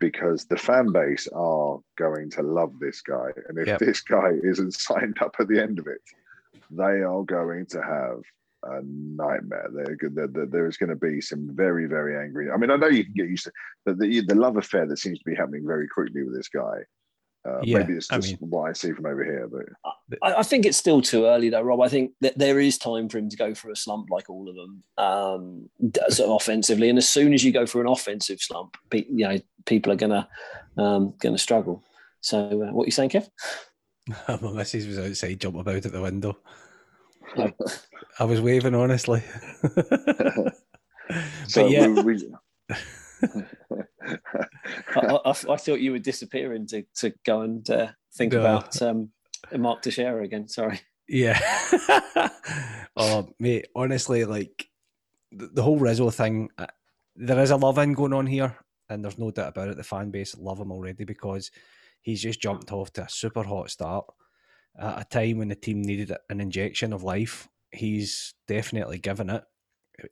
because 0.00 0.44
the 0.44 0.56
fan 0.56 0.90
base 0.92 1.28
are 1.32 1.78
going 1.96 2.30
to 2.30 2.42
love 2.42 2.72
this 2.80 3.00
guy, 3.00 3.28
and 3.48 3.58
if 3.58 3.68
yep. 3.68 3.78
this 3.78 4.00
guy 4.00 4.32
isn't 4.42 4.74
signed 4.74 5.18
up 5.20 5.36
at 5.38 5.46
the 5.48 5.62
end 5.62 5.78
of 5.78 5.86
it, 5.86 6.00
they 6.70 7.02
are 7.02 7.22
going 7.22 7.66
to 7.66 7.80
have 7.80 8.22
a 8.64 8.82
nightmare. 8.82 9.68
They're, 9.72 10.26
they're, 10.26 10.46
there's 10.46 10.76
going 10.76 10.90
to 10.90 10.96
be 10.96 11.20
some 11.20 11.48
very, 11.54 11.86
very 11.86 12.22
angry. 12.22 12.50
I 12.50 12.56
mean, 12.56 12.70
I 12.70 12.76
know 12.76 12.88
you 12.88 13.04
can 13.04 13.14
get 13.14 13.28
used 13.28 13.44
to 13.44 13.52
the, 13.86 13.94
the, 13.94 14.20
the 14.26 14.34
love 14.34 14.56
affair 14.56 14.86
that 14.86 14.98
seems 14.98 15.18
to 15.20 15.24
be 15.24 15.36
happening 15.36 15.64
very 15.64 15.86
quickly 15.86 16.24
with 16.24 16.34
this 16.34 16.48
guy. 16.48 16.78
Uh, 17.46 17.60
yeah, 17.62 17.78
maybe 17.78 17.92
it's 17.92 18.08
just 18.08 18.26
I 18.26 18.26
mean, 18.26 18.38
what 18.40 18.70
I 18.70 18.72
see 18.72 18.92
from 18.92 19.04
over 19.04 19.22
here, 19.22 19.46
but 19.48 20.16
I, 20.22 20.36
I, 20.36 20.42
think 20.42 20.64
it's 20.64 20.78
still 20.78 21.02
too 21.02 21.26
early, 21.26 21.50
though, 21.50 21.60
Rob. 21.60 21.82
I 21.82 21.88
think 21.88 22.12
that 22.22 22.38
there 22.38 22.58
is 22.58 22.78
time 22.78 23.06
for 23.10 23.18
him 23.18 23.28
to 23.28 23.36
go 23.36 23.52
through 23.52 23.72
a 23.72 23.76
slump, 23.76 24.08
like 24.08 24.30
all 24.30 24.48
of 24.48 24.54
them, 24.54 24.82
um, 24.96 25.68
sort 26.08 26.30
of 26.30 26.36
offensively. 26.36 26.88
And 26.88 26.96
as 26.96 27.06
soon 27.06 27.34
as 27.34 27.44
you 27.44 27.52
go 27.52 27.66
through 27.66 27.82
an 27.82 27.88
offensive 27.88 28.40
slump, 28.40 28.78
you 28.92 29.28
know, 29.28 29.38
people 29.66 29.92
are 29.92 29.96
gonna 29.96 30.26
um, 30.78 31.12
gonna 31.20 31.36
struggle. 31.36 31.84
So, 32.22 32.38
uh, 32.38 32.72
what 32.72 32.84
are 32.84 32.86
you 32.86 32.92
saying, 32.92 33.10
Kev? 33.10 33.28
My 34.40 34.52
missus 34.52 34.86
was 34.86 34.98
outside 34.98 35.38
jumping 35.38 35.60
about 35.60 35.84
at 35.84 35.92
the 35.92 36.00
window. 36.00 36.38
I 38.18 38.24
was 38.24 38.40
waving, 38.40 38.74
honestly. 38.74 39.22
so 41.46 41.66
yeah. 41.66 41.88
We, 41.88 42.02
we... 42.02 42.30
I, 44.96 45.18
I, 45.24 45.30
I, 45.30 45.56
thought 45.56 45.80
you 45.80 45.92
were 45.92 45.98
disappearing 45.98 46.66
to, 46.68 46.84
to 46.96 47.14
go 47.24 47.42
and 47.42 47.68
uh, 47.70 47.88
think 48.12 48.32
no. 48.32 48.40
about 48.40 48.80
um, 48.82 49.10
Mark 49.56 49.82
Teixeira 49.82 50.22
again. 50.22 50.48
Sorry. 50.48 50.80
Yeah. 51.08 51.38
oh, 52.96 53.28
mate, 53.38 53.68
honestly, 53.74 54.24
like 54.24 54.68
the, 55.32 55.48
the 55.48 55.62
whole 55.62 55.78
Rizzo 55.78 56.10
thing, 56.10 56.48
uh, 56.58 56.66
there 57.16 57.40
is 57.40 57.50
a 57.50 57.56
love 57.56 57.78
in 57.78 57.92
going 57.92 58.12
on 58.12 58.26
here, 58.26 58.56
and 58.88 59.04
there's 59.04 59.18
no 59.18 59.30
doubt 59.30 59.48
about 59.48 59.68
it. 59.68 59.76
The 59.76 59.84
fan 59.84 60.10
base 60.10 60.36
love 60.38 60.60
him 60.60 60.72
already 60.72 61.04
because 61.04 61.50
he's 62.00 62.22
just 62.22 62.40
jumped 62.40 62.72
off 62.72 62.92
to 62.94 63.04
a 63.04 63.08
super 63.08 63.42
hot 63.42 63.70
start 63.70 64.06
at 64.78 65.02
a 65.02 65.04
time 65.04 65.38
when 65.38 65.48
the 65.48 65.54
team 65.54 65.82
needed 65.82 66.12
an 66.30 66.40
injection 66.40 66.92
of 66.92 67.02
life. 67.02 67.48
He's 67.70 68.34
definitely 68.46 68.98
given 68.98 69.30
it. 69.30 69.44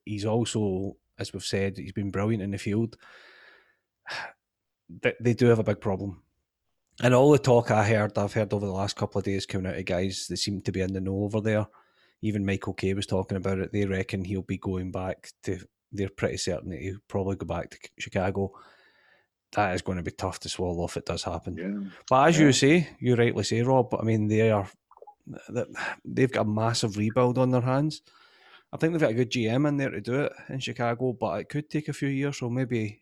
He's 0.05 0.25
also, 0.25 0.97
as 1.19 1.33
we've 1.33 1.45
said, 1.45 1.79
he's 1.79 1.93
been 1.93 2.11
brilliant 2.11 2.43
in 2.43 2.53
the 2.53 2.59
field. 2.59 2.97
They 5.21 5.35
do 5.35 5.47
have 5.47 5.59
a 5.59 5.65
big 5.65 5.81
problem. 5.81 6.23
And 7.03 7.15
all 7.15 7.31
the 7.31 7.39
talk 7.39 7.71
I 7.71 7.85
heard, 7.85 8.19
I've 8.19 8.35
heard 8.35 8.53
over 8.53 8.67
the 8.67 8.73
last 8.73 8.97
couple 8.97 9.19
of 9.19 9.25
days 9.25 9.47
coming 9.47 9.67
out 9.67 9.79
of 9.79 9.85
guys 9.85 10.27
that 10.29 10.37
seem 10.37 10.61
to 10.63 10.73
be 10.73 10.83
in 10.83 10.93
the 10.93 11.01
know 11.01 11.25
over 11.25 11.41
there. 11.41 11.67
Even 12.21 12.45
Michael 12.45 12.75
Kay 12.75 12.95
was 12.95 13.07
talking 13.07 13.37
about 13.37 13.59
it. 13.59 13.73
They 13.73 13.87
reckon 13.87 14.25
he'll 14.25 14.43
be 14.43 14.59
going 14.59 14.93
back 14.93 15.31
to, 15.45 15.59
they're 15.91 16.11
pretty 16.11 16.37
certain 16.37 16.71
that 16.71 16.81
he'll 16.81 16.99
probably 17.09 17.37
go 17.37 17.47
back 17.47 17.71
to 17.71 17.79
Chicago 17.99 18.53
that 19.53 19.75
is 19.75 19.83
going 19.83 19.99
to 19.99 20.03
be 20.03 20.11
tough 20.11 20.41
to 20.41 20.49
swallow 20.49 20.85
if 20.85 20.97
it 20.97 21.07
does 21.07 21.23
happen. 21.23 21.57
Yeah. 21.57 21.91
But 22.09 22.29
as 22.29 22.39
yeah. 22.39 22.47
you 22.47 22.53
say, 22.53 22.89
you 22.99 23.15
rightly 23.15 23.45
say, 23.45 23.63
Rob. 23.63 23.91
but 23.91 24.01
I 24.01 24.05
mean, 24.05 24.29
they 24.29 24.51
are 24.51 24.69
they've 26.05 26.33
got 26.33 26.47
a 26.47 26.49
massive 26.49 26.97
rebuild 26.97 27.39
on 27.39 27.51
their 27.51 27.61
hands. 27.61 28.03
I 28.73 28.77
think 28.77 28.93
they've 28.93 29.03
got 29.03 29.11
a 29.11 29.15
good 29.15 29.31
GM 29.31 29.69
in 29.69 29.77
there 29.77 29.91
to 29.91 30.01
do 30.01 30.23
it 30.23 30.33
in 30.49 30.59
Chicago, 30.59 31.13
but 31.13 31.41
it 31.41 31.49
could 31.49 31.69
take 31.69 31.89
a 31.89 31.93
few 31.93 32.09
years. 32.09 32.39
So 32.39 32.49
maybe 32.49 33.01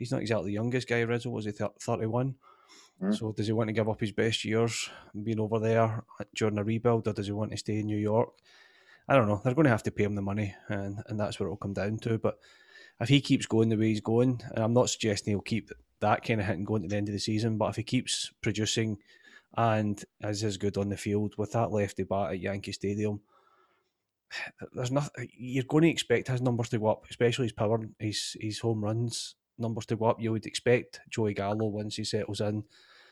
he's 0.00 0.10
not 0.10 0.22
exactly 0.22 0.46
the 0.46 0.54
youngest 0.54 0.88
guy. 0.88 1.02
Rizzo 1.02 1.30
was 1.30 1.44
he 1.44 1.52
thirty 1.52 2.06
one? 2.06 2.34
Mm. 3.00 3.16
So 3.16 3.32
does 3.32 3.46
he 3.46 3.52
want 3.52 3.68
to 3.68 3.72
give 3.72 3.88
up 3.88 4.00
his 4.00 4.12
best 4.12 4.44
years 4.44 4.90
being 5.22 5.38
over 5.38 5.60
there 5.60 6.02
during 6.34 6.58
a 6.58 6.64
rebuild, 6.64 7.06
or 7.06 7.12
does 7.12 7.26
he 7.26 7.32
want 7.32 7.52
to 7.52 7.56
stay 7.56 7.78
in 7.78 7.86
New 7.86 7.96
York? 7.98 8.30
I 9.08 9.14
don't 9.14 9.28
know. 9.28 9.40
They're 9.42 9.54
going 9.54 9.64
to 9.64 9.70
have 9.70 9.82
to 9.84 9.90
pay 9.90 10.04
him 10.04 10.14
the 10.14 10.22
money, 10.22 10.54
and, 10.68 11.02
and 11.06 11.18
that's 11.18 11.38
what 11.38 11.46
it'll 11.46 11.56
come 11.56 11.72
down 11.72 11.98
to. 11.98 12.18
But 12.18 12.38
if 13.00 13.08
he 13.08 13.20
keeps 13.20 13.46
going 13.46 13.68
the 13.68 13.76
way 13.76 13.88
he's 13.88 14.00
going, 14.00 14.42
and 14.54 14.64
I'm 14.64 14.74
not 14.74 14.90
suggesting 14.90 15.32
he'll 15.32 15.40
keep 15.40 15.70
that 16.00 16.24
kind 16.24 16.40
of 16.40 16.46
hitting 16.46 16.64
going 16.64 16.82
to 16.82 16.88
the 16.88 16.96
end 16.96 17.08
of 17.08 17.12
the 17.12 17.20
season. 17.20 17.58
But 17.58 17.70
if 17.70 17.76
he 17.76 17.82
keeps 17.82 18.32
producing 18.42 18.98
and 19.56 20.02
is 20.22 20.44
as 20.44 20.56
good 20.56 20.76
on 20.76 20.88
the 20.88 20.96
field 20.96 21.34
with 21.36 21.52
that 21.52 21.72
lefty 21.72 22.04
bat 22.04 22.32
at 22.32 22.40
Yankee 22.40 22.72
Stadium, 22.72 23.20
there's 24.74 24.90
nothing 24.90 25.28
you're 25.36 25.64
going 25.64 25.82
to 25.82 25.90
expect 25.90 26.28
his 26.28 26.42
numbers 26.42 26.68
to 26.70 26.78
go 26.78 26.88
up, 26.88 27.06
especially 27.08 27.46
his 27.46 27.52
power, 27.52 27.80
his 27.98 28.36
his 28.40 28.58
home 28.58 28.84
runs 28.84 29.36
numbers 29.60 29.86
to 29.86 29.96
go 29.96 30.06
up. 30.06 30.20
You 30.20 30.32
would 30.32 30.46
expect 30.46 31.00
Joey 31.08 31.34
Gallo 31.34 31.66
once 31.66 31.96
he 31.96 32.04
settles 32.04 32.40
in 32.40 32.64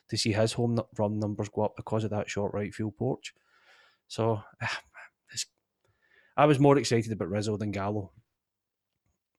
to 0.09 0.17
see 0.17 0.33
his 0.33 0.55
home 0.55 0.81
run 0.97 1.19
numbers 1.19 1.51
go 1.51 1.63
up 1.63 1.77
because 1.77 2.05
of 2.05 2.11
that 2.11 2.31
short 2.31 2.55
right 2.55 2.75
field 2.75 2.97
porch. 2.97 3.35
So 4.07 4.43
I 6.37 6.47
was 6.47 6.61
more 6.61 6.79
excited 6.79 7.13
about 7.13 7.31
Rizzo 7.31 7.57
than 7.57 7.73
Gallo 7.73 8.13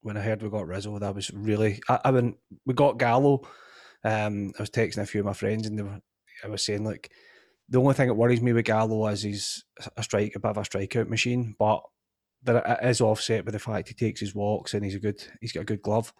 when 0.02 0.16
I 0.16 0.20
heard 0.20 0.42
we 0.42 0.48
got 0.48 0.66
Rizzo, 0.66 0.98
that 0.98 1.14
was 1.14 1.30
really. 1.32 1.80
I, 1.88 2.00
I 2.06 2.10
mean, 2.10 2.36
we 2.64 2.74
got 2.74 2.98
Gallo. 2.98 3.42
Um, 4.02 4.52
I 4.58 4.62
was 4.62 4.70
texting 4.70 4.98
a 4.98 5.06
few 5.06 5.20
of 5.20 5.26
my 5.26 5.32
friends, 5.32 5.66
and 5.66 5.78
they 5.78 5.82
were, 5.82 6.00
I 6.44 6.48
was 6.48 6.64
saying 6.64 6.84
like, 6.84 7.10
the 7.68 7.80
only 7.80 7.94
thing 7.94 8.08
that 8.08 8.14
worries 8.14 8.40
me 8.40 8.52
with 8.52 8.64
Gallo 8.64 9.06
is 9.08 9.22
he's 9.22 9.64
a 9.96 10.02
strike, 10.02 10.34
a 10.34 10.40
bit 10.40 10.50
of 10.50 10.56
a 10.56 10.62
strikeout 10.62 11.08
machine, 11.08 11.54
but 11.58 11.82
that 12.42 12.82
is 12.82 13.00
offset 13.00 13.44
by 13.44 13.50
the 13.50 13.58
fact 13.58 13.88
he 13.88 13.94
takes 13.94 14.20
his 14.20 14.34
walks 14.34 14.72
and 14.72 14.84
he's 14.84 14.94
a 14.94 15.00
good, 15.00 15.22
he's 15.40 15.52
got 15.52 15.60
a 15.60 15.64
good 15.64 15.82
glove. 15.82 16.12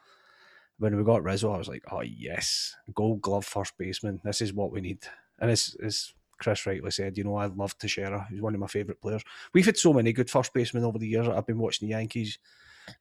When 0.80 0.96
we 0.96 1.04
got 1.04 1.22
Rizzo, 1.22 1.52
I 1.52 1.58
was 1.58 1.68
like, 1.68 1.84
oh 1.92 2.00
yes, 2.00 2.74
gold 2.94 3.20
glove 3.20 3.46
first 3.46 3.78
baseman. 3.78 4.20
This 4.24 4.40
is 4.40 4.52
what 4.52 4.72
we 4.72 4.80
need. 4.80 4.98
And 5.38 5.50
as, 5.50 5.76
as 5.82 6.12
Chris 6.38 6.66
rightly 6.66 6.90
said, 6.90 7.16
you 7.16 7.24
know, 7.24 7.36
I 7.36 7.46
love 7.46 7.78
Teixeira. 7.78 8.26
He's 8.30 8.40
one 8.40 8.54
of 8.54 8.60
my 8.60 8.66
favourite 8.66 9.00
players. 9.00 9.22
We've 9.54 9.66
had 9.66 9.76
so 9.76 9.92
many 9.92 10.12
good 10.12 10.30
first 10.30 10.52
basemen 10.52 10.84
over 10.84 10.98
the 10.98 11.06
years. 11.06 11.28
I've 11.28 11.46
been 11.46 11.58
watching 11.58 11.86
the 11.86 11.92
Yankees 11.92 12.38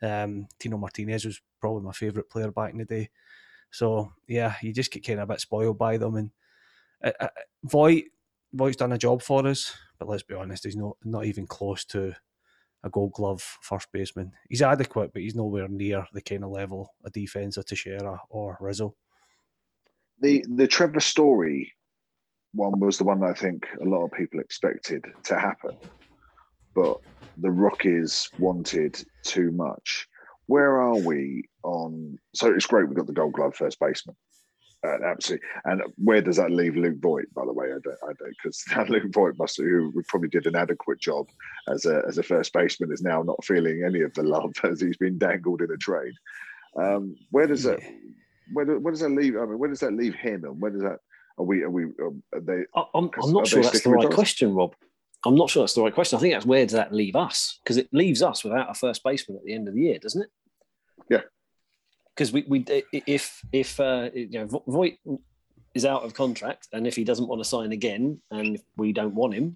um, 0.01 0.47
Tino 0.59 0.77
Martinez 0.77 1.25
was 1.25 1.41
probably 1.59 1.83
my 1.83 1.91
favourite 1.91 2.29
player 2.29 2.51
back 2.51 2.71
in 2.71 2.79
the 2.79 2.85
day. 2.85 3.09
So 3.71 4.11
yeah, 4.27 4.55
you 4.61 4.73
just 4.73 4.91
get 4.91 5.05
kind 5.05 5.19
of 5.19 5.29
a 5.29 5.33
bit 5.33 5.41
spoiled 5.41 5.77
by 5.77 5.97
them. 5.97 6.15
And 6.15 6.31
uh, 7.03 7.11
uh, 7.19 7.27
done 8.77 8.91
a 8.93 8.97
job 8.97 9.21
for 9.21 9.45
us, 9.47 9.75
but 9.97 10.07
let's 10.07 10.23
be 10.23 10.35
honest, 10.35 10.63
he's 10.63 10.75
not 10.75 10.97
not 11.03 11.25
even 11.25 11.47
close 11.47 11.85
to 11.85 12.13
a 12.83 12.89
Gold 12.89 13.13
Glove 13.13 13.41
first 13.61 13.91
baseman. 13.91 14.31
He's 14.49 14.61
adequate, 14.61 15.11
but 15.13 15.21
he's 15.21 15.35
nowhere 15.35 15.67
near 15.67 16.05
the 16.13 16.21
kind 16.21 16.43
of 16.43 16.51
level 16.51 16.93
a 17.05 17.09
defense 17.09 17.57
of 17.57 17.65
Teixeira 17.65 18.19
or 18.29 18.57
Rizzo. 18.59 18.95
The 20.21 20.45
the 20.47 20.67
Trevor 20.67 20.99
Story 20.99 21.73
one 22.53 22.79
was 22.79 22.97
the 22.97 23.03
one 23.03 23.23
I 23.23 23.33
think 23.33 23.67
a 23.81 23.85
lot 23.85 24.05
of 24.05 24.11
people 24.11 24.39
expected 24.39 25.05
to 25.25 25.39
happen, 25.39 25.77
but 26.73 26.97
the 27.37 27.51
Rockies 27.51 28.29
wanted 28.39 29.01
too 29.23 29.51
much. 29.51 30.07
Where 30.47 30.81
are 30.81 30.97
we 30.97 31.43
on? 31.63 32.17
So 32.33 32.51
it's 32.51 32.65
great 32.65 32.89
we 32.89 32.95
got 32.95 33.07
the 33.07 33.13
Gold 33.13 33.33
Glove 33.33 33.55
first 33.55 33.79
baseman. 33.79 34.15
Uh, 34.85 34.97
absolutely. 35.05 35.45
And 35.65 35.81
where 35.97 36.21
does 36.21 36.37
that 36.37 36.51
leave 36.51 36.77
Luke 36.77 36.99
Voit? 36.99 37.25
By 37.33 37.45
the 37.45 37.51
way, 37.51 37.67
I 37.67 37.79
don't, 37.83 37.97
I 38.03 38.13
don't, 38.17 38.35
because 38.41 38.63
Luke 38.89 39.11
Voit 39.13 39.37
must, 39.37 39.57
who 39.57 39.91
probably 40.07 40.29
did 40.29 40.47
an 40.47 40.55
adequate 40.55 40.99
job 40.99 41.27
as 41.67 41.85
a 41.85 42.01
as 42.07 42.17
a 42.17 42.23
first 42.23 42.53
baseman, 42.53 42.93
is 42.93 43.01
now 43.01 43.21
not 43.21 43.43
feeling 43.43 43.83
any 43.85 44.01
of 44.01 44.13
the 44.13 44.23
love 44.23 44.53
as 44.63 44.79
he's 44.79 44.97
been 44.97 45.17
dangled 45.17 45.61
in 45.61 45.71
a 45.71 45.77
trade. 45.77 46.13
Um, 46.77 47.15
where 47.31 47.47
does 47.47 47.63
that? 47.63 47.79
Where, 48.53 48.65
where 48.79 48.91
does 48.91 49.01
that 49.01 49.09
leave? 49.09 49.35
I 49.35 49.45
mean, 49.45 49.59
where 49.59 49.69
does 49.69 49.81
that 49.81 49.93
leave 49.93 50.15
him, 50.15 50.45
and 50.45 50.61
where 50.61 50.71
does 50.71 50.81
that? 50.81 50.99
Are 51.37 51.45
we? 51.45 51.63
Are 51.63 51.69
we? 51.69 51.83
Um, 51.83 52.23
are 52.33 52.39
they? 52.39 52.63
I'm, 52.73 53.09
I'm 53.21 53.33
not 53.33 53.47
sure 53.47 53.61
that's 53.61 53.81
the 53.81 53.89
right 53.89 54.09
question, 54.09 54.53
Rob. 54.53 54.75
I'm 55.25 55.35
not 55.35 55.49
sure 55.49 55.63
that's 55.63 55.73
the 55.73 55.81
right 55.81 55.93
question. 55.93 56.17
I 56.17 56.21
think 56.21 56.33
that's 56.33 56.45
where 56.45 56.65
does 56.65 56.73
that 56.73 56.93
leave 56.93 57.17
us? 57.17 57.59
Because 57.63 57.75
it 57.75 57.89
leaves 57.91 58.21
us 58.21 58.45
without 58.45 58.71
a 58.71 58.73
first 58.73 59.03
baseman 59.03 59.37
at 59.37 59.43
the 59.43 59.53
end 59.53 59.67
of 59.67 59.73
the 59.73 59.81
year, 59.81 59.99
doesn't 59.99 60.21
it? 60.21 60.29
Yeah. 61.09 61.21
Because 62.19 62.33
we, 62.33 62.43
we 62.49 62.65
if 62.91 63.41
if 63.53 63.79
uh, 63.79 64.09
you 64.13 64.45
know 64.45 64.61
Voit 64.67 64.97
is 65.73 65.85
out 65.85 66.03
of 66.03 66.13
contract 66.13 66.67
and 66.73 66.85
if 66.85 66.93
he 66.97 67.05
doesn't 67.05 67.29
want 67.29 67.39
to 67.41 67.47
sign 67.47 67.71
again 67.71 68.19
and 68.29 68.55
if 68.55 68.61
we 68.75 68.91
don't 68.91 69.15
want 69.15 69.35
him, 69.35 69.55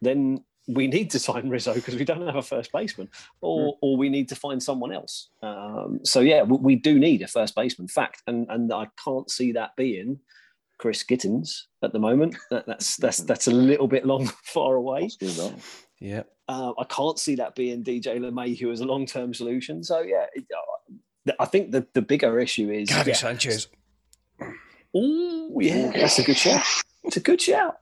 then 0.00 0.42
we 0.66 0.88
need 0.88 1.12
to 1.12 1.18
sign 1.28 1.48
Rizzo 1.48 1.74
because 1.74 1.94
we 1.94 2.04
don't 2.04 2.26
have 2.26 2.34
a 2.34 2.42
first 2.42 2.72
baseman, 2.72 3.08
or 3.40 3.74
mm. 3.74 3.76
or 3.82 3.96
we 3.96 4.08
need 4.08 4.28
to 4.30 4.34
find 4.34 4.60
someone 4.60 4.92
else. 4.92 5.28
Um, 5.44 6.00
so 6.02 6.18
yeah, 6.18 6.42
we, 6.42 6.56
we, 6.56 6.74
do 6.74 6.98
need 6.98 7.22
a 7.22 7.28
first 7.28 7.54
baseman. 7.54 7.86
Fact, 7.86 8.20
and 8.26 8.48
and 8.50 8.72
I 8.72 8.88
can't 9.04 9.30
see 9.30 9.52
that 9.52 9.76
being 9.76 10.18
Chris 10.78 11.04
Gittens 11.04 11.68
at 11.84 11.92
the 11.92 12.00
moment. 12.00 12.34
That, 12.50 12.66
that's 12.66 12.96
that's 12.96 13.18
that's 13.18 13.46
a 13.46 13.52
little 13.52 13.86
bit 13.86 14.04
long 14.04 14.26
far 14.42 14.74
away. 14.74 15.08
Yeah, 16.00 16.24
uh, 16.48 16.72
I 16.76 16.84
can't 16.88 17.20
see 17.20 17.36
that 17.36 17.54
being 17.54 17.84
DJ 17.84 18.18
LeMahieu 18.18 18.72
as 18.72 18.80
a 18.80 18.86
long 18.86 19.06
term 19.06 19.32
solution. 19.32 19.84
So 19.84 20.00
yeah, 20.00 20.26
it, 20.34 20.44
uh, 20.52 20.72
I 21.38 21.44
think 21.44 21.70
the 21.70 21.86
the 21.92 22.02
bigger 22.02 22.38
issue 22.38 22.70
is 22.70 22.88
Gary 22.88 23.08
yeah, 23.08 23.14
Sanchez. 23.14 23.68
Oh 24.94 25.58
yeah, 25.60 25.92
that's 25.92 26.18
a 26.18 26.22
good 26.22 26.36
shout. 26.36 26.64
It's 27.04 27.16
a 27.16 27.20
good 27.20 27.40
shout. 27.40 27.76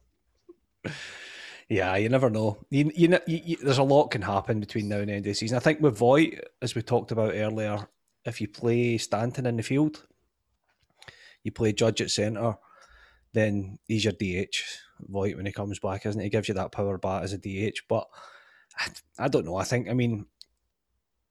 Yeah, 1.69 1.95
you 1.97 2.09
never 2.09 2.31
know. 2.31 2.59
You, 2.71 2.91
you, 2.97 3.17
you, 3.29 3.41
you, 3.45 3.57
there's 3.63 3.79
a 3.79 3.85
lot 3.85 4.11
can 4.11 4.23
happen 4.23 4.59
between 4.59 4.89
now 4.89 4.99
and 4.99 5.09
the 5.09 5.13
end 5.13 5.21
of 5.21 5.31
the 5.31 5.35
season. 5.35 5.57
I 5.57 5.61
think 5.61 5.81
with 5.81 5.97
Voit, 5.97 6.35
as 6.61 6.75
we 6.75 6.83
talked 6.83 7.13
about 7.13 7.33
earlier, 7.33 7.87
if 8.25 8.41
you 8.41 8.49
play 8.49 8.99
Stanton 8.99 9.47
in 9.47 9.57
the 9.57 9.63
field, 9.63 10.05
you 11.45 11.53
play 11.53 11.73
Judge 11.73 12.03
at 12.03 12.11
centre, 12.11 12.57
then 13.33 13.79
he's 13.87 14.05
your 14.05 14.15
DH. 14.15 14.57
Voit 15.01 15.37
when 15.37 15.47
he 15.47 15.53
comes 15.53 15.79
back, 15.79 16.07
isn't 16.07 16.21
he? 16.21 16.27
he 16.27 16.31
gives 16.31 16.49
you 16.49 16.55
that 16.55 16.73
power 16.73 16.99
bat 16.99 17.23
as 17.23 17.33
a 17.33 17.39
DH. 17.39 17.83
But 17.89 18.09
I, 18.77 18.89
I 19.21 19.29
don't 19.29 19.47
know. 19.47 19.55
I 19.55 19.65
think, 19.65 19.89
I 19.89 19.95
mean, 19.95 20.27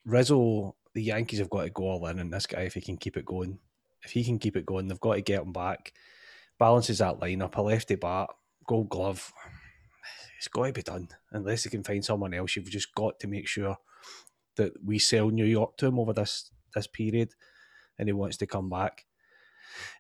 Rizzo, 0.06 0.76
the 0.94 1.04
Yankees 1.04 1.40
have 1.40 1.50
got 1.50 1.64
to 1.64 1.70
go 1.70 1.84
all 1.84 2.08
in 2.08 2.20
on 2.20 2.30
this 2.30 2.48
guy 2.48 2.62
if 2.62 2.74
he 2.74 2.82
can 2.82 2.98
keep 2.98 3.18
it 3.18 3.26
going. 3.26 3.60
If 4.04 4.12
he 4.12 4.24
can 4.24 4.40
keep 4.40 4.56
it 4.56 4.66
going, 4.66 4.88
they've 4.88 5.00
got 5.00 5.16
to 5.16 5.22
get 5.22 5.42
him 5.42 5.54
back. 5.54 5.94
Balances 6.58 7.00
that 7.00 7.20
lineup, 7.20 7.56
a 7.56 7.62
lefty 7.62 7.96
bat, 7.96 8.30
gold 8.66 8.90
glove 8.90 9.32
it's 10.40 10.48
got 10.48 10.68
to 10.68 10.74
be 10.74 10.82
done. 10.82 11.10
Unless 11.32 11.64
they 11.64 11.70
can 11.70 11.84
find 11.84 12.04
someone 12.04 12.34
else, 12.34 12.56
you've 12.56 12.70
just 12.70 12.96
got 12.96 13.20
to 13.20 13.28
make 13.28 13.46
sure 13.46 13.78
that 14.56 14.72
we 14.84 14.98
sell 14.98 15.30
New 15.30 15.46
York 15.46 15.76
to 15.78 15.88
him 15.88 16.00
over 16.00 16.14
this 16.14 16.52
this 16.74 16.88
period, 16.88 17.34
and 17.98 18.08
he 18.08 18.14
wants 18.14 18.38
to 18.38 18.48
come 18.48 18.70
back. 18.70 19.06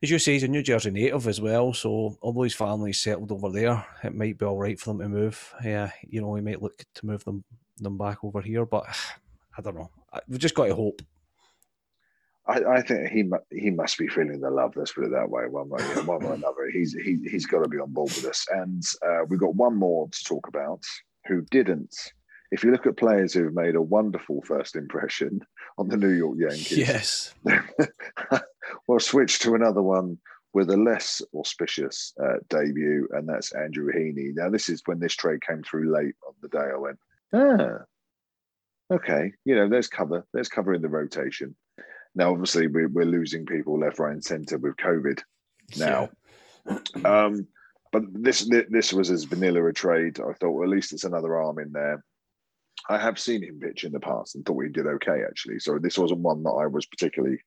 As 0.01 0.09
you 0.09 0.17
say, 0.17 0.33
he's 0.33 0.43
a 0.43 0.47
New 0.47 0.63
Jersey 0.63 0.91
native 0.91 1.27
as 1.27 1.41
well, 1.41 1.73
so 1.73 2.17
although 2.21 2.43
his 2.43 2.55
family's 2.55 3.01
settled 3.01 3.31
over 3.31 3.49
there, 3.49 3.85
it 4.03 4.15
might 4.15 4.37
be 4.37 4.45
all 4.45 4.57
right 4.57 4.79
for 4.79 4.91
them 4.91 4.99
to 4.99 5.09
move. 5.09 5.53
Yeah, 5.63 5.91
you 6.07 6.21
know, 6.21 6.29
we 6.29 6.41
might 6.41 6.61
look 6.61 6.85
to 6.95 7.05
move 7.05 7.23
them 7.25 7.43
them 7.77 7.97
back 7.97 8.23
over 8.23 8.41
here, 8.41 8.65
but 8.65 8.85
I 9.57 9.61
don't 9.61 9.75
know. 9.75 9.91
We've 10.27 10.39
just 10.39 10.55
got 10.55 10.65
to 10.65 10.75
hope 10.75 11.01
I, 12.49 12.63
I, 12.63 12.81
think 12.81 13.09
he 13.09 13.29
he 13.51 13.69
must 13.69 13.97
be 13.97 14.07
feeling 14.07 14.41
the 14.41 14.49
love. 14.49 14.75
Let's 14.75 14.91
put 14.91 15.05
it 15.05 15.11
that 15.11 15.29
way. 15.29 15.43
One 15.47 15.69
way, 15.69 15.83
one 16.05 16.19
way 16.19 16.29
or 16.29 16.33
another, 16.33 16.69
he's 16.73 16.93
he 16.93 17.19
he's 17.29 17.45
got 17.45 17.61
to 17.63 17.69
be 17.69 17.77
on 17.77 17.93
board 17.93 18.09
with 18.09 18.25
us. 18.25 18.45
And 18.49 18.83
uh, 19.07 19.25
we've 19.27 19.39
got 19.39 19.55
one 19.55 19.75
more 19.75 20.09
to 20.09 20.23
talk 20.23 20.47
about 20.47 20.83
who 21.27 21.41
didn't. 21.51 21.95
If 22.51 22.63
you 22.63 22.71
look 22.71 22.87
at 22.87 22.97
players 22.97 23.33
who've 23.33 23.53
made 23.53 23.75
a 23.75 23.81
wonderful 23.81 24.41
first 24.41 24.75
impression 24.75 25.45
on 25.77 25.89
the 25.89 25.97
New 25.97 26.09
York 26.09 26.37
Yankees, 26.39 26.77
yes, 26.77 27.33
we'll 28.87 28.99
switch 28.99 29.37
to 29.39 29.53
another 29.53 29.83
one 29.83 30.17
with 30.53 30.71
a 30.71 30.77
less 30.77 31.21
auspicious 31.35 32.13
uh, 32.23 32.37
debut, 32.49 33.07
and 33.11 33.29
that's 33.29 33.53
Andrew 33.53 33.93
Heaney. 33.93 34.33
Now, 34.33 34.49
this 34.49 34.69
is 34.69 34.81
when 34.87 34.99
this 34.99 35.13
trade 35.13 35.45
came 35.45 35.61
through 35.61 35.93
late 35.93 36.15
on 36.27 36.33
the 36.41 36.47
day. 36.47 36.57
I 36.73 36.77
went, 36.77 36.99
ah, 37.31 37.85
okay, 38.91 39.31
you 39.45 39.55
know, 39.55 39.69
there's 39.69 39.87
cover, 39.87 40.25
there's 40.33 40.49
cover 40.49 40.73
in 40.73 40.81
the 40.81 40.89
rotation. 40.89 41.55
Now, 42.15 42.31
obviously, 42.31 42.67
we're, 42.67 42.89
we're 42.89 43.05
losing 43.05 43.45
people 43.45 43.79
left, 43.79 43.99
right, 43.99 44.13
and 44.13 44.23
centre 44.23 44.57
with 44.57 44.75
COVID 44.77 45.21
now. 45.77 46.09
Yeah. 46.67 46.77
Um, 47.05 47.47
but 47.91 48.03
this 48.11 48.47
this 48.69 48.93
was 48.93 49.09
as 49.09 49.23
vanilla 49.23 49.65
a 49.65 49.73
trade. 49.73 50.19
I 50.19 50.33
thought, 50.33 50.51
well, 50.51 50.63
at 50.63 50.69
least 50.69 50.93
it's 50.93 51.05
another 51.05 51.35
arm 51.35 51.57
in 51.57 51.71
there. 51.71 52.03
I 52.87 52.97
have 52.99 53.19
seen 53.19 53.43
him 53.43 53.59
pitch 53.59 53.83
in 53.83 53.91
the 53.91 53.99
past 53.99 54.35
and 54.35 54.45
thought 54.45 54.63
he 54.63 54.69
did 54.69 54.85
okay, 54.85 55.23
actually. 55.27 55.59
So 55.59 55.79
this 55.79 55.97
wasn't 55.97 56.21
one 56.21 56.43
that 56.43 56.51
I 56.51 56.67
was 56.67 56.85
particularly 56.85 57.39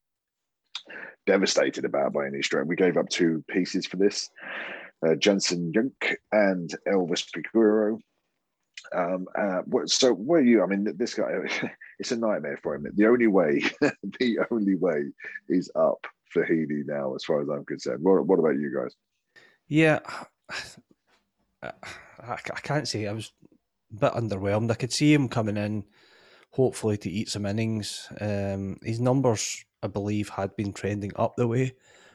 devastated 1.27 1.85
about 1.85 2.13
by 2.13 2.27
any 2.27 2.43
stretch. 2.43 2.67
We 2.67 2.77
gave 2.77 2.97
up 2.97 3.09
two 3.09 3.45
pieces 3.49 3.87
for 3.87 3.97
this 3.97 4.31
uh, 5.07 5.15
Janson 5.15 5.73
Junk 5.73 6.17
and 6.33 6.75
Elvis 6.89 7.27
Peguero. 7.31 7.99
Um, 8.95 9.27
uh, 9.39 9.63
so 9.87 10.13
where 10.13 10.41
you? 10.41 10.63
I 10.63 10.67
mean, 10.67 10.87
this 10.97 11.15
guy, 11.15 11.31
it's 11.99 12.13
a 12.13 12.17
nightmare 12.17 12.59
for 12.63 12.75
him. 12.75 12.87
The 12.95 13.07
only 13.07 13.27
way, 13.27 13.63
the 13.81 14.39
only 14.51 14.75
way 14.75 15.05
is 15.49 15.71
up 15.75 16.07
for 16.31 16.45
Heaney 16.47 16.85
now, 16.87 17.15
as 17.15 17.25
far 17.25 17.43
as 17.43 17.49
I'm 17.49 17.65
concerned. 17.65 18.03
What, 18.03 18.27
what 18.27 18.39
about 18.39 18.59
you 18.59 18.75
guys? 18.75 18.95
Yeah, 19.69 20.01
I, 21.63 21.73
I 22.23 22.61
can't 22.63 22.89
say 22.89 23.07
I 23.07 23.13
was 23.13 23.33
a 23.93 24.01
bit 24.01 24.13
underwhelmed. 24.13 24.71
I 24.71 24.75
could 24.75 24.93
see 24.93 25.13
him 25.13 25.29
coming 25.29 25.57
in, 25.57 25.85
hopefully 26.51 26.97
to 26.99 27.11
eat 27.11 27.29
some 27.29 27.47
innings. 27.47 28.09
Um, 28.21 28.79
his 28.83 29.01
numbers, 29.01 29.65
I 29.83 29.87
believe, 29.87 30.29
had 30.29 30.57
been 30.57 30.73
trending 30.73 31.13
up 31.17 31.37
the 31.37 31.47
way. 31.47 31.75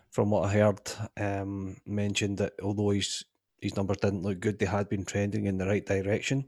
From 0.10 0.32
what 0.32 0.46
I 0.46 0.54
heard, 0.54 0.80
um, 1.18 1.78
mentioned 1.86 2.38
that 2.38 2.54
although 2.64 2.92
he's 2.92 3.26
his 3.62 3.76
numbers 3.76 3.98
didn't 3.98 4.24
look 4.24 4.40
good. 4.40 4.60
They 4.60 4.66
had 4.66 4.90
been 4.90 5.06
trending 5.06 5.46
in 5.46 5.58
the 5.58 5.66
right 5.66 5.86
direction. 5.86 6.46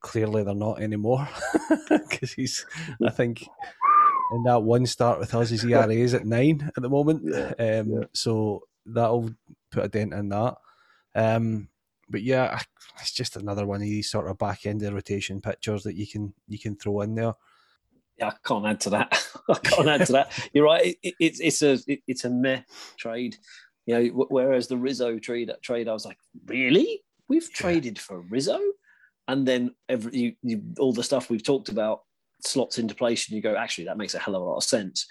Clearly, 0.00 0.42
they're 0.42 0.54
not 0.54 0.82
anymore 0.82 1.28
because 1.88 2.32
he's, 2.32 2.66
I 3.04 3.10
think, 3.10 3.46
in 4.32 4.42
that 4.44 4.62
one 4.62 4.86
start 4.86 5.18
with 5.18 5.34
us, 5.34 5.50
his 5.50 5.64
ERA 5.64 5.92
is 5.92 6.14
at 6.14 6.26
nine 6.26 6.70
at 6.76 6.82
the 6.82 6.88
moment. 6.88 7.22
Yeah, 7.24 7.80
um, 7.80 7.90
yeah. 7.90 8.04
So 8.12 8.62
that'll 8.86 9.30
put 9.70 9.84
a 9.84 9.88
dent 9.88 10.14
in 10.14 10.28
that. 10.30 10.56
Um, 11.14 11.68
but 12.08 12.22
yeah, 12.22 12.60
it's 13.00 13.12
just 13.12 13.36
another 13.36 13.66
one 13.66 13.76
of 13.76 13.82
these 13.82 14.10
sort 14.10 14.28
of 14.28 14.38
back 14.38 14.66
end 14.66 14.82
of 14.82 14.94
rotation 14.94 15.40
pictures 15.40 15.82
that 15.84 15.96
you 15.96 16.06
can 16.06 16.34
you 16.48 16.58
can 16.58 16.76
throw 16.76 17.00
in 17.02 17.14
there. 17.14 17.34
Yeah, 18.18 18.28
I 18.28 18.34
can't 18.44 18.66
add 18.66 18.80
to 18.80 18.90
that. 18.90 19.26
I 19.48 19.54
can't 19.54 19.88
add 19.88 20.06
to 20.06 20.12
that. 20.12 20.48
You're 20.52 20.66
right. 20.66 20.86
It, 20.86 20.96
it, 21.02 21.14
it's 21.18 21.40
it's 21.40 21.62
a 21.62 21.72
it, 21.86 22.00
it's 22.06 22.24
a 22.24 22.30
meh 22.30 22.62
trade. 22.96 23.36
You 23.86 23.94
know, 23.94 24.26
whereas 24.28 24.68
the 24.68 24.76
Rizzo 24.76 25.18
trade 25.18 25.50
trade, 25.62 25.88
I 25.88 25.92
was 25.92 26.06
like, 26.06 26.18
really? 26.46 27.02
We've 27.28 27.52
traded 27.52 27.98
for 27.98 28.20
Rizzo, 28.20 28.60
and 29.26 29.46
then 29.46 29.74
every 29.88 30.16
you, 30.16 30.32
you, 30.42 30.62
all 30.78 30.92
the 30.92 31.02
stuff 31.02 31.30
we've 31.30 31.42
talked 31.42 31.68
about 31.68 32.02
slots 32.40 32.78
into 32.78 32.94
place, 32.94 33.28
and 33.28 33.36
you 33.36 33.42
go, 33.42 33.56
actually, 33.56 33.84
that 33.84 33.98
makes 33.98 34.14
a 34.14 34.18
hell 34.18 34.36
of 34.36 34.42
a 34.42 34.44
lot 34.44 34.56
of 34.56 34.64
sense. 34.64 35.06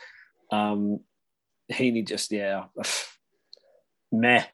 Um, 0.51 0.99
Heaney 1.71 2.07
just 2.07 2.31
yeah, 2.31 2.65
meh. 4.11 4.45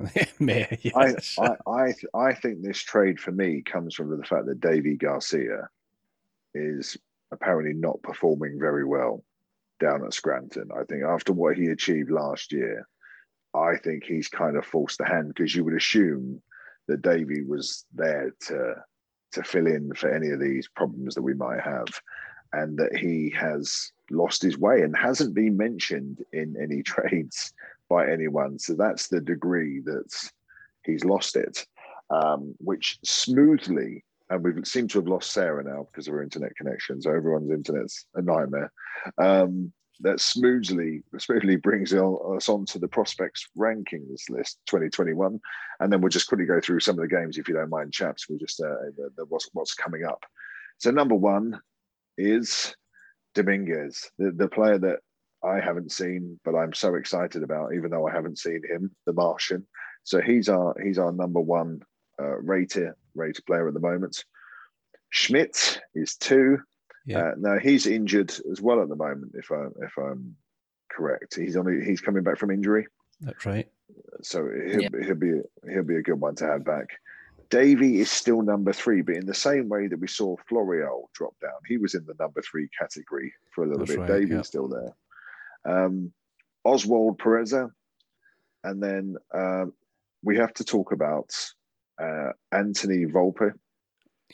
meh 0.38 0.66
yes. 0.80 1.36
I, 1.40 1.56
I, 1.66 1.94
I, 2.14 2.28
I 2.28 2.34
think 2.34 2.62
this 2.62 2.78
trade 2.78 3.18
for 3.18 3.32
me 3.32 3.62
comes 3.62 3.94
from 3.94 4.16
the 4.16 4.24
fact 4.24 4.46
that 4.46 4.60
Deivi 4.60 4.98
Garcia 4.98 5.68
is 6.54 6.96
apparently 7.32 7.74
not 7.74 8.00
performing 8.02 8.58
very 8.58 8.84
well 8.84 9.24
down 9.80 10.04
at 10.04 10.14
Scranton. 10.14 10.70
I 10.74 10.84
think 10.84 11.04
after 11.04 11.32
what 11.32 11.56
he 11.56 11.66
achieved 11.66 12.10
last 12.10 12.52
year, 12.52 12.86
I 13.58 13.76
think 13.76 14.04
he's 14.04 14.28
kind 14.28 14.56
of 14.56 14.64
forced 14.64 14.98
the 14.98 15.06
hand 15.06 15.28
because 15.28 15.54
you 15.54 15.64
would 15.64 15.74
assume 15.74 16.40
that 16.86 17.02
Deivi 17.02 17.46
was 17.46 17.84
there 17.94 18.34
to 18.46 18.74
to 19.32 19.42
fill 19.42 19.66
in 19.66 19.92
for 19.94 20.10
any 20.10 20.30
of 20.30 20.40
these 20.40 20.68
problems 20.68 21.14
that 21.14 21.22
we 21.22 21.34
might 21.34 21.60
have, 21.60 21.86
and 22.52 22.78
that 22.78 22.96
he 22.96 23.30
has 23.30 23.92
lost 24.10 24.40
his 24.42 24.56
way 24.56 24.80
and 24.80 24.96
hasn't 24.96 25.34
been 25.34 25.56
mentioned 25.56 26.24
in 26.32 26.56
any 26.60 26.82
trades 26.94 27.52
by 27.88 28.10
anyone. 28.10 28.58
So 28.58 28.74
that's 28.74 29.08
the 29.08 29.20
degree 29.20 29.80
that 29.80 30.30
he's 30.84 31.04
lost 31.04 31.36
it, 31.36 31.66
um, 32.10 32.54
which 32.58 32.98
smoothly. 33.04 34.04
And 34.30 34.44
we 34.44 34.64
seem 34.64 34.88
to 34.88 34.98
have 34.98 35.08
lost 35.08 35.32
Sarah 35.32 35.64
now 35.64 35.86
because 35.90 36.06
of 36.06 36.14
her 36.14 36.22
internet 36.22 36.54
connection. 36.56 37.00
So 37.00 37.10
everyone's 37.10 37.50
internet's 37.50 38.04
a 38.14 38.20
nightmare. 38.20 38.70
Um, 39.16 39.72
that 40.00 40.20
smoothly 40.20 41.02
smoothly 41.18 41.56
brings 41.56 41.92
us 41.92 42.48
on 42.48 42.64
to 42.66 42.78
the 42.78 42.88
prospects 42.88 43.48
rankings 43.56 44.30
list 44.30 44.58
2021, 44.66 45.40
and 45.80 45.92
then 45.92 46.00
we'll 46.00 46.08
just 46.08 46.28
quickly 46.28 46.46
go 46.46 46.60
through 46.60 46.80
some 46.80 46.98
of 46.98 47.08
the 47.08 47.14
games 47.14 47.36
if 47.36 47.48
you 47.48 47.54
don't 47.54 47.70
mind, 47.70 47.92
chaps. 47.92 48.28
We'll 48.28 48.38
just 48.38 48.60
uh, 48.60 48.90
the, 48.96 49.10
the, 49.16 49.24
what's 49.26 49.48
what's 49.52 49.74
coming 49.74 50.04
up. 50.04 50.24
So 50.78 50.90
number 50.90 51.14
one 51.14 51.60
is 52.16 52.74
Dominguez, 53.34 54.10
the, 54.18 54.30
the 54.30 54.48
player 54.48 54.78
that 54.78 55.00
I 55.44 55.60
haven't 55.60 55.92
seen, 55.92 56.38
but 56.44 56.54
I'm 56.54 56.72
so 56.72 56.94
excited 56.94 57.42
about, 57.42 57.74
even 57.74 57.90
though 57.90 58.06
I 58.06 58.12
haven't 58.12 58.38
seen 58.38 58.62
him, 58.68 58.90
the 59.06 59.12
Martian. 59.12 59.66
So 60.04 60.20
he's 60.20 60.48
our 60.48 60.74
he's 60.82 60.98
our 60.98 61.12
number 61.12 61.40
one 61.40 61.80
uh, 62.20 62.38
rated 62.38 62.92
rated 63.14 63.44
player 63.46 63.68
at 63.68 63.74
the 63.74 63.80
moment. 63.80 64.24
Schmidt 65.10 65.80
is 65.94 66.16
two. 66.16 66.58
Yeah. 67.08 67.28
Uh, 67.28 67.34
now 67.38 67.58
he's 67.58 67.86
injured 67.86 68.30
as 68.52 68.60
well 68.60 68.82
at 68.82 68.90
the 68.90 68.96
moment. 68.96 69.32
If 69.34 69.50
I 69.50 69.64
if 69.80 69.96
I'm 69.96 70.36
correct, 70.90 71.34
he's 71.34 71.56
only 71.56 71.82
he's 71.82 72.02
coming 72.02 72.22
back 72.22 72.38
from 72.38 72.50
injury. 72.50 72.86
That's 73.22 73.46
right. 73.46 73.66
So 74.22 74.46
he'll, 74.46 74.82
yeah. 74.82 74.88
he'll 75.02 75.14
be 75.14 75.40
he'll 75.72 75.84
be 75.84 75.96
a 75.96 76.02
good 76.02 76.20
one 76.20 76.34
to 76.36 76.46
have 76.46 76.66
back. 76.66 76.88
Deivi 77.48 77.94
is 77.94 78.10
still 78.10 78.42
number 78.42 78.74
three, 78.74 79.00
but 79.00 79.14
in 79.14 79.24
the 79.24 79.32
same 79.32 79.70
way 79.70 79.86
that 79.86 79.98
we 79.98 80.06
saw 80.06 80.36
Florial 80.50 81.08
drop 81.14 81.34
down, 81.40 81.58
he 81.66 81.78
was 81.78 81.94
in 81.94 82.04
the 82.04 82.14
number 82.20 82.42
three 82.42 82.68
category 82.78 83.32
for 83.54 83.64
a 83.64 83.68
little 83.68 83.86
That's 83.86 83.96
bit. 83.96 84.00
Right, 84.00 84.10
Deivi's 84.10 84.30
yeah. 84.30 84.42
still 84.42 84.68
there. 84.68 84.94
Um, 85.64 86.12
Oswald 86.64 87.18
Peraza, 87.18 87.70
and 88.64 88.82
then 88.82 89.16
um, 89.32 89.72
we 90.22 90.36
have 90.36 90.52
to 90.54 90.64
talk 90.64 90.92
about 90.92 91.30
uh, 91.98 92.32
Anthony 92.52 93.06
Volpe. 93.06 93.52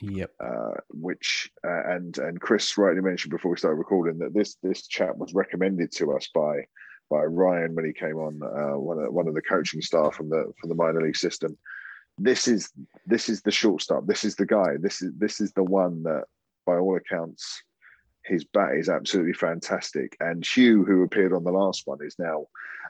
Yep. 0.00 0.30
Uh, 0.40 0.74
which 0.90 1.50
uh, 1.64 1.90
and 1.90 2.18
and 2.18 2.40
Chris 2.40 2.76
rightly 2.76 3.00
mentioned 3.00 3.30
before 3.30 3.52
we 3.52 3.56
started 3.56 3.78
recording 3.78 4.18
that 4.18 4.34
this 4.34 4.56
this 4.62 4.86
chat 4.86 5.16
was 5.16 5.34
recommended 5.34 5.92
to 5.92 6.12
us 6.16 6.28
by 6.34 6.66
by 7.10 7.22
Ryan 7.22 7.74
when 7.74 7.84
he 7.84 7.92
came 7.92 8.16
on 8.16 8.42
uh, 8.42 8.78
one 8.78 8.98
of 8.98 9.12
one 9.12 9.28
of 9.28 9.34
the 9.34 9.42
coaching 9.42 9.80
staff 9.80 10.14
from 10.14 10.30
the 10.30 10.52
from 10.60 10.68
the 10.68 10.74
minor 10.74 11.02
league 11.02 11.16
system. 11.16 11.56
This 12.18 12.48
is 12.48 12.72
this 13.06 13.28
is 13.28 13.42
the 13.42 13.50
shortstop. 13.50 14.06
This 14.06 14.24
is 14.24 14.34
the 14.34 14.46
guy. 14.46 14.76
This 14.80 15.00
is 15.00 15.12
this 15.16 15.40
is 15.40 15.52
the 15.52 15.64
one 15.64 16.02
that, 16.04 16.24
by 16.66 16.76
all 16.76 16.96
accounts, 16.96 17.62
his 18.24 18.44
bat 18.44 18.74
is 18.76 18.88
absolutely 18.88 19.34
fantastic. 19.34 20.16
And 20.20 20.44
Hugh, 20.44 20.84
who 20.84 21.02
appeared 21.02 21.32
on 21.32 21.44
the 21.44 21.52
last 21.52 21.82
one, 21.86 21.98
is 22.04 22.16
now 22.18 22.46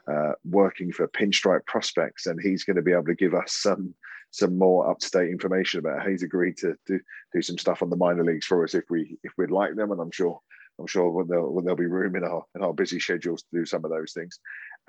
uh, 0.07 0.33
working 0.43 0.91
for 0.91 1.07
Pinstripe 1.07 1.65
Prospects, 1.65 2.25
and 2.25 2.39
he's 2.41 2.63
going 2.63 2.77
to 2.77 2.81
be 2.81 2.93
able 2.93 3.05
to 3.05 3.15
give 3.15 3.33
us 3.33 3.53
some 3.53 3.93
some 4.35 4.57
more 4.57 4.89
up 4.89 4.99
to 4.99 5.09
date 5.09 5.29
information 5.29 5.79
about 5.79 6.01
how 6.01 6.09
he's 6.09 6.23
agreed 6.23 6.57
to 6.57 6.75
do, 6.85 6.99
do 7.33 7.41
some 7.41 7.57
stuff 7.57 7.81
on 7.81 7.89
the 7.89 7.95
minor 7.95 8.23
leagues 8.23 8.45
for 8.45 8.65
us 8.65 8.75
if 8.75 8.83
we 8.89 9.17
if 9.23 9.31
we'd 9.37 9.49
like 9.49 9.75
them. 9.75 9.91
And 9.91 10.01
I'm 10.01 10.11
sure 10.11 10.39
I'm 10.77 10.87
sure 10.87 11.09
when 11.09 11.27
there'll, 11.27 11.53
when 11.53 11.63
there'll 11.63 11.77
be 11.77 11.85
room 11.85 12.17
in 12.17 12.23
our 12.25 12.43
in 12.53 12.61
our 12.61 12.73
busy 12.73 12.99
schedules 12.99 13.43
to 13.43 13.59
do 13.59 13.65
some 13.65 13.85
of 13.85 13.91
those 13.91 14.11
things. 14.11 14.39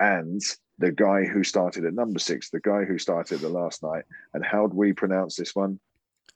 And 0.01 0.41
the 0.79 0.91
guy 0.91 1.23
who 1.23 1.43
started 1.43 1.85
at 1.85 1.93
number 1.93 2.19
six, 2.19 2.49
the 2.49 2.59
guy 2.59 2.83
who 2.83 2.97
started 2.97 3.39
the 3.39 3.47
last 3.47 3.83
night, 3.83 4.03
and 4.33 4.45
how 4.45 4.67
do 4.67 4.75
we 4.75 4.91
pronounce 4.91 5.37
this 5.37 5.55
one? 5.55 5.79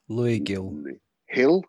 Louis 0.08 0.40
Gil. 0.40 0.74
Hill. 1.26 1.62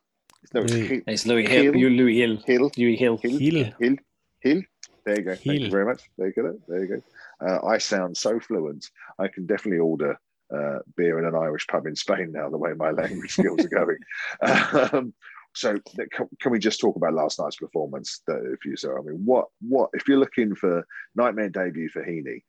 No, 0.54 0.62
it's, 0.62 0.74
Louis. 0.74 1.04
it's 1.08 1.26
Louis 1.26 1.48
Hill. 1.48 1.74
Hill. 1.74 1.92
Louis 1.92 2.20
Hill. 2.20 2.38
Hill. 2.46 2.72
Louis 2.78 2.96
Hill. 2.96 3.18
Hill. 3.18 3.38
Hill. 3.38 3.74
Hill. 3.80 3.98
Hill. 4.40 4.62
There 5.06 5.18
you 5.18 5.22
go. 5.24 5.32
Hill. 5.32 5.42
Thank 5.44 5.62
you 5.62 5.72
very 5.72 5.86
much. 5.86 6.10
There 6.18 6.28
you 6.28 6.34
go. 6.34 6.58
There 6.70 6.86
you 6.86 6.88
go. 6.88 7.46
Uh, 7.46 7.68
I 7.68 7.78
sound 7.80 8.16
so 8.16 8.40
fluent. 8.40 8.90
I 9.20 9.28
can 9.28 9.46
definitely 9.46 9.80
order 9.80 10.18
uh, 10.54 10.80
beer 10.96 11.20
in 11.20 11.26
an 11.26 11.36
Irish 11.36 11.68
pub 11.68 11.86
in 11.86 11.96
Spain 11.96 12.32
now. 12.32 12.50
The 12.50 12.58
way 12.58 12.74
my 12.74 12.92
language 12.92 13.32
skills 13.32 13.66
are 13.66 13.70
going. 13.70 13.98
Um, 14.94 15.14
so 15.56 15.78
can, 16.12 16.28
can, 16.42 16.52
we 16.52 16.58
just 16.58 16.80
talk 16.80 16.96
about 16.96 17.14
last 17.14 17.40
night's 17.40 17.58
performance? 17.58 18.22
If 18.28 18.66
you 18.66 18.76
so, 18.76 18.98
I 18.98 19.02
mean, 19.02 19.22
what 19.24 19.48
what 19.62 19.92
if 19.94 20.08
you're 20.08 20.18
looking 20.18 20.56
for 20.56 20.86
nightmare 21.16 21.50
debut 21.50 21.90
for 21.90 22.04
Heaney? 22.04 22.42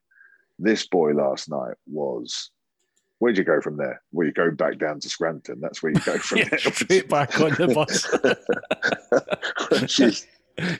This 0.58 0.86
boy 0.86 1.12
last 1.12 1.50
night 1.50 1.74
was 1.86 2.50
Where'd 3.18 3.38
you 3.38 3.44
go 3.44 3.60
from 3.60 3.76
there? 3.76 4.02
Well, 4.12 4.26
you 4.26 4.32
go 4.32 4.50
back 4.50 4.78
down 4.78 5.00
to 5.00 5.08
Scranton. 5.08 5.60
That's 5.60 5.82
where 5.82 5.92
you 5.92 6.00
go 6.00 6.18
from 6.18 6.38
yeah, 6.40 6.48
there. 6.50 6.58
Straight 6.58 7.08
back 7.08 7.40
on 7.40 7.50
the 7.50 7.68
bus. 7.68 8.06
Jeez, 9.86 10.26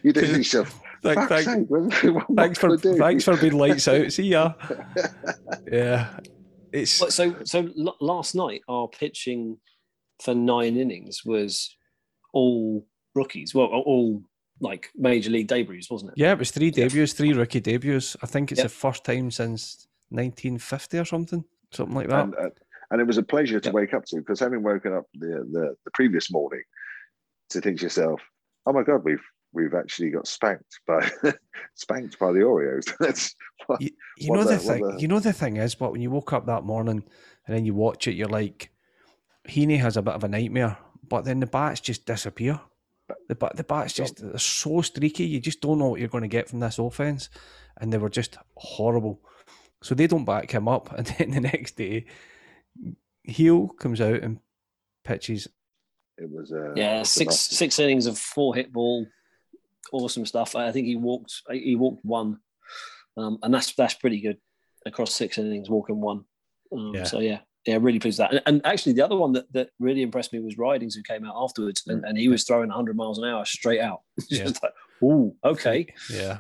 you 0.03 0.13
did 0.13 0.37
yourself. 0.37 0.79
Thank, 1.03 1.29
thank, 1.29 1.45
sake, 1.45 2.23
thanks 2.37 2.59
for 2.59 2.77
thanks 2.77 3.25
for 3.25 3.37
being 3.37 3.57
lights 3.57 3.89
out. 3.89 4.13
See 4.13 4.25
ya. 4.25 4.55
Yeah, 5.71 6.19
it's 6.75 7.15
so 7.15 7.35
so. 7.45 7.71
Last 8.01 8.35
night, 8.35 8.63
our 8.69 8.89
pitching 8.89 9.59
for 10.23 10.35
nine 10.35 10.77
innings 10.77 11.25
was 11.25 11.77
all 12.33 12.87
rookies. 13.15 13.55
Well, 13.55 13.67
all 13.67 14.23
like 14.61 14.91
major 14.97 15.31
league 15.31 15.49
debuts, 15.49 15.91
wasn't 15.91 16.13
it? 16.13 16.19
Yeah, 16.19 16.33
it 16.33 16.39
was 16.39 16.51
three 16.51 16.71
debuts, 16.71 17.13
three 17.13 17.33
rookie 17.33 17.61
debuts. 17.61 18.17
I 18.23 18.27
think 18.27 18.53
it's 18.53 18.61
yep. 18.61 18.67
the 18.67 18.75
first 18.75 19.05
time 19.05 19.31
since 19.31 19.87
1950 20.11 20.99
or 20.99 21.05
something 21.05 21.45
something 21.75 21.95
like 21.95 22.09
that. 22.09 22.25
And, 22.25 22.35
uh, 22.35 22.51
and 22.91 23.01
it 23.01 23.07
was 23.07 23.19
a 23.19 23.23
pleasure 23.23 23.61
to 23.61 23.71
wake 23.71 23.95
up 23.95 24.05
to 24.07 24.17
because 24.17 24.41
having 24.41 24.63
woken 24.63 24.95
up 24.95 25.07
the, 25.15 25.47
the, 25.51 25.77
the 25.85 25.91
previous 25.93 26.31
morning 26.31 26.63
to 27.51 27.61
think 27.61 27.79
to 27.79 27.85
yourself, 27.85 28.21
oh 28.67 28.73
my 28.73 28.83
god, 28.83 29.05
we've 29.05 29.23
we've 29.55 29.75
actually 29.75 30.11
got 30.11 30.27
spanked 30.27 30.81
by 30.87 31.11
spanked 31.75 32.19
by 32.19 32.33
the 32.33 32.41
Oreos. 32.41 32.93
That's 33.01 33.35
what, 33.67 33.81
you, 33.81 33.91
you 34.19 34.33
know 34.33 34.45
the, 34.45 34.55
the 34.55 34.59
thing. 34.59 34.83
The... 34.83 35.01
You 35.01 35.09
know 35.09 35.21
the 35.21 35.33
thing 35.33 35.57
is, 35.57 35.75
but 35.75 35.93
when 35.93 36.03
you 36.03 36.11
woke 36.11 36.33
up 36.33 36.47
that 36.47 36.65
morning 36.65 37.05
and 37.47 37.57
then 37.57 37.65
you 37.65 37.75
watch 37.75 38.07
it, 38.07 38.15
you're 38.15 38.29
like, 38.29 38.71
Heaney 39.49 39.79
has 39.79 39.97
a 39.97 40.03
bit 40.03 40.15
of 40.15 40.25
a 40.25 40.29
nightmare, 40.29 40.79
but 41.09 41.25
then 41.25 41.41
the 41.41 41.47
bats 41.47 41.81
just 41.81 42.07
disappear. 42.07 42.61
The 43.29 43.37
the 43.55 43.65
bats 43.65 43.93
just 43.93 44.23
they're 44.23 44.39
so 44.39 44.81
streaky. 44.81 45.25
You 45.25 45.41
just 45.41 45.61
don't 45.61 45.79
know 45.79 45.89
what 45.89 46.01
you're 46.01 46.09
going 46.09 46.23
to 46.23 46.29
get 46.29 46.49
from 46.49 46.61
this 46.61 46.79
offense, 46.79 47.29
and 47.79 47.93
they 47.93 47.99
were 47.99 48.11
just 48.11 48.39
horrible. 48.57 49.21
So 49.83 49.95
they 49.95 50.07
don't 50.07 50.25
back 50.25 50.51
him 50.51 50.69
up, 50.69 50.93
and 50.97 51.07
then 51.07 51.31
the 51.31 51.41
next 51.41 51.77
day, 51.77 52.07
Heel 53.23 53.69
comes 53.69 54.01
out 54.01 54.23
and 54.23 54.41
pitches. 55.05 55.47
It 56.17 56.31
was 56.31 56.53
uh, 56.53 56.73
yeah 56.75 57.03
six 57.03 57.37
six 57.37 57.79
innings 57.79 58.07
of 58.07 58.19
four 58.19 58.55
hit 58.55 58.73
ball, 58.73 59.07
awesome 59.93 60.27
stuff. 60.27 60.55
I 60.55 60.73
think 60.73 60.87
he 60.87 60.97
walked 60.97 61.43
he 61.51 61.77
walked 61.77 62.05
one, 62.05 62.39
um, 63.17 63.39
and 63.43 63.53
that's 63.53 63.73
that's 63.75 63.95
pretty 63.95 64.21
good 64.21 64.39
across 64.87 65.15
six 65.15 65.39
innings, 65.39 65.71
walking 65.71 66.01
one. 66.01 66.25
Um, 66.73 66.93
yeah. 66.95 67.05
So 67.05 67.21
yeah, 67.21 67.41
yeah, 67.67 67.79
really 67.81 67.99
pleased 67.99 68.19
with 68.19 68.31
that. 68.31 68.35
And, 68.35 68.43
and, 68.47 68.67
actually, 68.67 68.93
the 68.93 69.05
other 69.05 69.17
one 69.17 69.33
that, 69.33 69.51
that 69.53 69.71
really 69.79 70.03
impressed 70.03 70.33
me 70.33 70.41
was 70.41 70.59
Ridings, 70.59 70.95
who 70.95 71.03
came 71.03 71.25
out 71.25 71.35
afterwards, 71.37 71.83
and, 71.87 72.05
and 72.05 72.19
he 72.19 72.29
was 72.29 72.45
throwing 72.45 72.69
100 72.69 72.97
miles 72.97 73.19
an 73.19 73.25
hour 73.25 73.45
straight 73.45 73.81
out. 73.81 74.01
Yeah. 74.31 74.51
like, 74.63 74.73
ooh, 75.03 75.35
okay. 75.45 75.87
Yeah. 76.11 76.39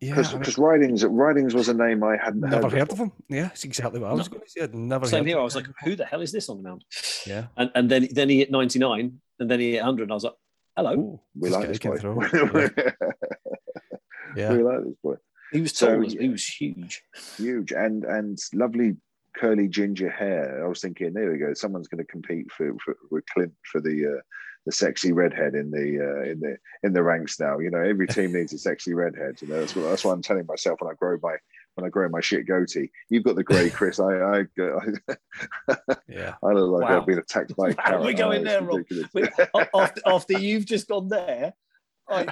Yeah, 0.00 0.14
because 0.14 0.34
I 0.34 0.38
mean, 0.38 0.66
Ridings 0.66 1.04
Ridings 1.04 1.54
was 1.54 1.68
a 1.68 1.74
name 1.74 2.02
I 2.02 2.16
hadn't 2.16 2.40
never 2.40 2.70
heard, 2.70 2.78
heard 2.78 2.92
of 2.92 2.98
him. 2.98 3.12
Yeah, 3.28 3.42
that's 3.48 3.64
exactly 3.64 4.00
what 4.00 4.10
I 4.10 4.14
was 4.14 4.30
no. 4.30 4.36
going 4.36 4.46
to 4.46 4.50
say. 4.50 4.62
I'd 4.62 4.74
never. 4.74 5.06
Same 5.06 5.26
here. 5.26 5.38
I 5.38 5.42
was 5.42 5.54
like, 5.54 5.66
who 5.84 5.94
the 5.94 6.06
hell 6.06 6.22
is 6.22 6.32
this 6.32 6.48
on 6.48 6.56
the 6.56 6.62
mound? 6.62 6.86
Yeah, 7.26 7.48
and 7.58 7.70
and 7.74 7.90
then 7.90 8.08
then 8.10 8.30
he 8.30 8.38
hit 8.38 8.50
ninety 8.50 8.78
nine, 8.78 9.20
and 9.38 9.50
then 9.50 9.60
he 9.60 9.72
hit 9.72 9.82
hundred, 9.82 10.04
and 10.04 10.12
I 10.12 10.14
was 10.14 10.24
like, 10.24 10.32
hello, 10.76 10.92
Ooh, 10.92 11.20
we 11.38 11.50
like 11.50 11.68
this 11.68 11.78
boy. 11.78 11.96
yeah. 12.34 12.90
yeah, 14.36 14.52
we 14.52 14.62
like 14.62 14.84
this 14.84 14.96
boy. 15.02 15.14
He 15.52 15.60
was 15.60 15.72
tall. 15.72 15.88
So, 15.88 16.18
he 16.18 16.28
was 16.28 16.46
huge, 16.46 17.02
huge, 17.36 17.72
and 17.72 18.04
and 18.04 18.38
lovely 18.54 18.96
curly 19.36 19.68
ginger 19.68 20.10
hair. 20.10 20.64
I 20.64 20.68
was 20.68 20.80
thinking, 20.80 21.12
there 21.12 21.30
we 21.30 21.38
go. 21.38 21.54
Someone's 21.54 21.88
going 21.88 22.04
to 22.04 22.10
compete 22.10 22.50
for, 22.52 22.72
for 22.84 22.96
with 23.10 23.24
Clint 23.26 23.52
for 23.70 23.80
the 23.80 24.16
uh, 24.18 24.20
the 24.66 24.72
sexy 24.72 25.12
redhead 25.12 25.54
in 25.54 25.70
the 25.70 25.98
uh, 25.98 26.30
in 26.30 26.40
the 26.40 26.56
in 26.82 26.92
the 26.92 27.02
ranks 27.02 27.40
now. 27.40 27.58
You 27.58 27.70
know, 27.70 27.80
every 27.80 28.06
team 28.06 28.32
needs 28.32 28.52
a 28.52 28.58
sexy 28.58 28.94
redhead. 28.94 29.40
You 29.40 29.48
know, 29.48 29.60
that's 29.60 29.74
what 29.74 29.88
that's 29.88 30.04
what 30.04 30.12
I'm 30.12 30.22
telling 30.22 30.46
myself 30.46 30.80
when 30.80 30.90
I 30.90 30.94
grow 30.94 31.18
my 31.22 31.36
when 31.74 31.86
I 31.86 31.88
grow 31.88 32.08
my 32.08 32.20
shit 32.20 32.46
goatee. 32.46 32.90
You've 33.08 33.24
got 33.24 33.36
the 33.36 33.44
grey, 33.44 33.70
Chris. 33.74 34.00
I 34.00 34.12
I, 34.12 34.38
I 34.40 35.16
yeah. 36.08 36.34
I 36.42 36.52
look 36.52 36.80
like 36.80 36.88
wow. 36.88 37.00
I've 37.00 37.06
been 37.06 37.18
attacked 37.18 37.56
by. 37.56 37.74
Wow, 37.90 38.02
we're 38.02 38.12
going 38.12 38.44
there, 38.44 38.62
Rob. 38.62 38.80
after, 39.74 40.00
after 40.06 40.38
you've 40.38 40.66
just 40.66 40.88
gone 40.88 41.08
there. 41.08 41.54
I, 42.08 42.24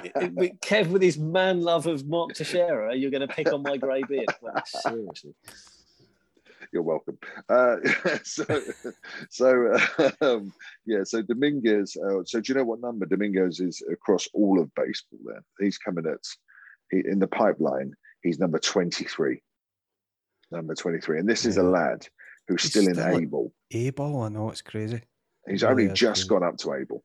Kev, 0.61 0.89
with 0.89 1.01
his 1.01 1.17
man 1.17 1.61
love 1.61 1.87
of 1.87 2.05
Mark 2.05 2.33
Teixeira, 2.33 2.93
you're 2.95 3.11
going 3.11 3.25
to 3.25 3.33
pick 3.33 3.53
on 3.53 3.63
my 3.63 3.77
grey 3.77 4.03
beard. 4.03 4.27
Well, 4.41 4.61
seriously. 4.65 5.33
You're 6.73 6.83
welcome. 6.83 7.17
Uh, 7.47 7.77
so, 8.23 8.61
so 9.29 9.77
um, 10.21 10.53
yeah. 10.85 11.03
So 11.03 11.21
Dominguez. 11.21 11.97
Uh, 11.97 12.23
so 12.25 12.41
do 12.41 12.51
you 12.51 12.57
know 12.57 12.65
what 12.65 12.81
number 12.81 13.05
Dominguez 13.05 13.59
is 13.59 13.81
across 13.91 14.27
all 14.33 14.59
of 14.59 14.73
baseball? 14.75 15.19
Then 15.25 15.41
he's 15.59 15.77
coming 15.77 16.05
at 16.05 16.19
he, 16.91 16.99
in 17.09 17.19
the 17.19 17.27
pipeline. 17.27 17.93
He's 18.21 18.39
number 18.39 18.59
twenty-three. 18.59 19.41
Number 20.51 20.75
twenty-three, 20.75 21.19
and 21.19 21.29
this 21.29 21.45
is 21.45 21.57
a 21.57 21.63
lad 21.63 22.07
who's 22.47 22.63
he's 22.63 22.71
still 22.71 22.87
in 22.87 22.99
Able. 22.99 23.53
Able, 23.71 24.21
I 24.21 24.29
know 24.29 24.49
it's 24.49 24.61
crazy. 24.61 25.01
He's 25.47 25.63
only 25.63 25.87
just 25.89 26.21
crazy. 26.21 26.27
gone 26.27 26.43
up 26.43 26.57
to 26.57 26.73
Able. 26.73 27.03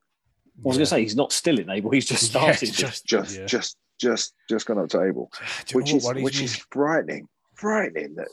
I 0.56 0.60
was 0.62 0.76
yeah. 0.76 0.78
going 0.78 0.78
to 0.80 0.86
say 0.86 1.02
he's 1.02 1.16
not 1.16 1.32
still 1.32 1.58
in 1.58 1.70
Able. 1.70 1.90
He's 1.90 2.06
just 2.06 2.22
started. 2.30 2.68
Yeah, 2.68 2.74
just, 2.74 3.06
just, 3.06 3.38
yeah. 3.38 3.46
just, 3.46 3.76
just, 4.00 4.34
just 4.48 4.66
gone 4.66 4.78
up 4.78 4.88
to 4.90 5.02
Able, 5.02 5.30
which 5.72 5.92
is 5.92 6.06
which 6.06 6.38
me? 6.38 6.44
is 6.44 6.56
frightening. 6.70 7.28
Frightening 7.54 8.16
that 8.16 8.28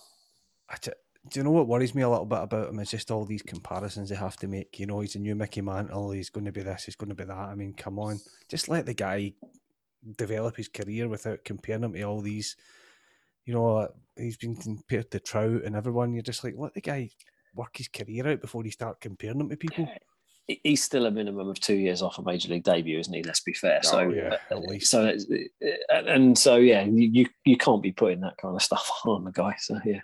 do 1.29 1.39
you 1.39 1.43
know 1.43 1.51
what 1.51 1.67
worries 1.67 1.93
me 1.93 2.01
a 2.01 2.09
little 2.09 2.25
bit 2.25 2.41
about 2.41 2.69
him 2.69 2.79
is 2.79 2.89
just 2.89 3.11
all 3.11 3.25
these 3.25 3.43
comparisons 3.43 4.09
they 4.09 4.15
have 4.15 4.37
to 4.37 4.47
make. 4.47 4.79
You 4.79 4.87
know, 4.87 5.01
he's 5.01 5.15
a 5.15 5.19
new 5.19 5.35
Mickey 5.35 5.61
Mantle. 5.61 6.11
He's 6.11 6.29
going 6.29 6.45
to 6.45 6.51
be 6.51 6.63
this. 6.63 6.85
He's 6.85 6.95
going 6.95 7.09
to 7.09 7.15
be 7.15 7.25
that. 7.25 7.37
I 7.37 7.55
mean, 7.55 7.73
come 7.73 7.99
on, 7.99 8.19
just 8.49 8.69
let 8.69 8.85
the 8.85 8.93
guy 8.93 9.33
develop 10.17 10.55
his 10.57 10.67
career 10.67 11.07
without 11.07 11.43
comparing 11.43 11.83
him 11.83 11.93
to 11.93 12.03
all 12.03 12.21
these. 12.21 12.55
You 13.45 13.53
know, 13.55 13.87
he's 14.15 14.37
been 14.37 14.55
compared 14.55 15.09
to 15.11 15.19
Trout 15.19 15.63
and 15.63 15.75
everyone. 15.75 16.13
You're 16.13 16.21
just 16.21 16.43
like, 16.43 16.55
let 16.57 16.73
the 16.73 16.81
guy 16.81 17.09
work 17.55 17.77
his 17.77 17.87
career 17.87 18.27
out 18.27 18.41
before 18.41 18.63
you 18.63 18.71
start 18.71 19.01
comparing 19.01 19.39
him 19.39 19.49
to 19.49 19.57
people. 19.57 19.89
He's 20.47 20.83
still 20.83 21.05
a 21.05 21.11
minimum 21.11 21.47
of 21.49 21.59
two 21.59 21.75
years 21.75 22.01
off 22.01 22.17
a 22.17 22.23
major 22.23 22.49
league 22.49 22.63
debut, 22.63 22.99
isn't 22.99 23.13
he? 23.13 23.23
Let's 23.23 23.39
be 23.39 23.53
fair. 23.53 23.81
So, 23.83 23.99
Oh, 23.99 24.09
yeah, 24.09 24.35
uh, 24.51 24.55
at 24.55 24.61
least. 24.63 24.89
so, 24.91 25.07
uh, 25.07 25.95
and 25.95 26.37
so, 26.37 26.57
yeah, 26.57 26.83
you 26.83 27.27
you 27.45 27.57
can't 27.57 27.81
be 27.81 27.91
putting 27.91 28.21
that 28.21 28.37
kind 28.37 28.55
of 28.55 28.61
stuff 28.61 28.89
on 29.05 29.23
the 29.23 29.31
guy. 29.31 29.55
So, 29.59 29.79
yeah, 29.85 30.01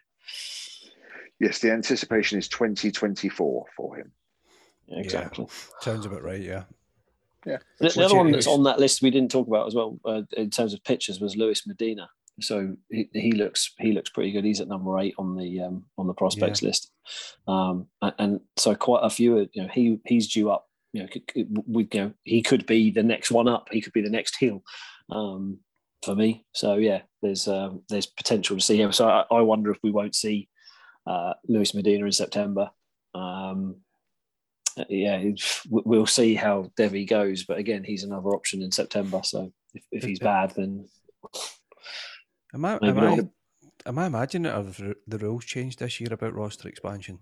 Yes, 1.40 1.60
the 1.60 1.72
anticipation 1.72 2.40
is 2.40 2.48
2024 2.48 3.66
for 3.76 3.96
him. 3.98 4.12
yeah 4.88 5.00
exactly. 5.00 5.48
Sounds 5.82 6.06
about 6.06 6.24
right, 6.24 6.42
yeah. 6.42 6.64
The, 7.80 7.90
the 7.90 8.06
other 8.06 8.16
one 8.16 8.32
that's 8.32 8.48
on 8.48 8.64
that 8.64 8.80
list 8.80 9.02
we 9.02 9.12
didn't 9.12 9.32
talk 9.32 9.48
about 9.48 9.68
as 9.68 9.76
well 9.76 10.00
uh, 10.06 10.22
in 10.36 10.50
terms 10.50 10.74
of 10.74 10.84
pitchers 10.84 11.20
was 11.20 11.36
Lewis 11.36 11.66
Medina. 11.66 12.10
So 12.40 12.76
he, 12.92 13.10
he 13.14 13.32
looks 13.32 13.74
he 13.80 13.94
looks 13.94 14.12
pretty 14.12 14.32
good. 14.32 14.44
He's 14.44 14.62
at 14.62 14.68
number 14.68 15.00
eight 15.00 15.16
on 15.18 15.36
the 15.36 15.62
um, 15.62 15.86
on 15.98 16.08
the 16.08 16.14
prospects 16.14 16.62
list, 16.62 16.92
um, 17.48 17.88
and, 18.02 18.14
and 18.20 18.40
so 18.58 18.76
quite 18.76 19.02
a 19.04 19.10
few. 19.10 19.50
You 19.54 19.64
know, 19.64 19.70
he 19.74 20.00
he's 20.06 20.28
due 20.28 20.52
up. 20.52 20.68
You 20.94 21.04
know, 21.04 21.64
we 21.68 21.88
you 21.92 22.00
know 22.00 22.14
he 22.24 22.44
could 22.44 22.66
be 22.68 22.92
the 22.92 23.04
next 23.04 23.32
one 23.32 23.48
up. 23.48 23.70
He 23.72 23.82
could 23.82 23.94
be 23.94 24.04
the 24.04 24.10
next 24.12 24.36
heel 24.36 24.64
um, 25.10 25.60
for 26.04 26.14
me. 26.14 26.46
So 26.54 26.76
yeah, 26.76 27.02
there's 27.24 27.48
um, 27.48 27.82
there's 27.90 28.06
potential 28.06 28.58
to 28.58 28.64
see 28.64 28.80
him. 28.80 28.92
So 28.92 29.08
I, 29.08 29.26
I 29.32 29.42
wonder 29.42 29.72
if 29.72 29.80
we 29.82 29.92
won't 29.92 30.16
see 30.16 30.48
uh, 31.08 31.34
Lewis 31.48 31.74
Medina 31.74 32.06
in 32.06 32.12
September. 32.12 32.70
Um, 33.16 33.78
yeah, 34.90 35.20
we- 35.22 35.36
we'll 35.86 36.06
see 36.06 36.36
how 36.36 36.72
Deivi 36.78 37.08
goes. 37.08 37.44
But 37.46 37.58
again, 37.58 37.84
he's 37.84 38.04
another 38.04 38.30
option 38.30 38.62
in 38.62 38.72
September. 38.72 39.22
So 39.24 39.52
if, 39.74 39.84
if 39.92 40.04
he's 40.04 40.20
bad, 40.20 40.52
then 40.56 40.88
Am 42.54 42.64
I, 42.66 42.80
am 42.82 43.00
I, 43.00 43.20
am 43.86 44.00
I 44.00 44.06
imagining 44.08 44.52
have 44.52 44.82
the 45.08 45.18
rules 45.18 45.46
changed 45.46 45.80
this 45.80 46.00
year 46.00 46.14
about 46.14 46.34
roster 46.34 46.68
expansion? 46.70 47.20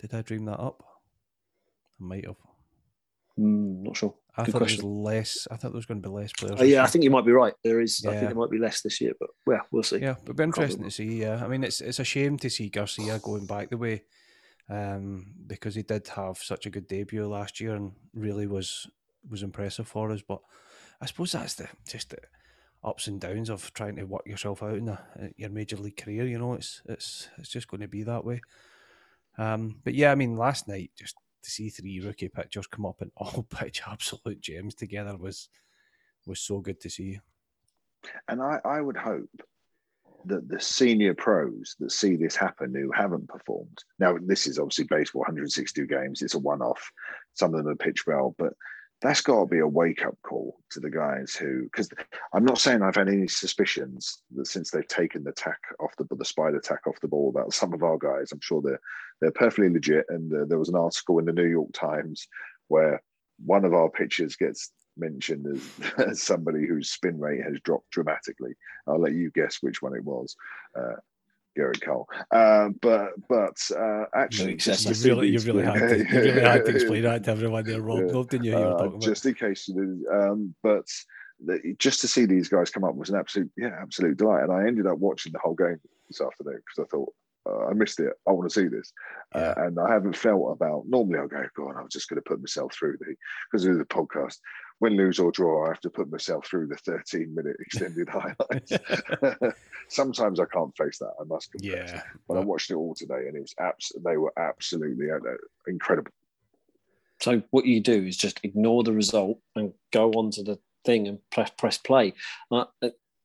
Did 0.00 0.14
I 0.14 0.22
dream 0.22 0.46
that 0.46 0.58
up? 0.58 0.82
I 2.00 2.04
might 2.04 2.24
have. 2.26 2.36
mm, 3.38 3.82
not 3.82 3.96
sure. 3.96 4.14
I 4.34 4.44
Good 4.44 4.52
thought 4.52 4.58
question. 4.60 4.80
there 4.80 4.88
was 4.90 5.04
less. 5.14 5.48
I 5.50 5.56
thought 5.56 5.72
there 5.72 5.76
was 5.76 5.84
going 5.86 6.00
to 6.02 6.08
be 6.08 6.14
less 6.14 6.32
players. 6.32 6.58
This 6.58 6.70
yeah, 6.70 6.82
I 6.82 6.86
think 6.86 7.04
you 7.04 7.10
might 7.10 7.26
be 7.26 7.32
right. 7.32 7.52
There 7.62 7.80
is. 7.82 8.02
I 8.06 8.12
think 8.12 8.22
there 8.28 8.34
might 8.34 8.50
be 8.50 8.58
less 8.58 8.80
this 8.80 8.98
year, 9.00 9.12
but 9.20 9.28
well, 9.44 9.60
we'll 9.70 9.82
see. 9.82 9.98
Yeah, 9.98 10.16
it'd 10.22 10.34
be 10.36 10.42
interesting 10.42 10.78
Probably. 10.78 10.90
to 10.90 10.96
see. 10.96 11.20
Yeah, 11.20 11.44
I 11.44 11.48
mean, 11.48 11.62
it's 11.62 11.82
it's 11.82 12.00
a 12.00 12.04
shame 12.04 12.38
to 12.38 12.48
see 12.48 12.70
Garcia 12.70 13.18
going 13.18 13.44
back 13.46 13.68
the 13.68 13.76
way, 13.76 14.04
um, 14.68 15.26
because 15.46 15.74
he 15.74 15.82
did 15.82 16.08
have 16.08 16.38
such 16.38 16.66
a 16.66 16.70
good 16.70 16.86
debut 16.86 17.26
last 17.26 17.60
year 17.60 17.74
and 17.74 17.92
really 18.14 18.46
was 18.46 18.88
was 19.28 19.42
impressive 19.42 19.86
for 19.86 20.10
us. 20.10 20.22
But 20.26 20.40
I 21.00 21.06
suppose 21.06 21.32
that's 21.32 21.54
the 21.54 21.68
just 21.86 22.10
the 22.10 22.18
ups 22.84 23.06
and 23.06 23.20
downs 23.20 23.48
of 23.48 23.72
trying 23.74 23.96
to 23.96 24.04
work 24.04 24.26
yourself 24.26 24.62
out 24.62 24.74
in 24.74 24.88
a, 24.88 25.00
your 25.36 25.50
major 25.50 25.76
league 25.76 25.96
career. 25.96 26.26
You 26.26 26.38
know, 26.38 26.54
it's 26.54 26.82
it's 26.86 27.28
it's 27.38 27.50
just 27.50 27.68
going 27.68 27.80
to 27.80 27.88
be 27.88 28.02
that 28.04 28.24
way. 28.24 28.40
Um, 29.38 29.80
but 29.84 29.94
yeah, 29.94 30.12
I 30.12 30.14
mean, 30.14 30.36
last 30.36 30.68
night 30.68 30.90
just 30.96 31.16
to 31.42 31.50
see 31.50 31.68
three 31.68 32.00
rookie 32.00 32.28
pitchers 32.28 32.66
come 32.66 32.86
up 32.86 33.00
and 33.00 33.10
all 33.16 33.42
pitch 33.42 33.82
absolute 33.86 34.40
gems 34.40 34.74
together 34.74 35.16
was 35.16 35.48
was 36.26 36.40
so 36.40 36.60
good 36.60 36.80
to 36.80 36.90
see. 36.90 37.20
And 38.28 38.42
I, 38.42 38.58
I 38.64 38.80
would 38.80 38.96
hope 38.96 39.42
that 40.26 40.48
the 40.48 40.60
senior 40.60 41.14
pros 41.14 41.76
that 41.80 41.92
see 41.92 42.16
this 42.16 42.36
happen 42.36 42.74
who 42.74 42.90
haven't 42.92 43.28
performed. 43.28 43.78
Now, 43.98 44.16
this 44.20 44.46
is 44.46 44.58
obviously 44.58 44.84
baseball, 44.84 45.20
162 45.20 45.86
games. 45.86 46.22
It's 46.22 46.34
a 46.34 46.38
one-off. 46.38 46.90
Some 47.34 47.54
of 47.54 47.64
them 47.64 47.72
are 47.72 47.76
pitched 47.76 48.06
well, 48.06 48.34
but 48.38 48.52
that's 49.02 49.20
got 49.20 49.40
to 49.40 49.46
be 49.46 49.58
a 49.58 49.66
wake-up 49.66 50.16
call 50.22 50.58
to 50.70 50.80
the 50.80 50.90
guys 50.90 51.34
who. 51.34 51.64
Because 51.64 51.90
I'm 52.32 52.44
not 52.44 52.58
saying 52.58 52.82
I've 52.82 52.94
had 52.94 53.08
any 53.08 53.26
suspicions 53.26 54.22
that 54.36 54.46
since 54.46 54.70
they've 54.70 54.86
taken 54.86 55.24
the 55.24 55.32
tack 55.32 55.58
off 55.80 55.94
the 55.96 56.06
the 56.14 56.24
spider 56.24 56.60
tack 56.60 56.86
off 56.86 57.00
the 57.00 57.08
ball 57.08 57.28
about 57.28 57.52
some 57.52 57.72
of 57.72 57.82
our 57.82 57.98
guys. 57.98 58.30
I'm 58.30 58.40
sure 58.40 58.62
they're 58.62 58.80
they're 59.20 59.32
perfectly 59.32 59.70
legit. 59.70 60.06
And 60.08 60.32
uh, 60.32 60.44
there 60.46 60.58
was 60.58 60.68
an 60.68 60.76
article 60.76 61.18
in 61.18 61.24
the 61.24 61.32
New 61.32 61.46
York 61.48 61.72
Times 61.72 62.28
where 62.68 63.02
one 63.44 63.64
of 63.64 63.74
our 63.74 63.90
pitchers 63.90 64.36
gets 64.36 64.70
mentioned 64.96 65.46
as, 65.46 65.92
as 66.06 66.22
somebody 66.22 66.66
whose 66.66 66.90
spin 66.90 67.18
rate 67.18 67.42
has 67.42 67.60
dropped 67.60 67.90
dramatically. 67.90 68.52
I'll 68.86 69.00
let 69.00 69.12
you 69.12 69.30
guess 69.34 69.58
which 69.60 69.82
one 69.82 69.94
it 69.94 70.04
was. 70.04 70.36
Uh, 70.78 70.96
Gerrit 71.56 71.82
Cole, 71.82 72.08
uh, 72.30 72.70
but 72.80 73.10
but 73.28 73.58
uh, 73.76 74.04
actually, 74.14 74.56
No, 74.66 74.72
You 74.74 75.14
really, 75.14 75.28
you 75.28 75.38
really 75.40 75.64
had 75.64 75.74
to, 75.74 75.98
you 75.98 76.20
really 76.20 76.40
had 76.40 76.64
to 76.64 76.70
explain 76.70 77.02
that 77.02 77.24
to 77.24 77.30
everyone 77.30 77.64
there, 77.64 77.82
Rob. 77.82 78.04
Yeah. 78.06 78.12
Who 78.12 78.44
you 78.44 78.56
uh, 78.56 78.98
just 78.98 79.26
in 79.26 79.34
case 79.34 79.68
you 79.68 79.74
didn't. 79.74 80.04
Um, 80.10 80.54
but 80.62 80.86
the, 81.44 81.74
just 81.78 82.00
to 82.00 82.08
see 82.08 82.24
these 82.24 82.48
guys 82.48 82.70
come 82.70 82.84
up 82.84 82.94
was 82.94 83.10
an 83.10 83.16
absolute, 83.16 83.50
yeah, 83.56 83.76
absolute 83.80 84.16
delight. 84.16 84.44
And 84.44 84.52
I 84.52 84.66
ended 84.66 84.86
up 84.86 84.98
watching 84.98 85.32
the 85.32 85.40
whole 85.40 85.54
game 85.54 85.78
this 86.08 86.20
afternoon 86.20 86.60
because 86.66 86.86
I 86.86 86.88
thought 86.90 87.12
uh, 87.46 87.66
I 87.66 87.72
missed 87.72 88.00
it. 88.00 88.12
I 88.26 88.32
want 88.32 88.50
to 88.50 88.60
see 88.60 88.68
this, 88.68 88.92
uh, 89.34 89.54
and 89.56 89.78
I 89.78 89.92
haven't 89.92 90.16
felt 90.16 90.52
about. 90.52 90.84
Normally, 90.86 91.18
I'll 91.18 91.28
go, 91.28 91.44
God, 91.56 91.74
I'm 91.76 91.88
just 91.88 92.08
going 92.08 92.22
to 92.22 92.28
put 92.28 92.40
myself 92.40 92.72
through 92.72 92.96
the 92.98 93.14
because 93.50 93.66
of 93.66 93.78
the 93.78 93.84
podcast. 93.84 94.38
Win, 94.82 94.96
lose 94.96 95.20
or 95.20 95.30
draw, 95.30 95.64
I 95.64 95.68
have 95.68 95.80
to 95.82 95.90
put 95.90 96.10
myself 96.10 96.44
through 96.44 96.66
the 96.66 96.76
13 96.76 97.32
minute 97.32 97.56
extended 97.60 98.08
highlights. 98.10 98.72
Sometimes 99.88 100.40
I 100.40 100.44
can't 100.46 100.76
face 100.76 100.98
that. 100.98 101.12
I 101.20 101.24
must 101.24 101.52
confess. 101.52 101.92
yeah, 101.92 102.02
But 102.26 102.38
I 102.38 102.40
watched 102.40 102.72
it 102.72 102.74
all 102.74 102.92
today, 102.92 103.28
and 103.28 103.36
it 103.36 103.40
was 103.40 103.54
abs- 103.60 103.92
They 104.04 104.16
were 104.16 104.32
absolutely 104.36 105.08
uh, 105.08 105.18
incredible. 105.68 106.10
So 107.20 107.42
what 107.50 107.64
you 107.64 107.80
do 107.80 108.02
is 108.04 108.16
just 108.16 108.40
ignore 108.42 108.82
the 108.82 108.92
result 108.92 109.38
and 109.54 109.72
go 109.92 110.10
onto 110.10 110.42
the 110.42 110.58
thing 110.84 111.06
and 111.06 111.18
press 111.30 111.50
press 111.56 111.78
play. 111.78 112.14
I, 112.50 112.64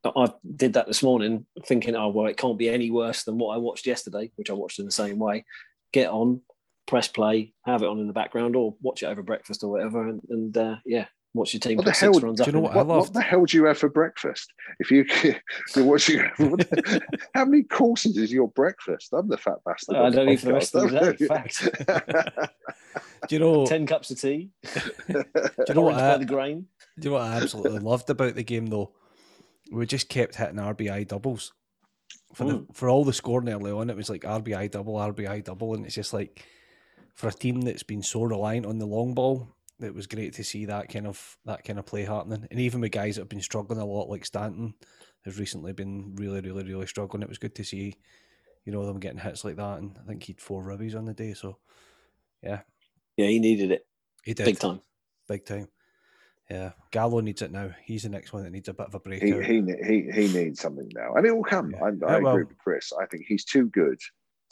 I 0.05 0.33
did 0.55 0.73
that 0.73 0.85
this 0.85 1.01
morning, 1.01 1.47
thinking, 1.65 1.95
oh 1.95 2.09
well, 2.09 2.27
it 2.27 2.37
can't 2.37 2.59
be 2.59 2.69
any 2.69 2.91
worse 2.91 3.23
than 3.23 3.39
what 3.39 3.55
I 3.55 3.57
watched 3.57 3.87
yesterday, 3.87 4.31
which 4.35 4.51
I 4.51 4.53
watched 4.53 4.77
in 4.77 4.85
the 4.85 4.91
same 4.91 5.17
way. 5.17 5.43
Get 5.91 6.11
on, 6.11 6.41
press 6.85 7.07
play, 7.07 7.55
have 7.65 7.81
it 7.81 7.87
on 7.89 7.99
in 7.99 8.05
the 8.05 8.13
background, 8.13 8.55
or 8.55 8.75
watch 8.81 9.01
it 9.01 9.07
over 9.07 9.23
breakfast 9.23 9.63
or 9.63 9.71
whatever, 9.71 10.07
and, 10.07 10.21
and 10.29 10.55
uh, 10.55 10.75
yeah, 10.85 11.07
watch 11.37 11.53
your 11.53 11.59
team 11.61 11.77
What 11.77 11.85
put 11.85 11.91
the 11.91 11.95
six 11.95 12.17
hell- 12.17 12.21
runs 12.21 12.37
do 12.37 12.43
up. 12.43 12.47
you 12.47 12.51
know 12.53 12.57
in 12.59 12.63
what. 12.65 12.73
I 12.73 12.77
What, 12.83 12.87
what 12.87 13.13
the 13.13 13.21
hell 13.21 13.45
do 13.45 13.57
you 13.57 13.65
have 13.65 13.77
for 13.77 13.89
breakfast? 13.89 14.51
If 14.79 14.91
you 14.91 15.05
if 15.23 15.41
you're 15.75 15.85
watching, 15.85 16.19
what 16.37 16.59
the- 16.59 17.01
how 17.33 17.45
many 17.45 17.63
courses 17.63 18.17
is 18.17 18.31
your 18.31 18.47
breakfast? 18.49 19.13
I'm 19.13 19.27
the 19.29 19.37
fat 19.37 19.57
bastard. 19.65 19.95
I 19.95 20.09
don't 20.09 20.29
eat 20.29 20.39
for 20.41 20.47
the 20.47 20.53
rest 20.53 20.75
of 20.75 20.89
the 20.91 20.99
day, 21.13 21.25
podcast. 21.27 22.49
do 23.27 23.35
you 23.35 23.39
know? 23.39 23.65
Ten 23.65 23.85
cups 23.85 24.11
of 24.11 24.19
tea, 24.19 24.49
do 25.07 25.23
you 25.67 25.73
know 25.73 25.81
what? 25.81 25.93
orange 25.95 26.01
I, 26.01 26.17
the 26.17 26.25
grain. 26.25 26.65
do 26.99 27.09
you 27.09 27.09
know 27.11 27.19
what 27.21 27.27
I 27.27 27.35
absolutely 27.37 27.79
loved 27.79 28.09
about 28.09 28.35
the 28.35 28.43
game 28.43 28.67
though? 28.67 28.91
We 29.71 29.85
just 29.85 30.09
kept 30.09 30.35
hitting 30.35 30.55
RBI 30.55 31.07
doubles 31.07 31.53
for 32.33 32.45
the, 32.45 32.53
Mm. 32.59 32.75
for 32.75 32.89
all 32.89 33.03
the 33.03 33.13
scoring 33.13 33.49
early 33.49 33.71
on. 33.71 33.89
It 33.89 33.97
was 33.97 34.09
like 34.09 34.21
RBI 34.21 34.71
double, 34.71 34.95
RBI 34.95 35.43
double, 35.43 35.73
and 35.73 35.85
it's 35.85 35.95
just 35.95 36.13
like 36.13 36.45
for 37.15 37.27
a 37.27 37.33
team 37.33 37.61
that's 37.61 37.83
been 37.83 38.03
so 38.03 38.21
reliant 38.23 38.65
on 38.65 38.77
the 38.79 38.85
long 38.85 39.13
ball, 39.13 39.49
it 39.79 39.93
was 39.93 40.07
great 40.07 40.33
to 40.33 40.43
see 40.43 40.65
that 40.65 40.91
kind 40.91 41.07
of 41.07 41.37
that 41.45 41.63
kind 41.63 41.79
of 41.79 41.85
play 41.85 42.03
happening. 42.03 42.47
And 42.49 42.59
even 42.59 42.81
with 42.81 42.91
guys 42.91 43.15
that 43.15 43.21
have 43.21 43.29
been 43.29 43.41
struggling 43.41 43.79
a 43.79 43.85
lot, 43.85 44.09
like 44.09 44.25
Stanton, 44.25 44.73
has 45.25 45.39
recently 45.39 45.73
been 45.73 46.15
really, 46.15 46.41
really, 46.41 46.63
really 46.63 46.87
struggling. 46.87 47.23
It 47.23 47.29
was 47.29 47.37
good 47.37 47.55
to 47.55 47.63
see, 47.63 47.95
you 48.65 48.71
know, 48.71 48.85
them 48.85 48.99
getting 48.99 49.19
hits 49.19 49.45
like 49.45 49.57
that. 49.57 49.79
And 49.79 49.97
I 50.01 50.07
think 50.07 50.23
he'd 50.23 50.41
four 50.41 50.63
ribbies 50.63 50.95
on 50.95 51.05
the 51.05 51.13
day, 51.13 51.33
so 51.33 51.57
yeah, 52.41 52.61
Yeah, 53.17 53.27
he 53.27 53.39
needed 53.39 53.71
it 53.71 53.87
he 54.27 54.33
did 54.33 54.45
big 54.45 54.59
time. 54.59 54.81
big 55.27 55.45
time. 55.45 55.69
Yeah, 56.51 56.71
Gallo 56.91 57.21
needs 57.21 57.41
it 57.41 57.51
now. 57.51 57.71
He's 57.83 58.03
the 58.03 58.09
next 58.09 58.33
one 58.33 58.43
that 58.43 58.51
needs 58.51 58.67
a 58.67 58.73
bit 58.73 58.87
of 58.87 58.95
a 58.95 59.15
he, 59.15 59.31
he 59.41 59.61
he 59.85 60.11
he 60.11 60.33
needs 60.33 60.59
something 60.59 60.89
now, 60.93 61.13
and 61.15 61.25
it 61.25 61.35
will 61.35 61.43
come. 61.43 61.71
Yeah. 61.71 61.83
I, 61.83 61.89
Yeah, 61.89 62.05
I 62.07 62.21
oh, 62.21 62.27
agree 62.27 62.43
with 62.43 62.57
Chris. 62.57 62.91
I 63.01 63.05
think 63.05 63.23
he's 63.25 63.45
too 63.45 63.67
good 63.67 63.99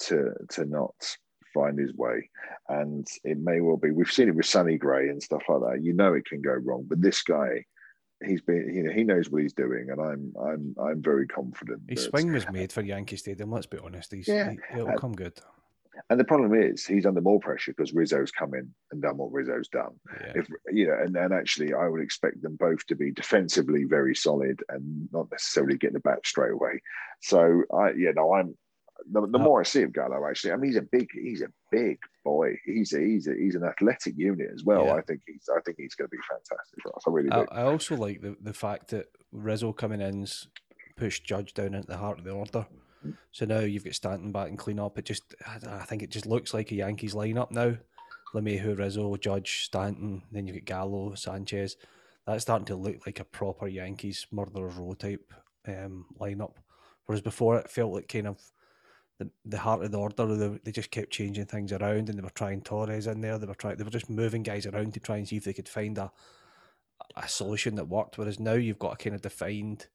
to 0.04 0.32
to 0.52 0.66
not 0.66 0.96
find 1.56 1.80
his 1.80 1.94
way, 1.94 2.30
and 2.70 3.08
it 3.24 3.40
may 3.40 3.62
well 3.62 3.78
be. 3.78 3.92
We've 3.92 4.12
seen 4.12 4.28
it 4.28 4.36
with 4.36 4.46
Sonny 4.46 4.78
Gray 4.78 5.10
and 5.10 5.24
stuff 5.24 5.44
like 5.50 5.62
that. 5.62 5.84
You 5.84 5.94
know 5.94 6.14
it 6.14 6.26
can 6.26 6.42
go 6.42 6.52
wrong, 6.54 6.86
but 6.88 7.02
this 7.02 7.24
guy, 7.24 7.66
he's 8.24 8.42
been 8.42 8.72
you 8.76 8.84
know 8.84 8.94
he 8.94 9.04
knows 9.04 9.30
what 9.30 9.42
he's 9.42 9.54
doing, 9.54 9.88
and 9.90 10.00
I'm 10.00 10.34
I'm 10.40 10.76
I'm 10.80 11.02
very 11.02 11.28
confident. 11.28 11.82
His 11.88 12.04
that- 12.04 12.10
swing 12.12 12.34
was 12.34 12.46
made 12.52 12.72
for 12.72 12.82
Yankee 12.82 13.18
Stadium. 13.18 13.52
Let's 13.52 13.66
be 13.66 13.80
honest. 13.80 14.14
He's, 14.14 14.28
Yeah, 14.28 14.52
he, 14.52 14.60
it'll 14.78 14.90
uh, 14.90 14.98
come 14.98 15.14
good. 15.14 15.40
And 16.10 16.20
the 16.20 16.26
problem 16.26 16.54
is 16.54 16.86
he's 16.86 17.06
under 17.06 17.22
more 17.22 17.40
pressure 17.40 17.74
because 17.76 17.94
Rizzo's 17.94 18.32
come 18.32 18.54
in 18.54 18.74
and 18.92 19.02
done 19.02 19.18
what 19.18 19.32
Rizzo's 19.32 19.70
done. 19.70 20.00
Yeah. 20.20 20.34
If 20.36 20.48
you 20.72 20.88
know, 20.88 20.98
and, 21.02 21.16
and 21.16 21.34
actually, 21.34 21.74
I 21.74 21.88
would 21.88 22.02
expect 22.02 22.42
them 22.42 22.58
both 22.58 22.86
to 22.88 22.96
be 22.96 23.12
defensively 23.12 23.86
very 23.86 24.16
solid 24.16 24.62
and 24.70 25.08
not 25.12 25.32
necessarily 25.32 25.78
get 25.78 25.94
the 25.94 26.00
bat 26.02 26.20
straight 26.26 26.52
away. 26.52 26.82
So 27.22 27.64
I, 27.74 27.92
yeah, 27.98 28.12
no, 28.16 28.34
I'm. 28.34 28.58
The, 29.12 29.22
the 29.28 29.38
Uh, 29.40 29.44
more 29.44 29.60
I 29.62 29.64
see 29.64 29.84
of 29.84 29.94
Gallo, 29.94 30.26
actually, 30.28 30.54
I 30.54 30.56
mean, 30.56 30.72
he's 30.72 30.78
a 30.78 30.82
big, 30.82 31.10
he's 31.14 31.42
a 31.42 31.52
big 31.72 32.00
boy. 32.24 32.56
He's 32.66 32.94
a, 32.94 33.00
he's 33.00 33.28
a, 33.28 33.34
he's 33.36 33.56
an 33.56 33.64
athletic 33.64 34.16
unit 34.18 34.50
as 34.54 34.64
well. 34.64 34.86
Yeah. 34.86 34.94
I 34.96 35.02
think 35.02 35.22
he's, 35.28 35.48
I 35.56 35.60
think 35.62 35.78
he's 35.78 35.96
going 35.96 36.10
to 36.10 36.16
be 36.16 36.24
fantastic 36.30 36.80
for 36.82 36.96
us. 36.96 37.04
I 37.08 37.12
really 37.12 37.30
do. 37.30 37.46
I 37.52 37.64
also 37.64 37.96
like 37.96 38.22
the, 38.22 38.36
the 38.42 38.54
fact 38.54 38.90
that 38.90 39.08
Rizzo 39.32 39.74
coming 39.74 40.02
in's 40.02 40.48
pushed 40.98 41.24
Judge 41.26 41.54
down 41.54 41.76
into 41.76 41.88
the 41.88 41.98
heart 41.98 42.20
of 42.20 42.26
the 42.26 42.32
order. 42.32 42.66
So 43.32 43.46
now 43.46 43.60
you've 43.60 43.84
got 43.84 43.94
Stanton 43.94 44.32
back 44.32 44.50
and 44.50 44.58
clean 44.58 44.80
up. 44.80 44.98
It 44.98 45.06
just, 45.06 45.36
I, 45.46 45.60
I 45.82 45.84
think 45.86 46.02
it 46.02 46.10
just 46.10 46.26
looks 46.26 46.56
like 46.56 46.72
a 46.72 46.76
Yankees 46.76 47.14
lineup 47.14 47.52
now. 47.52 47.76
LeMahieu, 48.34 48.78
Rizzo, 48.80 49.16
Judge, 49.18 49.66
Stanton. 49.66 50.24
Then 50.32 50.48
you've 50.48 50.56
got 50.56 50.66
Gallo, 50.66 51.14
Sanchez. 51.14 51.78
that's 52.26 52.42
starting 52.42 52.66
to 52.66 52.76
look 52.76 53.06
like 53.06 53.20
a 53.20 53.26
proper 53.26 53.68
Yankees 53.68 54.26
murderers 54.32 54.76
row 54.76 54.94
type 54.94 55.34
um, 55.68 56.06
lineup. 56.20 56.54
Whereas 57.06 57.22
before 57.22 57.60
it 57.60 57.70
felt 57.70 57.94
like 57.94 58.08
kind 58.08 58.28
of 58.28 58.42
the, 59.18 59.30
the 59.46 59.60
heart 59.60 59.84
of 59.84 59.92
the 59.92 60.00
order. 60.00 60.26
They, 60.26 60.60
they 60.64 60.72
just 60.72 60.92
kept 60.92 61.12
changing 61.12 61.46
things 61.46 61.72
around, 61.72 62.10
and 62.10 62.18
they 62.18 62.24
were 62.24 62.30
trying 62.30 62.62
Torres 62.62 63.08
in 63.08 63.22
there. 63.22 63.38
They 63.38 63.48
were 63.48 63.56
trying. 63.56 63.78
They 63.78 63.84
were 63.84 63.90
just 63.90 64.10
moving 64.10 64.44
guys 64.44 64.66
around 64.66 64.94
to 64.94 65.00
try 65.00 65.18
and 65.18 65.28
see 65.28 65.38
if 65.38 65.46
they 65.46 65.54
could 65.54 65.70
find 65.70 65.98
a 65.98 66.12
a 67.16 67.28
solution 67.28 67.76
that 67.76 67.88
worked. 67.88 68.18
Whereas 68.18 68.40
now 68.40 68.54
you've 68.54 68.80
got 68.80 68.94
a 68.94 68.98
kind 68.98 69.16
of 69.16 69.22
defined 69.22 69.88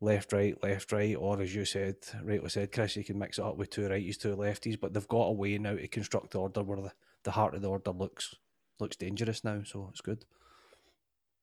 left, 0.00 0.32
right, 0.32 0.60
left, 0.62 0.92
right, 0.92 1.16
or 1.16 1.40
as 1.40 1.54
you 1.54 1.64
said, 1.64 1.96
rightly 2.22 2.48
said, 2.48 2.72
Chris, 2.72 2.96
you 2.96 3.04
can 3.04 3.18
mix 3.18 3.38
it 3.38 3.44
up 3.44 3.56
with 3.56 3.70
two 3.70 3.82
righties, 3.82 4.18
two 4.18 4.36
lefties. 4.36 4.78
But 4.78 4.92
they've 4.92 5.08
got 5.08 5.26
a 5.26 5.32
way 5.32 5.58
now 5.58 5.76
to 5.76 5.88
construct 5.88 6.32
the 6.32 6.40
order 6.40 6.62
where 6.62 6.80
the, 6.80 6.92
the 7.24 7.30
heart 7.32 7.54
of 7.54 7.62
the 7.62 7.68
order 7.68 7.90
looks 7.90 8.34
looks 8.78 8.96
dangerous 8.96 9.42
now. 9.42 9.62
So 9.64 9.88
it's 9.90 10.00
good. 10.00 10.24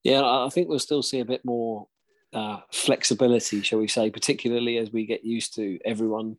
Yeah, 0.03 0.21
I 0.23 0.49
think 0.49 0.67
we'll 0.67 0.79
still 0.79 1.01
see 1.01 1.19
a 1.19 1.25
bit 1.25 1.45
more 1.45 1.87
uh, 2.33 2.59
flexibility, 2.71 3.61
shall 3.61 3.79
we 3.79 3.87
say, 3.87 4.09
particularly 4.09 4.77
as 4.77 4.91
we 4.91 5.05
get 5.05 5.23
used 5.23 5.55
to 5.55 5.79
everyone 5.85 6.37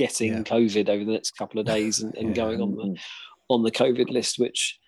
getting 0.00 0.32
yeah. 0.32 0.42
COVID 0.42 0.88
over 0.88 1.04
the 1.04 1.12
next 1.12 1.32
couple 1.36 1.60
of 1.60 1.66
days 1.66 2.00
and, 2.00 2.14
and 2.14 2.28
yeah. 2.30 2.34
going 2.34 2.62
on 2.62 2.74
the 2.74 2.98
on 3.50 3.62
the 3.62 3.70
COVID 3.70 4.10
list, 4.10 4.38
which 4.38 4.78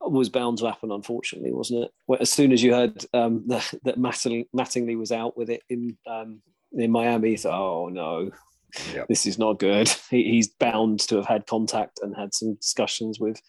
was 0.00 0.28
bound 0.28 0.58
to 0.58 0.66
happen, 0.66 0.90
unfortunately, 0.90 1.52
wasn't 1.52 1.84
it? 1.84 2.20
As 2.20 2.30
soon 2.30 2.52
as 2.52 2.62
you 2.62 2.74
heard 2.74 3.04
um, 3.14 3.44
that, 3.48 3.72
that 3.84 3.98
Mattingly 3.98 4.98
was 4.98 5.12
out 5.12 5.36
with 5.36 5.48
it 5.48 5.62
in 5.70 5.96
um, 6.06 6.42
in 6.72 6.90
Miami, 6.90 7.30
you 7.30 7.38
thought, 7.38 7.60
"Oh 7.60 7.88
no, 7.88 8.30
yep. 8.92 9.06
this 9.08 9.26
is 9.26 9.38
not 9.38 9.60
good." 9.60 9.88
He, 10.10 10.24
he's 10.24 10.48
bound 10.48 11.00
to 11.08 11.16
have 11.16 11.26
had 11.26 11.46
contact 11.46 12.00
and 12.02 12.16
had 12.16 12.34
some 12.34 12.54
discussions 12.56 13.20
with 13.20 13.40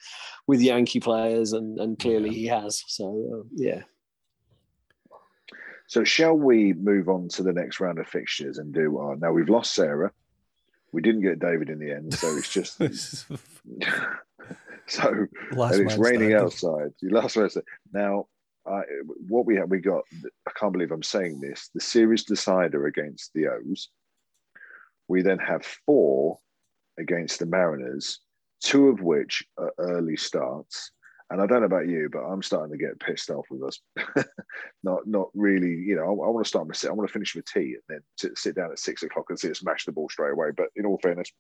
with 0.46 0.62
Yankee 0.62 1.00
players, 1.00 1.54
and, 1.54 1.80
and 1.80 1.98
clearly 1.98 2.30
he 2.30 2.46
has. 2.46 2.84
So 2.88 3.06
uh, 3.34 3.48
yeah. 3.56 3.82
So 5.88 6.04
shall 6.04 6.36
we 6.36 6.74
move 6.74 7.10
on 7.10 7.30
to 7.30 7.42
the 7.42 7.52
next 7.52 7.80
round 7.80 7.98
of 7.98 8.08
fixtures 8.08 8.60
and 8.60 8.72
do 8.72 9.00
our? 9.00 9.16
Now 9.16 9.32
we've 9.32 9.50
lost 9.50 9.74
Sarah. 9.74 10.12
We 10.92 11.02
didn't 11.02 11.22
get 11.22 11.40
David 11.40 11.70
in 11.70 11.80
the 11.80 11.92
end, 11.92 12.14
so 12.14 12.36
it's 12.36 12.50
just 12.50 12.78
so 14.88 15.28
last 15.52 15.76
and 15.76 15.90
it's 15.90 15.98
raining 15.98 16.34
outside. 16.34 16.92
You 17.02 17.12
last 17.12 17.38
man 17.38 17.50
Now, 17.94 18.28
I, 18.66 18.82
what 19.28 19.46
we 19.46 19.56
have, 19.56 19.70
we 19.70 19.80
got. 19.80 20.04
I 20.48 20.52
can't 20.58 20.74
believe 20.74 20.92
I'm 20.92 21.04
saying 21.04 21.40
this. 21.40 21.70
The 21.74 21.82
series 21.82 22.24
decider 22.24 22.88
against 22.88 23.32
the 23.34 23.48
O's. 23.48 23.90
We 25.08 25.22
then 25.22 25.40
have 25.40 25.66
four 25.86 26.40
against 27.00 27.40
the 27.40 27.46
Mariners, 27.46 28.20
two 28.64 28.90
of 28.90 29.02
which 29.02 29.44
are 29.58 29.74
early 29.80 30.18
starts, 30.18 30.92
and 31.30 31.42
I 31.42 31.46
don't 31.46 31.60
know 31.60 31.66
about 31.66 31.88
you, 31.88 32.10
but 32.12 32.24
I'm 32.24 32.42
starting 32.42 32.72
to 32.72 32.84
get 32.84 33.00
pissed 33.00 33.30
off 33.30 33.46
with 33.52 33.64
us. 33.64 33.80
not 34.84 35.06
not 35.06 35.30
really, 35.36 35.74
you 35.74 35.96
know. 35.96 36.04
I, 36.04 36.08
I 36.08 36.30
want 36.30 36.44
to 36.44 36.50
start 36.50 36.68
my 36.68 36.74
sit. 36.74 36.90
I 36.90 36.94
want 36.94 37.08
to 37.08 37.14
finish 37.14 37.36
with 37.36 37.46
tea 37.46 37.76
and 37.76 37.84
then 37.88 38.00
sit, 38.18 38.38
sit 38.38 38.56
down 38.56 38.72
at 38.72 38.80
six 38.80 39.04
o'clock 39.04 39.26
and 39.30 39.40
see 39.40 39.50
it 39.50 39.58
smash 39.58 39.86
the 39.86 39.92
ball 39.92 40.10
straight 40.10 40.32
away. 40.32 40.50
But 40.56 40.68
in 40.76 40.86
all 40.86 40.98
fairness, 41.04 41.32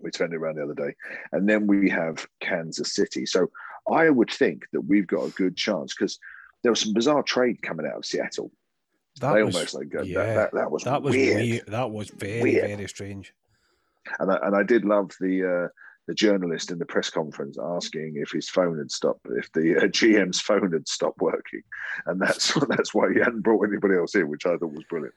we 0.00 0.10
turned 0.10 0.32
it 0.32 0.36
around 0.36 0.56
the 0.56 0.64
other 0.64 0.74
day, 0.74 0.94
and 1.32 1.48
then 1.48 1.66
we 1.66 1.90
have 1.90 2.26
Kansas 2.40 2.94
City. 2.94 3.26
So 3.26 3.50
I 3.90 4.08
would 4.08 4.30
think 4.30 4.64
that 4.72 4.80
we've 4.80 5.06
got 5.06 5.26
a 5.26 5.30
good 5.30 5.56
chance 5.56 5.94
because 5.94 6.18
there 6.62 6.72
was 6.72 6.80
some 6.80 6.94
bizarre 6.94 7.22
trade 7.22 7.60
coming 7.62 7.86
out 7.86 7.98
of 7.98 8.06
Seattle. 8.06 8.50
That 9.20 9.34
they 9.34 9.42
was, 9.42 9.54
almost 9.54 9.74
like 9.74 9.92
yeah, 9.92 10.24
that, 10.24 10.34
that, 10.34 10.54
that, 10.54 10.70
was 10.70 10.84
that 10.84 11.02
was 11.02 11.14
weird. 11.14 11.36
weird. 11.36 11.66
That 11.66 11.90
was 11.90 12.08
very 12.08 12.40
weird. 12.40 12.66
very 12.66 12.88
strange. 12.88 13.34
And 14.18 14.32
I, 14.32 14.38
and 14.42 14.56
I 14.56 14.62
did 14.62 14.86
love 14.86 15.10
the. 15.20 15.66
Uh, 15.66 15.68
the 16.06 16.14
journalist 16.14 16.70
in 16.70 16.78
the 16.78 16.86
press 16.86 17.10
conference 17.10 17.56
asking 17.62 18.14
if 18.16 18.30
his 18.30 18.48
phone 18.48 18.78
had 18.78 18.90
stopped, 18.90 19.26
if 19.36 19.50
the 19.52 19.76
uh, 19.76 19.82
GM's 19.82 20.40
phone 20.40 20.72
had 20.72 20.88
stopped 20.88 21.20
working, 21.20 21.62
and 22.06 22.20
that's 22.20 22.54
that's 22.68 22.94
why 22.94 23.12
he 23.12 23.18
hadn't 23.18 23.42
brought 23.42 23.68
anybody 23.68 23.94
else 23.94 24.14
in, 24.14 24.28
which 24.28 24.46
I 24.46 24.56
thought 24.56 24.72
was 24.72 24.84
brilliant. 24.88 25.14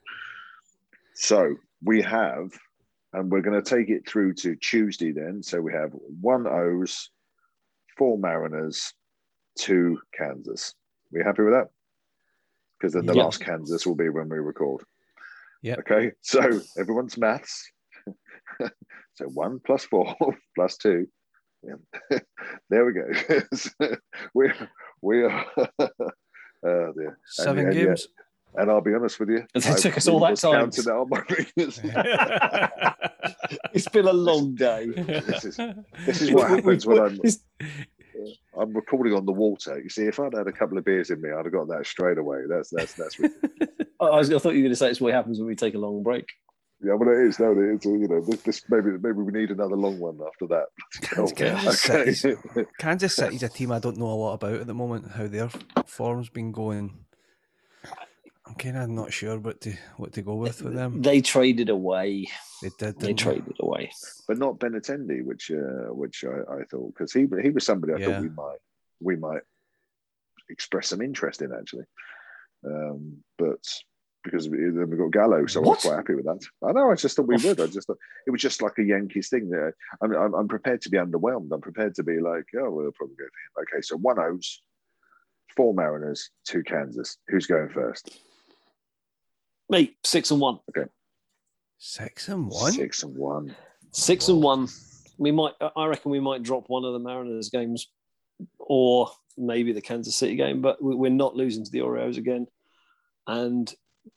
So 1.15 1.55
we 1.83 2.01
have, 2.01 2.51
and 3.13 3.31
we're 3.31 3.41
going 3.41 3.61
to 3.61 3.67
take 3.67 3.89
it 3.89 4.07
through 4.07 4.33
to 4.35 4.55
Tuesday 4.57 5.11
then. 5.11 5.41
So 5.41 5.61
we 5.61 5.73
have 5.73 5.91
one 6.21 6.45
O's, 6.45 7.09
four 7.97 8.17
Mariners, 8.17 8.93
two 9.57 9.99
Kansas. 10.15 10.75
We 11.11 11.23
happy 11.23 11.43
with 11.43 11.53
that? 11.53 11.69
Because 12.77 12.93
then 12.93 13.05
the 13.05 13.15
yep. 13.15 13.23
last 13.23 13.39
Kansas 13.39 13.87
will 13.87 13.95
be 13.95 14.09
when 14.09 14.29
we 14.29 14.37
record. 14.37 14.83
Yeah. 15.61 15.75
Okay. 15.79 16.11
So 16.21 16.61
everyone's 16.77 17.17
maths. 17.17 17.71
so 19.15 19.25
one 19.25 19.59
plus 19.65 19.85
four 19.85 20.15
plus 20.55 20.77
two. 20.77 21.07
Yeah. 21.63 22.19
there 22.69 22.85
we 22.85 22.93
go. 22.93 23.07
we 24.35 24.51
we 25.01 25.23
are 25.23 25.45
uh, 25.57 26.91
there. 26.95 27.17
seven 27.25 27.65
and, 27.65 27.73
games. 27.73 28.07
And, 28.53 28.61
and 28.63 28.71
I'll 28.71 28.81
be 28.81 28.93
honest 28.93 29.19
with 29.19 29.29
you, 29.29 29.45
it 29.53 29.77
took 29.79 29.97
us 29.97 30.07
all 30.07 30.19
that 30.19 30.37
time. 30.37 30.69
it's 33.73 33.89
been 33.89 34.07
a 34.07 34.13
long 34.13 34.55
day. 34.55 34.87
This 34.95 35.43
is 35.45 35.57
this 36.05 36.21
is 36.21 36.31
what 36.31 36.49
happens 36.49 36.85
when 36.85 36.99
I'm. 36.99 37.19
I'm 38.57 38.73
recording 38.73 39.13
on 39.13 39.25
the 39.25 39.33
water. 39.33 39.77
You 39.81 39.89
see, 39.89 40.03
if 40.03 40.21
I'd 40.21 40.33
had 40.33 40.47
a 40.47 40.51
couple 40.51 40.77
of 40.77 40.85
beers 40.85 41.09
in 41.09 41.19
me, 41.19 41.31
I'd 41.31 41.43
have 41.45 41.51
got 41.51 41.67
that 41.67 41.85
straight 41.85 42.17
away. 42.17 42.43
That's 42.47 42.69
that's 42.69 42.93
that's. 42.93 43.19
I, 43.99 44.09
was, 44.09 44.31
I 44.31 44.37
thought 44.37 44.53
you 44.53 44.59
were 44.59 44.63
going 44.63 44.69
to 44.69 44.75
say 44.77 44.89
it's 44.89 45.01
what 45.01 45.13
happens 45.13 45.37
when 45.37 45.47
we 45.47 45.55
take 45.55 45.75
a 45.75 45.79
long 45.79 46.01
break. 46.01 46.25
Yeah, 46.81 46.93
well, 46.93 47.09
it 47.09 47.27
is. 47.27 47.39
No, 47.39 47.51
it 47.51 47.57
is. 47.57 47.85
You 47.85 48.07
know, 48.07 48.21
this, 48.21 48.41
this 48.41 48.63
maybe 48.69 48.91
maybe 48.91 49.21
we 49.21 49.31
need 49.31 49.51
another 49.51 49.75
long 49.75 49.97
one 49.99 50.19
after 50.27 50.47
that. 50.47 50.65
Kansas, 51.35 51.89
okay. 51.89 52.13
City's, 52.13 52.67
Kansas 52.77 53.15
City's 53.15 53.43
a 53.43 53.49
team 53.49 53.71
I 53.71 53.79
don't 53.79 53.97
know 53.97 54.11
a 54.11 54.13
lot 54.13 54.33
about 54.33 54.59
at 54.59 54.67
the 54.67 54.73
moment. 54.73 55.11
How 55.11 55.27
their 55.27 55.49
form's 55.85 56.29
been 56.29 56.51
going. 56.51 57.05
I'm 58.47 58.55
kind 58.55 58.77
of 58.77 58.89
not 58.89 59.11
sure 59.11 59.39
what 59.39 59.61
to 59.61 59.73
what 59.97 60.13
to 60.13 60.21
go 60.21 60.35
with 60.35 60.61
with 60.61 60.75
them. 60.75 61.01
They 61.01 61.21
traded 61.21 61.69
away. 61.69 62.27
They 62.61 62.69
did. 62.77 62.99
They 62.99 63.13
traded 63.13 63.55
away, 63.59 63.91
but 64.27 64.37
not 64.37 64.59
Benintendi, 64.59 65.23
which 65.25 65.49
uh, 65.51 65.93
which 65.93 66.23
I, 66.25 66.59
I 66.59 66.63
thought 66.69 66.93
because 66.93 67.11
he 67.13 67.25
he 67.41 67.49
was 67.49 67.65
somebody 67.65 67.93
I 67.93 67.97
yeah. 67.97 68.05
thought 68.05 68.21
we 68.21 68.29
might 68.29 68.59
we 68.99 69.15
might 69.15 69.41
express 70.49 70.89
some 70.89 71.01
interest 71.01 71.41
in 71.41 71.51
actually. 71.53 71.85
Um, 72.65 73.23
but 73.37 73.65
because 74.25 74.49
then 74.49 74.89
we 74.89 74.97
got 74.97 75.11
Gallo, 75.11 75.45
so 75.45 75.61
what? 75.61 75.67
I 75.67 75.69
was 75.69 75.83
quite 75.83 75.95
happy 75.95 76.15
with 76.15 76.25
that. 76.25 76.45
I 76.67 76.71
know, 76.73 76.91
I 76.91 76.95
just 76.95 77.15
thought 77.15 77.27
we 77.27 77.37
would. 77.37 77.61
I 77.61 77.67
just 77.67 77.87
thought 77.87 77.99
it 78.27 78.31
was 78.31 78.41
just 78.41 78.61
like 78.61 78.77
a 78.79 78.83
Yankees 78.83 79.29
thing. 79.29 79.49
There, 79.49 79.73
I'm, 80.01 80.13
I'm, 80.13 80.33
I'm 80.33 80.47
prepared 80.47 80.81
to 80.81 80.89
be 80.89 80.97
underwhelmed. 80.97 81.51
I'm 81.53 81.61
prepared 81.61 81.95
to 81.95 82.03
be 82.03 82.19
like, 82.19 82.45
oh, 82.57 82.71
we'll 82.71 82.91
probably 82.91 83.15
go 83.15 83.25
for 83.53 83.61
him. 83.61 83.67
Okay, 83.71 83.81
so 83.81 83.95
one 83.97 84.19
O's, 84.19 84.61
four 85.55 85.73
Mariners, 85.73 86.31
two 86.43 86.63
Kansas. 86.63 87.17
Who's 87.27 87.45
going 87.45 87.69
first? 87.69 88.19
Me, 89.69 89.95
six 90.03 90.31
and 90.31 90.41
one. 90.41 90.59
Okay, 90.69 90.89
six 91.77 92.27
and 92.27 92.49
one. 92.49 92.73
Six 92.73 93.03
and 93.03 93.15
one. 93.15 93.55
Six 93.91 94.27
and 94.27 94.41
one. 94.41 94.67
We 95.17 95.31
might. 95.31 95.53
I 95.77 95.85
reckon 95.85 96.11
we 96.11 96.19
might 96.19 96.43
drop 96.43 96.65
one 96.67 96.83
of 96.83 96.93
the 96.93 96.99
Mariners 96.99 97.49
games, 97.49 97.87
or 98.59 99.09
maybe 99.37 99.71
the 99.71 99.81
Kansas 99.81 100.15
City 100.15 100.35
game, 100.35 100.61
but 100.61 100.77
we're 100.81 101.11
not 101.11 101.35
losing 101.35 101.63
to 101.63 101.71
the 101.71 101.81
Orioles 101.81 102.17
again. 102.17 102.47
And 103.27 103.73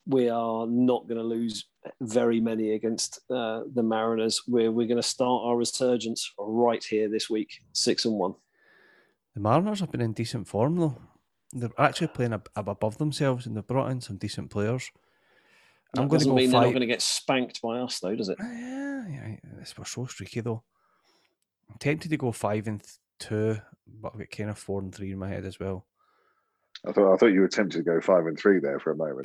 we 0.07 0.29
are 0.29 0.67
not 0.67 1.09
going 1.09 1.19
to 1.19 1.25
lose 1.25 1.67
very 2.01 2.41
many 2.41 2.73
against 2.73 3.21
uh, 3.31 3.63
the 3.75 3.83
Mariners. 3.83 4.43
We're, 4.47 4.71
we're 4.71 4.87
going 4.87 5.01
to 5.01 5.03
start 5.03 5.43
our 5.45 5.57
resurgence 5.57 6.33
right 6.39 6.83
here 6.83 7.09
this 7.09 7.31
week, 7.31 7.61
six 7.73 8.05
and 8.05 8.15
one. 8.15 8.35
The 9.35 9.41
Mariners 9.41 9.81
have 9.81 9.91
been 9.93 10.01
in 10.01 10.13
decent 10.13 10.49
form 10.49 10.77
though. 10.77 10.99
They're 11.53 11.71
actually 11.79 12.09
playing 12.09 12.35
above 12.57 12.99
themselves, 12.99 13.47
and 13.47 13.57
they've 13.57 13.67
brought 13.67 13.91
in 13.91 14.03
some 14.03 14.19
decent 14.19 14.51
players. 14.51 14.91
That 15.95 16.03
I'm 16.03 16.09
going 16.09 16.21
to 16.21 16.27
go 16.27 16.35
mean 16.35 16.51
five... 16.51 16.53
they're 16.53 16.61
not 16.61 16.73
going 16.73 16.81
to 16.81 16.87
get 16.87 17.01
spanked 17.01 17.63
by 17.63 17.79
us, 17.79 18.01
though, 18.01 18.15
does 18.15 18.29
it? 18.29 18.37
Yeah, 18.39 19.09
yeah, 19.09 19.37
we're 19.57 19.85
so 19.87 20.05
streaky 20.05 20.41
though. 20.41 20.63
I'm 21.71 21.79
tempted 21.79 22.11
to 22.11 22.19
go 22.19 22.33
five 22.33 22.67
and 22.67 22.83
two, 23.19 23.59
but 23.87 24.13
I've 24.13 24.19
got 24.19 24.31
kind 24.31 24.51
of 24.51 24.59
four 24.59 24.81
and 24.83 24.95
three 24.95 25.13
in 25.13 25.19
my 25.19 25.29
head 25.29 25.47
as 25.47 25.59
well. 25.59 25.87
I 26.87 26.93
thought 26.93 27.15
I 27.15 27.17
thought 27.17 27.27
you 27.27 27.41
were 27.41 27.49
tempted 27.49 27.79
to 27.79 27.83
go 27.83 28.01
five 28.01 28.27
and 28.27 28.39
three 28.39 28.61
there 28.61 28.79
for 28.79 28.93
a 28.93 28.97
moment. 28.97 29.25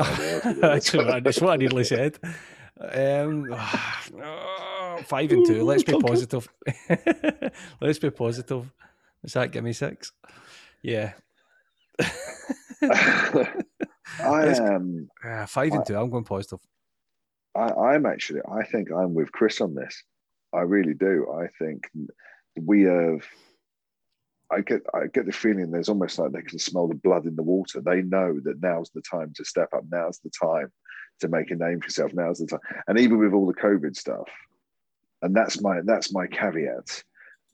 that's, 0.62 0.94
what 1.42 1.50
I 1.54 1.58
nearly 1.58 1.84
said. 1.84 2.18
Um, 2.80 3.54
five 5.06 5.32
and 5.32 5.46
two. 5.46 5.64
Let's 5.64 5.84
be 5.84 5.98
positive. 6.00 6.48
Let's 7.82 8.00
be 8.00 8.10
positive. 8.10 8.72
Does 9.22 9.34
that 9.34 9.52
give 9.52 9.64
me 9.64 9.74
six? 9.74 10.12
Yeah. 10.82 11.14
I 12.82 13.54
am 14.20 15.10
uh, 15.24 15.46
five 15.46 15.72
and 15.72 15.82
I, 15.82 15.84
two. 15.84 15.96
I'm 15.96 16.10
going 16.10 16.24
positive. 16.24 16.60
I, 17.56 17.70
I'm 17.70 18.06
actually. 18.06 18.42
I 18.52 18.64
think 18.66 18.92
I'm 18.92 19.14
with 19.14 19.32
Chris 19.32 19.62
on 19.62 19.76
this. 19.76 20.04
I 20.54 20.62
really 20.62 20.94
do. 20.94 21.28
I 21.32 21.48
think 21.60 21.90
we 22.60 22.84
have 22.84 23.24
I 24.54 24.62
get 24.62 24.82
I 24.94 25.08
get 25.08 25.26
the 25.26 25.32
feeling 25.32 25.72
there's 25.72 25.90
almost 25.90 26.20
like 26.20 26.32
they 26.32 26.42
can 26.42 26.60
smell 26.60 26.88
the 26.88 26.96
blood 26.96 27.26
in 27.26 27.36
the 27.36 27.44
water. 27.44 27.82
They 27.82 28.02
know 28.02 28.40
that 28.44 28.62
now's 28.62 28.92
the 28.92 29.02
time 29.02 29.34
to 29.36 29.46
step 29.46 29.70
up. 29.74 29.84
Now's 29.92 30.20
the 30.20 30.30
time 30.30 30.72
to 31.22 31.28
make 31.28 31.52
a 31.52 31.56
name 31.56 31.80
for 31.80 31.88
yourself. 31.88 32.14
Now's 32.14 32.40
the 32.40 32.48
time. 32.48 32.60
And 32.88 33.00
even 33.00 33.20
with 33.20 33.34
all 33.34 33.48
the 33.48 33.54
COVID 33.54 33.96
stuff, 33.96 34.30
and 35.22 35.36
that's 35.36 35.62
my 35.62 35.82
that's 35.84 36.14
my 36.14 36.28
caveat. 36.28 37.04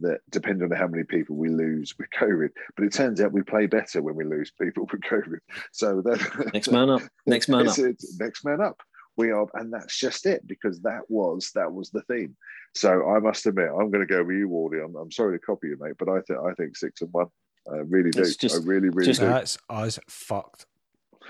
that 0.02 0.20
depending 0.30 0.72
on 0.72 0.78
how 0.78 0.88
many 0.88 1.04
people 1.04 1.36
we 1.36 1.50
lose 1.50 1.93
with 1.97 2.08
COVID, 2.18 2.50
but 2.76 2.86
it 2.86 2.93
turns 2.93 3.22
out 3.22 3.32
we 3.32 3.43
play 3.43 3.66
better 3.66 4.02
when 4.02 4.16
we 4.16 4.24
lose 4.24 4.52
people 4.60 4.86
with 4.91 5.02
COVID. 5.02 5.39
So 5.72 6.02
that 6.02 6.52
next 6.54 6.72
man 6.72 6.89
up, 6.89 7.02
next 7.26 7.50
man 7.50 7.68
up, 7.70 7.78
next 8.20 8.45
man 8.45 8.62
up. 8.62 8.78
We 9.20 9.32
are, 9.32 9.46
and 9.56 9.72
that's 9.74 10.00
just 10.00 10.26
it 10.26 10.48
because 10.48 10.80
that 10.82 11.02
was 11.10 11.52
that 11.54 11.72
was 11.72 11.90
the 11.90 12.02
theme. 12.04 12.38
So 12.74 13.10
I 13.10 13.20
must 13.20 13.46
admit, 13.46 13.68
I'm 13.68 13.92
going 13.92 14.00
to 14.00 14.06
go 14.06 14.24
with 14.24 14.38
you, 14.38 14.48
Wardy. 14.48 14.84
I'm, 14.84 14.96
I'm 14.96 15.12
sorry 15.12 15.38
to 15.38 15.46
copy 15.46 15.68
you, 15.68 15.78
mate, 15.78 15.96
but 16.00 16.08
I 16.08 16.22
think 16.22 16.40
I 16.40 16.54
think 16.54 16.78
six 16.78 17.02
and 17.02 17.12
one. 17.12 17.28
I 17.70 17.78
really 17.80 18.12
do. 18.12 18.24
Just- 18.24 18.56
I 18.56 18.60
really, 18.66 18.88
really 18.90 19.06
just- 19.08 19.20
do. 19.20 19.26
That's 19.28 19.58
us 19.70 20.00
fucked. 20.08 20.66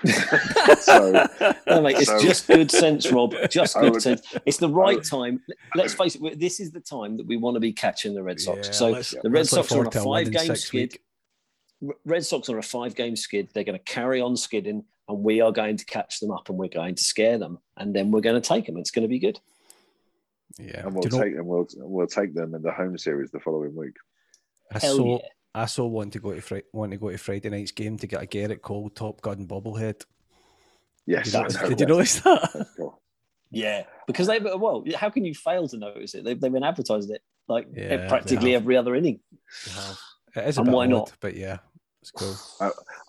So- 0.79 1.11
no, 1.67 1.81
mate, 1.81 1.97
it's 1.97 2.05
so- 2.05 2.21
just 2.21 2.47
good 2.47 2.69
sense, 2.69 3.11
Rob. 3.11 3.33
Just 3.49 3.75
good 3.75 3.93
would- 3.93 4.01
sense. 4.03 4.21
It's 4.45 4.57
the 4.57 4.69
right 4.69 4.97
would- 4.97 5.03
time. 5.05 5.41
Let's 5.73 5.95
face 5.95 6.15
it. 6.15 6.39
This 6.39 6.59
is 6.59 6.71
the 6.71 6.79
time 6.81 7.17
that 7.17 7.25
we 7.25 7.37
want 7.37 7.55
to 7.55 7.59
be 7.59 7.73
catching 7.73 8.13
the 8.13 8.21
Red 8.21 8.39
Sox. 8.39 8.67
Yeah, 8.67 8.71
so 9.01 9.19
the 9.23 9.29
Red 9.31 9.47
Sox 9.47 9.71
are 9.71 9.79
on 9.79 9.87
a 9.87 9.91
five-game 9.91 10.55
skid. 10.55 10.93
week. 11.81 11.95
Red 12.05 12.23
Sox 12.23 12.49
are 12.49 12.57
a 12.59 12.63
five-game 12.63 13.15
skid. 13.15 13.49
They're 13.53 13.63
going 13.63 13.77
to 13.79 13.83
carry 13.83 14.21
on 14.21 14.37
skidding, 14.37 14.83
and 15.09 15.23
we 15.23 15.41
are 15.41 15.51
going 15.51 15.75
to 15.75 15.85
catch 15.85 16.19
them 16.21 16.31
up, 16.31 16.47
and 16.47 16.57
we're 16.57 16.67
going 16.69 16.95
to 16.95 17.03
scare 17.03 17.37
them, 17.37 17.57
and 17.75 17.93
then 17.93 18.11
we're 18.11 18.21
going 18.21 18.41
to 18.41 18.47
take 18.47 18.65
them. 18.67 18.77
It's 18.77 18.91
going 18.91 19.03
to 19.03 19.09
be 19.09 19.19
good. 19.19 19.39
Yeah. 20.57 20.85
and 20.85 20.93
we'll 20.93 21.01
Do 21.03 21.09
you 21.09 21.17
know- 21.17 21.23
take 21.23 21.35
them. 21.35 21.45
we'll 21.47 21.67
we'll 21.77 22.07
take 22.07 22.33
them 22.33 22.55
in 22.55 22.61
the 22.61 22.71
home 22.71 22.97
series 22.97 23.31
the 23.31 23.39
following 23.39 23.75
week. 23.75 23.95
I 24.73 24.79
Hell 24.79 24.95
so 24.97 25.05
yeah. 25.07 25.17
I 25.55 25.65
saw 25.65 25.87
want 25.87 26.13
to 26.13 26.19
go 26.19 26.33
to 26.33 26.41
Fri- 26.41 26.63
want 26.73 26.91
to 26.91 26.97
go 26.97 27.09
to 27.09 27.17
Friday 27.17 27.49
night's 27.49 27.71
game 27.71 27.97
to 27.97 28.07
get 28.07 28.23
a 28.23 28.25
Gerrit 28.27 28.61
Cole 28.61 28.89
Top 28.89 29.19
Gun 29.21 29.47
bobblehead. 29.47 30.01
Yes, 31.05 31.25
Did, 31.25 31.33
you, 31.33 31.39
notice- 31.41 31.55
did 31.57 31.69
you 31.69 31.75
that. 31.77 31.87
notice 31.87 32.19
that? 32.21 32.67
Cool. 32.77 33.01
Yeah, 33.51 33.83
because 34.05 34.27
they've 34.27 34.43
well, 34.43 34.83
how 34.95 35.09
can 35.09 35.25
you 35.25 35.33
fail 35.33 35.67
to 35.69 35.77
notice 35.77 36.13
it? 36.13 36.23
They've, 36.23 36.39
they've 36.39 36.51
been 36.53 36.63
advertised 36.63 37.09
it 37.09 37.21
like 37.47 37.67
Yeah, 37.75 38.07
practically 38.07 38.53
every 38.53 38.77
other 38.77 38.93
inning. 38.95 39.21
It 40.35 40.47
is 40.47 40.57
a 40.57 40.61
And 40.61 40.67
bit 40.67 40.75
why 40.75 40.83
odd, 40.85 40.89
not? 40.91 41.13
but 41.19 41.35
yeah, 41.35 41.57
it's 42.01 42.11
cool. 42.11 42.35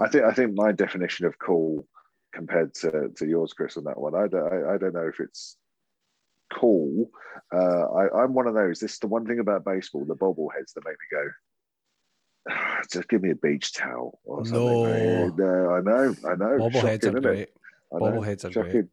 I 0.01 0.09
think 0.09 0.25
I 0.25 0.33
think 0.33 0.55
my 0.55 0.73
definition 0.73 1.27
of 1.27 1.39
cool 1.39 1.87
compared 2.33 2.75
to, 2.75 3.11
to 3.17 3.27
yours, 3.27 3.53
Chris, 3.53 3.77
on 3.77 3.85
that 3.85 4.01
one, 4.01 4.15
I 4.15 4.27
don't 4.29 4.53
I, 4.53 4.75
I 4.75 4.79
don't 4.79 4.95
know 4.95 5.07
if 5.09 5.21
it's 5.21 5.57
cool. 6.53 7.11
Uh, 7.53 7.85
I, 7.85 8.23
I'm 8.23 8.35
one 8.35 8.47
of 8.47 8.55
those. 8.55 8.81
This 8.81 8.95
is 8.95 8.99
the 8.99 9.07
one 9.07 9.27
thing 9.27 9.39
about 9.39 9.65
baseball, 9.65 10.05
the 10.05 10.17
bobbleheads 10.17 10.75
that 10.75 10.85
make 10.85 10.95
me 10.95 11.09
go. 11.13 11.29
"Ah, 12.51 12.81
Just 12.93 13.09
give 13.09 13.23
me 13.23 13.31
a 13.31 13.37
beach 13.37 13.73
towel 13.73 14.19
or 14.25 14.45
something. 14.45 14.63
No. 14.63 15.27
no, 15.29 15.71
I 15.75 15.81
know, 15.81 16.15
I 16.29 16.35
know. 16.35 16.59
Bobbleheads 16.59 17.05
are 17.05 17.21
great. 17.21 17.49
Bobbleheads 17.93 18.45
are 18.45 18.63
great. 18.63 18.87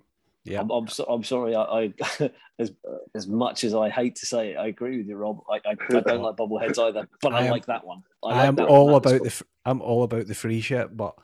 Yeah, 0.48 0.62
I'm, 0.62 0.70
I'm, 0.72 0.88
so, 0.88 1.04
I'm 1.06 1.24
sorry. 1.24 1.56
I, 1.56 1.64
I 1.64 1.94
as 2.60 2.72
as 3.14 3.28
much 3.28 3.64
as 3.64 3.74
I 3.76 3.90
hate 3.90 4.16
to 4.18 4.26
say 4.26 4.52
it, 4.52 4.56
I 4.58 4.68
agree 4.68 4.98
with 4.98 5.08
you, 5.08 5.16
Rob. 5.16 5.42
I, 5.50 5.56
I, 5.70 5.76
I 5.98 6.00
don't 6.02 6.22
like 6.22 6.36
bobbleheads 6.36 6.80
either, 6.80 7.08
but 7.22 7.34
I, 7.34 7.40
I 7.40 7.44
am- 7.46 7.52
like 7.52 7.66
that 7.66 7.86
one. 7.86 8.04
I 8.24 8.28
like 8.28 8.48
am 8.48 8.60
all. 8.68 8.96
About 8.96 9.24
the. 9.24 9.44
I'm 9.66 9.82
all 9.82 10.04
about 10.04 10.28
the 10.28 10.36
free 10.36 10.62
shit, 10.62 10.96
but 10.96 11.16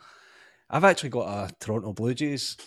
I've 0.69 0.83
actually 0.83 1.09
got 1.09 1.49
a 1.49 1.53
Toronto 1.59 1.93
Blue 1.93 2.13
Jays 2.13 2.57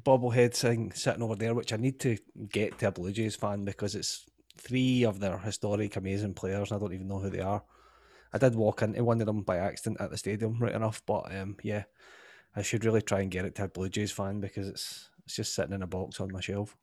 bobblehead 0.00 0.54
thing 0.54 0.92
sitting 0.92 1.22
over 1.22 1.36
there, 1.36 1.54
which 1.54 1.72
I 1.72 1.76
need 1.76 1.98
to 2.00 2.16
get 2.48 2.78
to 2.78 2.88
a 2.88 2.92
Blue 2.92 3.12
Jays 3.12 3.36
fan 3.36 3.64
because 3.64 3.94
it's 3.94 4.24
three 4.56 5.04
of 5.04 5.18
their 5.20 5.38
historic, 5.38 5.96
amazing 5.96 6.34
players, 6.34 6.70
and 6.70 6.78
I 6.78 6.80
don't 6.80 6.94
even 6.94 7.08
know 7.08 7.18
who 7.18 7.30
they 7.30 7.40
are. 7.40 7.62
I 8.32 8.38
did 8.38 8.54
walk 8.54 8.82
into 8.82 9.04
one 9.04 9.20
of 9.20 9.26
them 9.26 9.42
by 9.42 9.58
accident 9.58 10.00
at 10.00 10.10
the 10.10 10.16
stadium, 10.16 10.58
right 10.58 10.74
enough, 10.74 11.02
but 11.06 11.34
um, 11.36 11.56
yeah, 11.62 11.84
I 12.56 12.62
should 12.62 12.84
really 12.84 13.02
try 13.02 13.20
and 13.20 13.30
get 13.30 13.44
it 13.44 13.54
to 13.56 13.64
a 13.64 13.68
Blue 13.68 13.88
Jays 13.88 14.12
fan 14.12 14.40
because 14.40 14.68
it's 14.68 15.10
it's 15.32 15.48
just 15.48 15.54
sitting 15.54 15.72
in 15.72 15.82
a 15.82 15.86
box 15.86 16.20
on 16.20 16.30
my 16.30 16.40
shelf. 16.40 16.76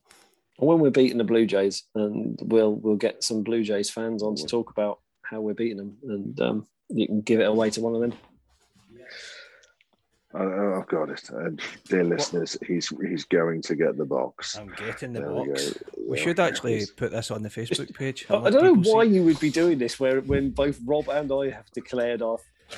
when 0.58 0.80
we're 0.80 0.89
beating 0.89 1.20
the 1.20 1.24
Blue 1.24 1.45
Jays, 1.45 1.84
and 1.93 2.39
we'll 2.41 2.74
we'll 2.74 2.95
get 2.95 3.24
some 3.24 3.43
Blue 3.43 3.64
Jays 3.64 3.91
fans 3.91 4.24
on 4.24 4.36
to 4.36 4.45
talk 4.47 4.72
about 4.72 5.00
how 5.22 5.39
we're 5.39 5.54
beating 5.54 5.78
them, 5.78 5.97
and 6.04 6.41
um, 6.41 6.68
you 6.89 7.06
can 7.06 7.22
give 7.22 7.39
it 7.39 7.47
away 7.47 7.70
to 7.70 7.82
one 7.82 7.93
of 7.93 8.02
them. 8.02 8.14
Oh, 10.34 10.41
oh 10.41 10.86
God! 10.88 11.12
It's, 11.12 11.30
uh, 11.32 11.50
dear 11.88 12.04
listeners, 12.04 12.58
he's 12.66 12.91
he's 13.08 13.24
going 13.26 13.62
to 13.64 13.76
get 13.76 13.97
the 13.97 14.06
box. 14.06 14.58
I'm 14.58 14.74
getting 14.78 15.14
the 15.14 15.22
There 15.22 15.30
box. 15.30 15.74
go. 15.74 15.80
We 16.08 16.18
should 16.18 16.39
actually 16.39 16.86
put 16.97 17.12
this 17.12 17.30
on 17.30 17.43
the 17.43 17.50
Facebook 17.50 17.93
page. 17.95 18.26
I, 18.30 18.36
and 18.36 18.41
I 18.41 18.50
let 18.50 18.54
don't 18.54 18.82
know 18.82 18.91
why 18.91 19.06
see. 19.06 19.14
you 19.14 19.24
would 19.26 19.39
be 19.39 19.52
doing 19.52 19.78
this, 19.78 20.00
where 20.00 20.22
when 20.22 20.50
both 20.50 20.80
Rob 20.86 21.08
and 21.10 21.32
I 21.32 21.50
have 21.52 21.70
declared 21.72 22.24
our 22.24 22.38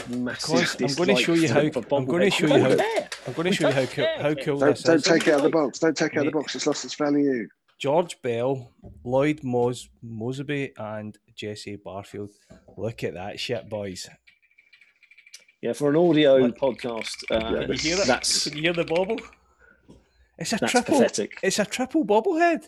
massive. 0.09 0.77
Because 0.77 0.97
I'm 0.99 1.05
going 1.05 1.15
to 1.17 1.21
show 1.23 1.33
you 1.33 1.47
how. 1.47 1.61
dislike 1.61 1.87
for 1.89 1.95
I'm 1.95 2.05
going 2.05 2.21
to 2.23 2.31
show 2.31 2.47
you 2.47 2.63
don't 2.63 2.79
how. 2.79 3.07
I'm 3.27 3.33
going 3.33 3.47
to 3.47 3.53
show 3.53 3.67
you 3.67 3.73
how 3.73 3.79
don't 3.81 3.87
cool, 3.91 4.05
care. 4.05 4.17
how 4.21 4.33
cool 4.35 4.57
Don't, 4.59 4.69
this 4.75 4.83
don't 4.83 4.95
is. 4.95 5.03
take 5.03 5.27
it 5.27 5.31
out 5.33 5.37
of 5.37 5.43
the 5.43 5.49
box. 5.49 5.79
Don't 5.79 5.97
take 5.97 6.13
it 6.13 6.17
out 6.19 6.27
of 6.27 6.33
the 6.33 6.39
box. 6.39 6.55
It's 6.55 6.65
lost 6.67 6.85
its 6.85 6.95
value. 6.95 7.47
George 7.79 8.21
Bell, 8.21 8.71
Lloyd 9.03 9.43
Mos- 9.43 9.89
Moseby, 10.05 10.71
and 10.77 11.17
Jesse 11.35 11.75
Barfield. 11.77 12.29
Look 12.77 13.03
at 13.03 13.15
that 13.15 13.39
shit, 13.39 13.67
boys. 13.69 14.07
Yeah, 15.61 15.73
for 15.73 15.89
an 15.89 15.95
audio 15.95 16.41
What? 16.41 16.57
podcast, 16.57 17.15
uh, 17.31 17.35
Yeah, 17.59 17.65
Can 17.65 17.71
you 17.71 17.77
hear 17.77 17.97
it? 17.99 18.07
that's 18.07 18.43
Can 18.47 18.55
you 18.57 18.63
hear 18.63 18.73
the 18.73 18.85
bobble? 18.85 19.17
It's 20.37 20.53
a 20.53 20.57
that's 20.57 20.71
triple. 20.71 20.97
pathetic. 20.99 21.37
It's 21.43 21.59
a 21.59 21.65
triple 21.65 22.03
bobblehead. 22.05 22.67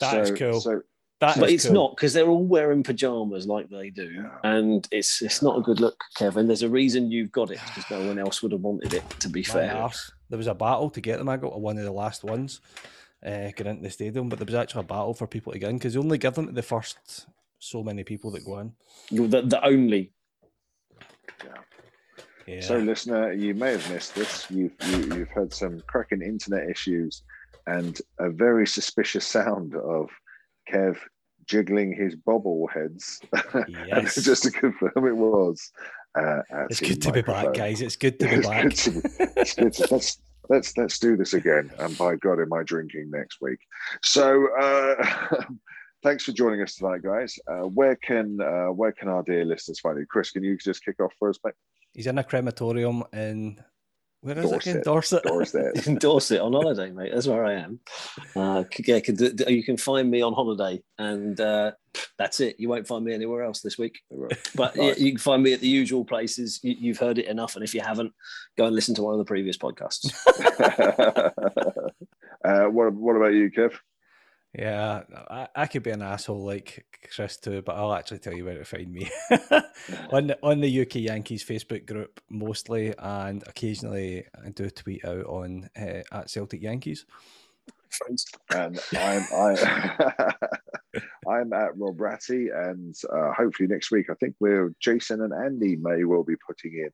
That 0.00 0.20
is 0.20 0.28
so, 0.28 0.34
cool. 0.36 0.60
So 0.60 0.82
That 1.20 1.38
but 1.38 1.50
it's 1.50 1.66
cool. 1.66 1.74
not 1.74 1.96
because 1.96 2.14
they're 2.14 2.26
all 2.28 2.44
wearing 2.46 2.82
pajamas 2.82 3.46
like 3.46 3.68
they 3.68 3.90
do, 3.90 4.10
Yeah. 4.10 4.30
and 4.42 4.88
it's 4.90 5.20
it's 5.20 5.42
not 5.42 5.58
a 5.58 5.60
good 5.60 5.78
look, 5.78 6.02
Kevin. 6.16 6.46
There's 6.46 6.62
a 6.62 6.68
reason 6.68 7.10
you've 7.10 7.30
got 7.30 7.50
it 7.50 7.60
because 7.66 7.90
no 7.90 8.06
one 8.06 8.18
else 8.18 8.42
would 8.42 8.52
have 8.52 8.62
wanted 8.62 8.94
it. 8.94 9.08
To 9.20 9.28
be 9.28 9.40
My 9.40 9.52
fair, 9.52 9.76
arse. 9.76 10.10
There 10.30 10.38
was 10.38 10.46
a 10.46 10.54
battle 10.54 10.88
to 10.90 11.00
get 11.00 11.18
them. 11.18 11.28
I 11.28 11.36
got 11.36 11.60
one 11.60 11.76
of 11.76 11.84
the 11.84 11.90
last 11.92 12.24
ones, 12.24 12.62
uh, 13.24 13.50
get 13.54 13.66
into 13.66 13.82
the 13.82 13.90
stadium, 13.90 14.30
but 14.30 14.38
there 14.38 14.46
was 14.46 14.54
actually 14.54 14.80
a 14.80 14.84
battle 14.84 15.12
for 15.12 15.26
people 15.26 15.52
to 15.52 15.58
get 15.58 15.68
in 15.68 15.76
because 15.76 15.92
they 15.92 16.00
only 16.00 16.16
give 16.18 16.34
them 16.34 16.46
to 16.46 16.52
the 16.52 16.62
first 16.62 17.26
so 17.58 17.82
many 17.82 18.02
people 18.02 18.30
that 18.30 18.44
go 18.46 18.58
in. 18.60 18.72
You're 19.10 19.28
the, 19.28 19.42
the 19.42 19.62
only 19.62 20.12
Yeah. 22.46 22.60
So, 22.62 22.78
listener, 22.78 23.32
you 23.32 23.54
may 23.54 23.72
have 23.72 23.90
missed 23.92 24.14
this. 24.14 24.46
You've 24.50 24.72
you, 24.88 25.16
you've 25.16 25.28
had 25.28 25.52
some 25.52 25.82
cracking 25.86 26.22
internet 26.22 26.68
issues 26.68 27.22
and 27.66 28.00
a 28.18 28.30
very 28.30 28.66
suspicious 28.66 29.26
sound 29.26 29.74
of 29.76 30.08
Kev 30.70 30.96
jiggling 31.46 31.92
his 31.92 32.14
bobbleheads. 32.16 33.18
and 33.54 33.76
Yes. 33.88 34.14
just 34.22 34.42
to 34.44 34.50
confirm, 34.50 35.06
it 35.06 35.16
was. 35.16 35.70
Uh, 36.18 36.42
it's 36.70 36.80
good 36.80 37.00
to 37.02 37.12
be 37.12 37.22
back, 37.22 37.54
guys. 37.54 37.80
It's 37.80 37.96
good 37.96 38.18
to 38.20 38.26
be 38.26 38.34
It's 38.36 38.46
back. 38.48 38.62
good 38.62 38.76
to 38.76 38.90
be- 38.90 39.00
it's 39.40 39.54
good 39.54 39.72
to- 39.74 39.88
let's 39.94 40.18
let's 40.48 40.76
let's 40.76 40.98
do 40.98 41.16
this 41.16 41.34
again. 41.34 41.70
And 41.78 41.96
by 41.96 42.16
God, 42.16 42.40
am 42.40 42.52
I 42.52 42.62
drinking 42.62 43.10
next 43.10 43.38
week? 43.40 43.58
So. 44.02 44.48
Uh, 44.60 44.94
Thanks 46.02 46.24
for 46.24 46.32
joining 46.32 46.62
us 46.62 46.76
tonight, 46.76 47.02
guys. 47.02 47.38
Uh, 47.46 47.66
where 47.78 47.94
can 47.94 48.40
uh, 48.40 48.68
where 48.72 48.90
can 48.90 49.06
our 49.08 49.22
dear 49.22 49.44
listeners 49.44 49.80
find 49.80 49.98
you? 49.98 50.06
Chris, 50.06 50.30
can 50.30 50.42
you 50.42 50.56
just 50.56 50.82
kick 50.82 50.98
off 50.98 51.12
for 51.18 51.28
us, 51.28 51.38
mate? 51.44 51.52
He's 51.92 52.06
in 52.06 52.16
a 52.16 52.24
crematorium 52.24 53.04
in 53.12 53.60
where 54.22 54.38
is 54.38 54.52
it 54.52 54.66
again? 54.66 54.82
Dorset. 54.84 55.22
Dorset. 55.24 55.86
In 55.86 55.96
Dorset 55.96 56.40
on 56.40 56.52
holiday, 56.52 56.90
mate. 56.90 57.10
That's 57.12 57.26
where 57.26 57.44
I 57.44 57.54
am. 57.54 57.80
Uh, 58.36 58.64
yeah, 58.86 59.00
can 59.00 59.14
do- 59.16 59.32
you 59.48 59.64
can 59.64 59.76
find 59.76 60.10
me 60.10 60.20
on 60.22 60.32
holiday, 60.34 60.82
and 60.98 61.40
uh, 61.40 61.72
that's 62.18 62.40
it. 62.40 62.56
You 62.58 62.68
won't 62.68 62.86
find 62.86 63.04
me 63.04 63.14
anywhere 63.14 63.42
else 63.42 63.60
this 63.60 63.78
week. 63.78 64.00
But 64.54 64.76
Right. 64.76 64.98
you 64.98 65.12
can 65.12 65.18
find 65.18 65.42
me 65.42 65.52
at 65.52 65.60
the 65.60 65.68
usual 65.68 66.04
places. 66.04 66.60
You, 66.62 66.74
you've 66.78 66.98
heard 66.98 67.18
it 67.18 67.26
enough, 67.26 67.54
and 67.56 67.64
if 67.64 67.74
you 67.74 67.80
haven't, 67.80 68.12
go 68.58 68.66
and 68.66 68.74
listen 68.74 68.94
to 68.96 69.02
one 69.02 69.14
of 69.14 69.18
the 69.18 69.24
previous 69.24 69.56
podcasts. 69.56 70.12
uh, 72.44 72.64
what 72.70 72.92
what 72.92 73.16
about 73.16 73.34
you, 73.34 73.50
Kev? 73.50 73.74
Yeah, 74.52 75.02
I, 75.30 75.48
I 75.54 75.66
could 75.66 75.84
be 75.84 75.90
an 75.90 76.02
asshole 76.02 76.44
like 76.44 76.84
Chris 77.14 77.36
too, 77.36 77.62
but 77.62 77.76
I'll 77.76 77.94
actually 77.94 78.18
tell 78.18 78.34
you 78.34 78.44
where 78.44 78.58
to 78.58 78.64
find 78.64 78.92
me 78.92 79.08
on 80.12 80.28
the, 80.28 80.38
on 80.42 80.60
the 80.60 80.80
UK 80.82 80.96
Yankees 80.96 81.44
Facebook 81.44 81.86
group 81.86 82.20
mostly, 82.28 82.92
and 82.98 83.44
occasionally 83.46 84.24
I 84.44 84.50
do 84.50 84.68
tweet 84.68 85.04
out 85.04 85.26
on 85.26 85.70
uh, 85.80 86.02
at 86.10 86.30
Celtic 86.30 86.62
Yankees. 86.62 87.06
Friends. 87.90 88.26
And 88.50 88.80
I'm 88.92 89.24
I, 89.32 90.34
I'm 91.28 91.52
at 91.52 91.76
Rob 91.76 92.00
Ratty, 92.00 92.48
and 92.48 92.94
uh, 93.12 93.32
hopefully 93.32 93.68
next 93.68 93.92
week 93.92 94.06
I 94.10 94.14
think 94.14 94.34
we're 94.40 94.74
Jason 94.80 95.22
and 95.22 95.32
Andy 95.32 95.76
may 95.76 96.02
well 96.04 96.24
be 96.24 96.36
putting 96.44 96.72
in 96.74 96.90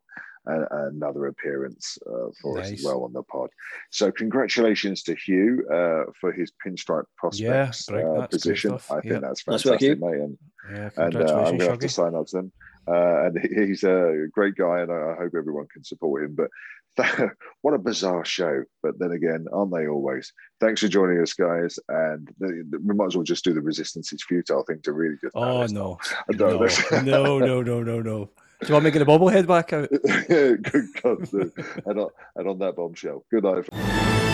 a, 0.46 0.86
another 0.88 1.26
appearance 1.26 1.98
uh, 2.06 2.28
for 2.40 2.58
us 2.60 2.70
as 2.72 2.84
well 2.84 3.04
on 3.04 3.12
the 3.12 3.22
pod. 3.22 3.50
So 3.90 4.10
congratulations 4.12 5.02
to 5.04 5.14
Hugh 5.14 5.66
uh, 5.72 6.10
for 6.20 6.32
his 6.32 6.52
pinstripe 6.64 7.04
prospects 7.16 7.86
brilliant. 7.86 8.18
uh, 8.22 8.26
position. 8.28 8.70
stuff. 8.78 8.90
I 8.90 9.00
think 9.00 9.12
Yeah. 9.14 9.18
that's 9.20 9.42
fantastic, 9.42 9.80
Hugh. 9.80 9.96
mate. 9.96 10.20
And 10.20 10.38
Yeah, 10.70 10.90
and 10.96 11.16
uh, 11.16 11.18
I'm 11.20 11.56
going 11.56 11.58
to 11.60 11.70
have 11.70 11.78
to 11.78 11.88
sign 11.88 12.14
up 12.14 12.26
to 12.28 12.36
them. 12.36 12.52
Uh, 12.88 13.24
and 13.26 13.68
he's 13.68 13.82
a 13.82 14.26
great 14.32 14.54
guy, 14.54 14.80
and 14.80 14.92
I 14.92 15.12
I 15.12 15.16
hope 15.16 15.32
everyone 15.36 15.66
can 15.72 15.82
support 15.82 16.22
him. 16.24 16.36
But 16.36 16.50
what 17.62 17.74
a 17.74 17.78
bizarre 17.78 18.24
show! 18.24 18.62
But 18.82 18.98
then 19.00 19.10
again, 19.10 19.46
aren't 19.52 19.72
they 19.74 19.86
always? 19.88 20.32
Thanks 20.60 20.80
for 20.80 20.88
joining 20.88 21.20
us, 21.20 21.32
guys. 21.34 21.78
And 21.88 22.28
the, 22.38 22.64
the- 22.70 22.78
we 22.78 22.94
might 22.94 23.06
as 23.06 23.16
well 23.16 23.24
just 23.24 23.44
do 23.44 23.52
the 23.52 23.60
resistance 23.60 24.12
is 24.12 24.22
futile 24.24 24.62
thing 24.62 24.80
to 24.84 24.92
really 24.92 25.16
just. 25.20 25.34
Oh 25.34 25.58
let's 25.58 25.72
no, 25.72 25.98
no, 26.30 27.02
no, 27.02 27.38
no, 27.38 27.60
no, 27.62 27.82
no, 27.82 28.00
no. 28.00 28.30
Do 28.60 28.68
you 28.68 28.72
want 28.72 28.84
me 28.84 28.90
to 28.90 28.98
get 28.98 29.02
a 29.02 29.10
bobblehead 29.10 29.46
back 29.46 29.72
out? 29.72 29.90
Good 30.28 30.86
God, 31.02 31.30
and, 31.84 32.00
on, 32.00 32.10
and 32.36 32.48
on 32.48 32.58
that 32.60 32.74
bombshell, 32.76 33.24
good 33.30 33.44
night. 33.44 34.25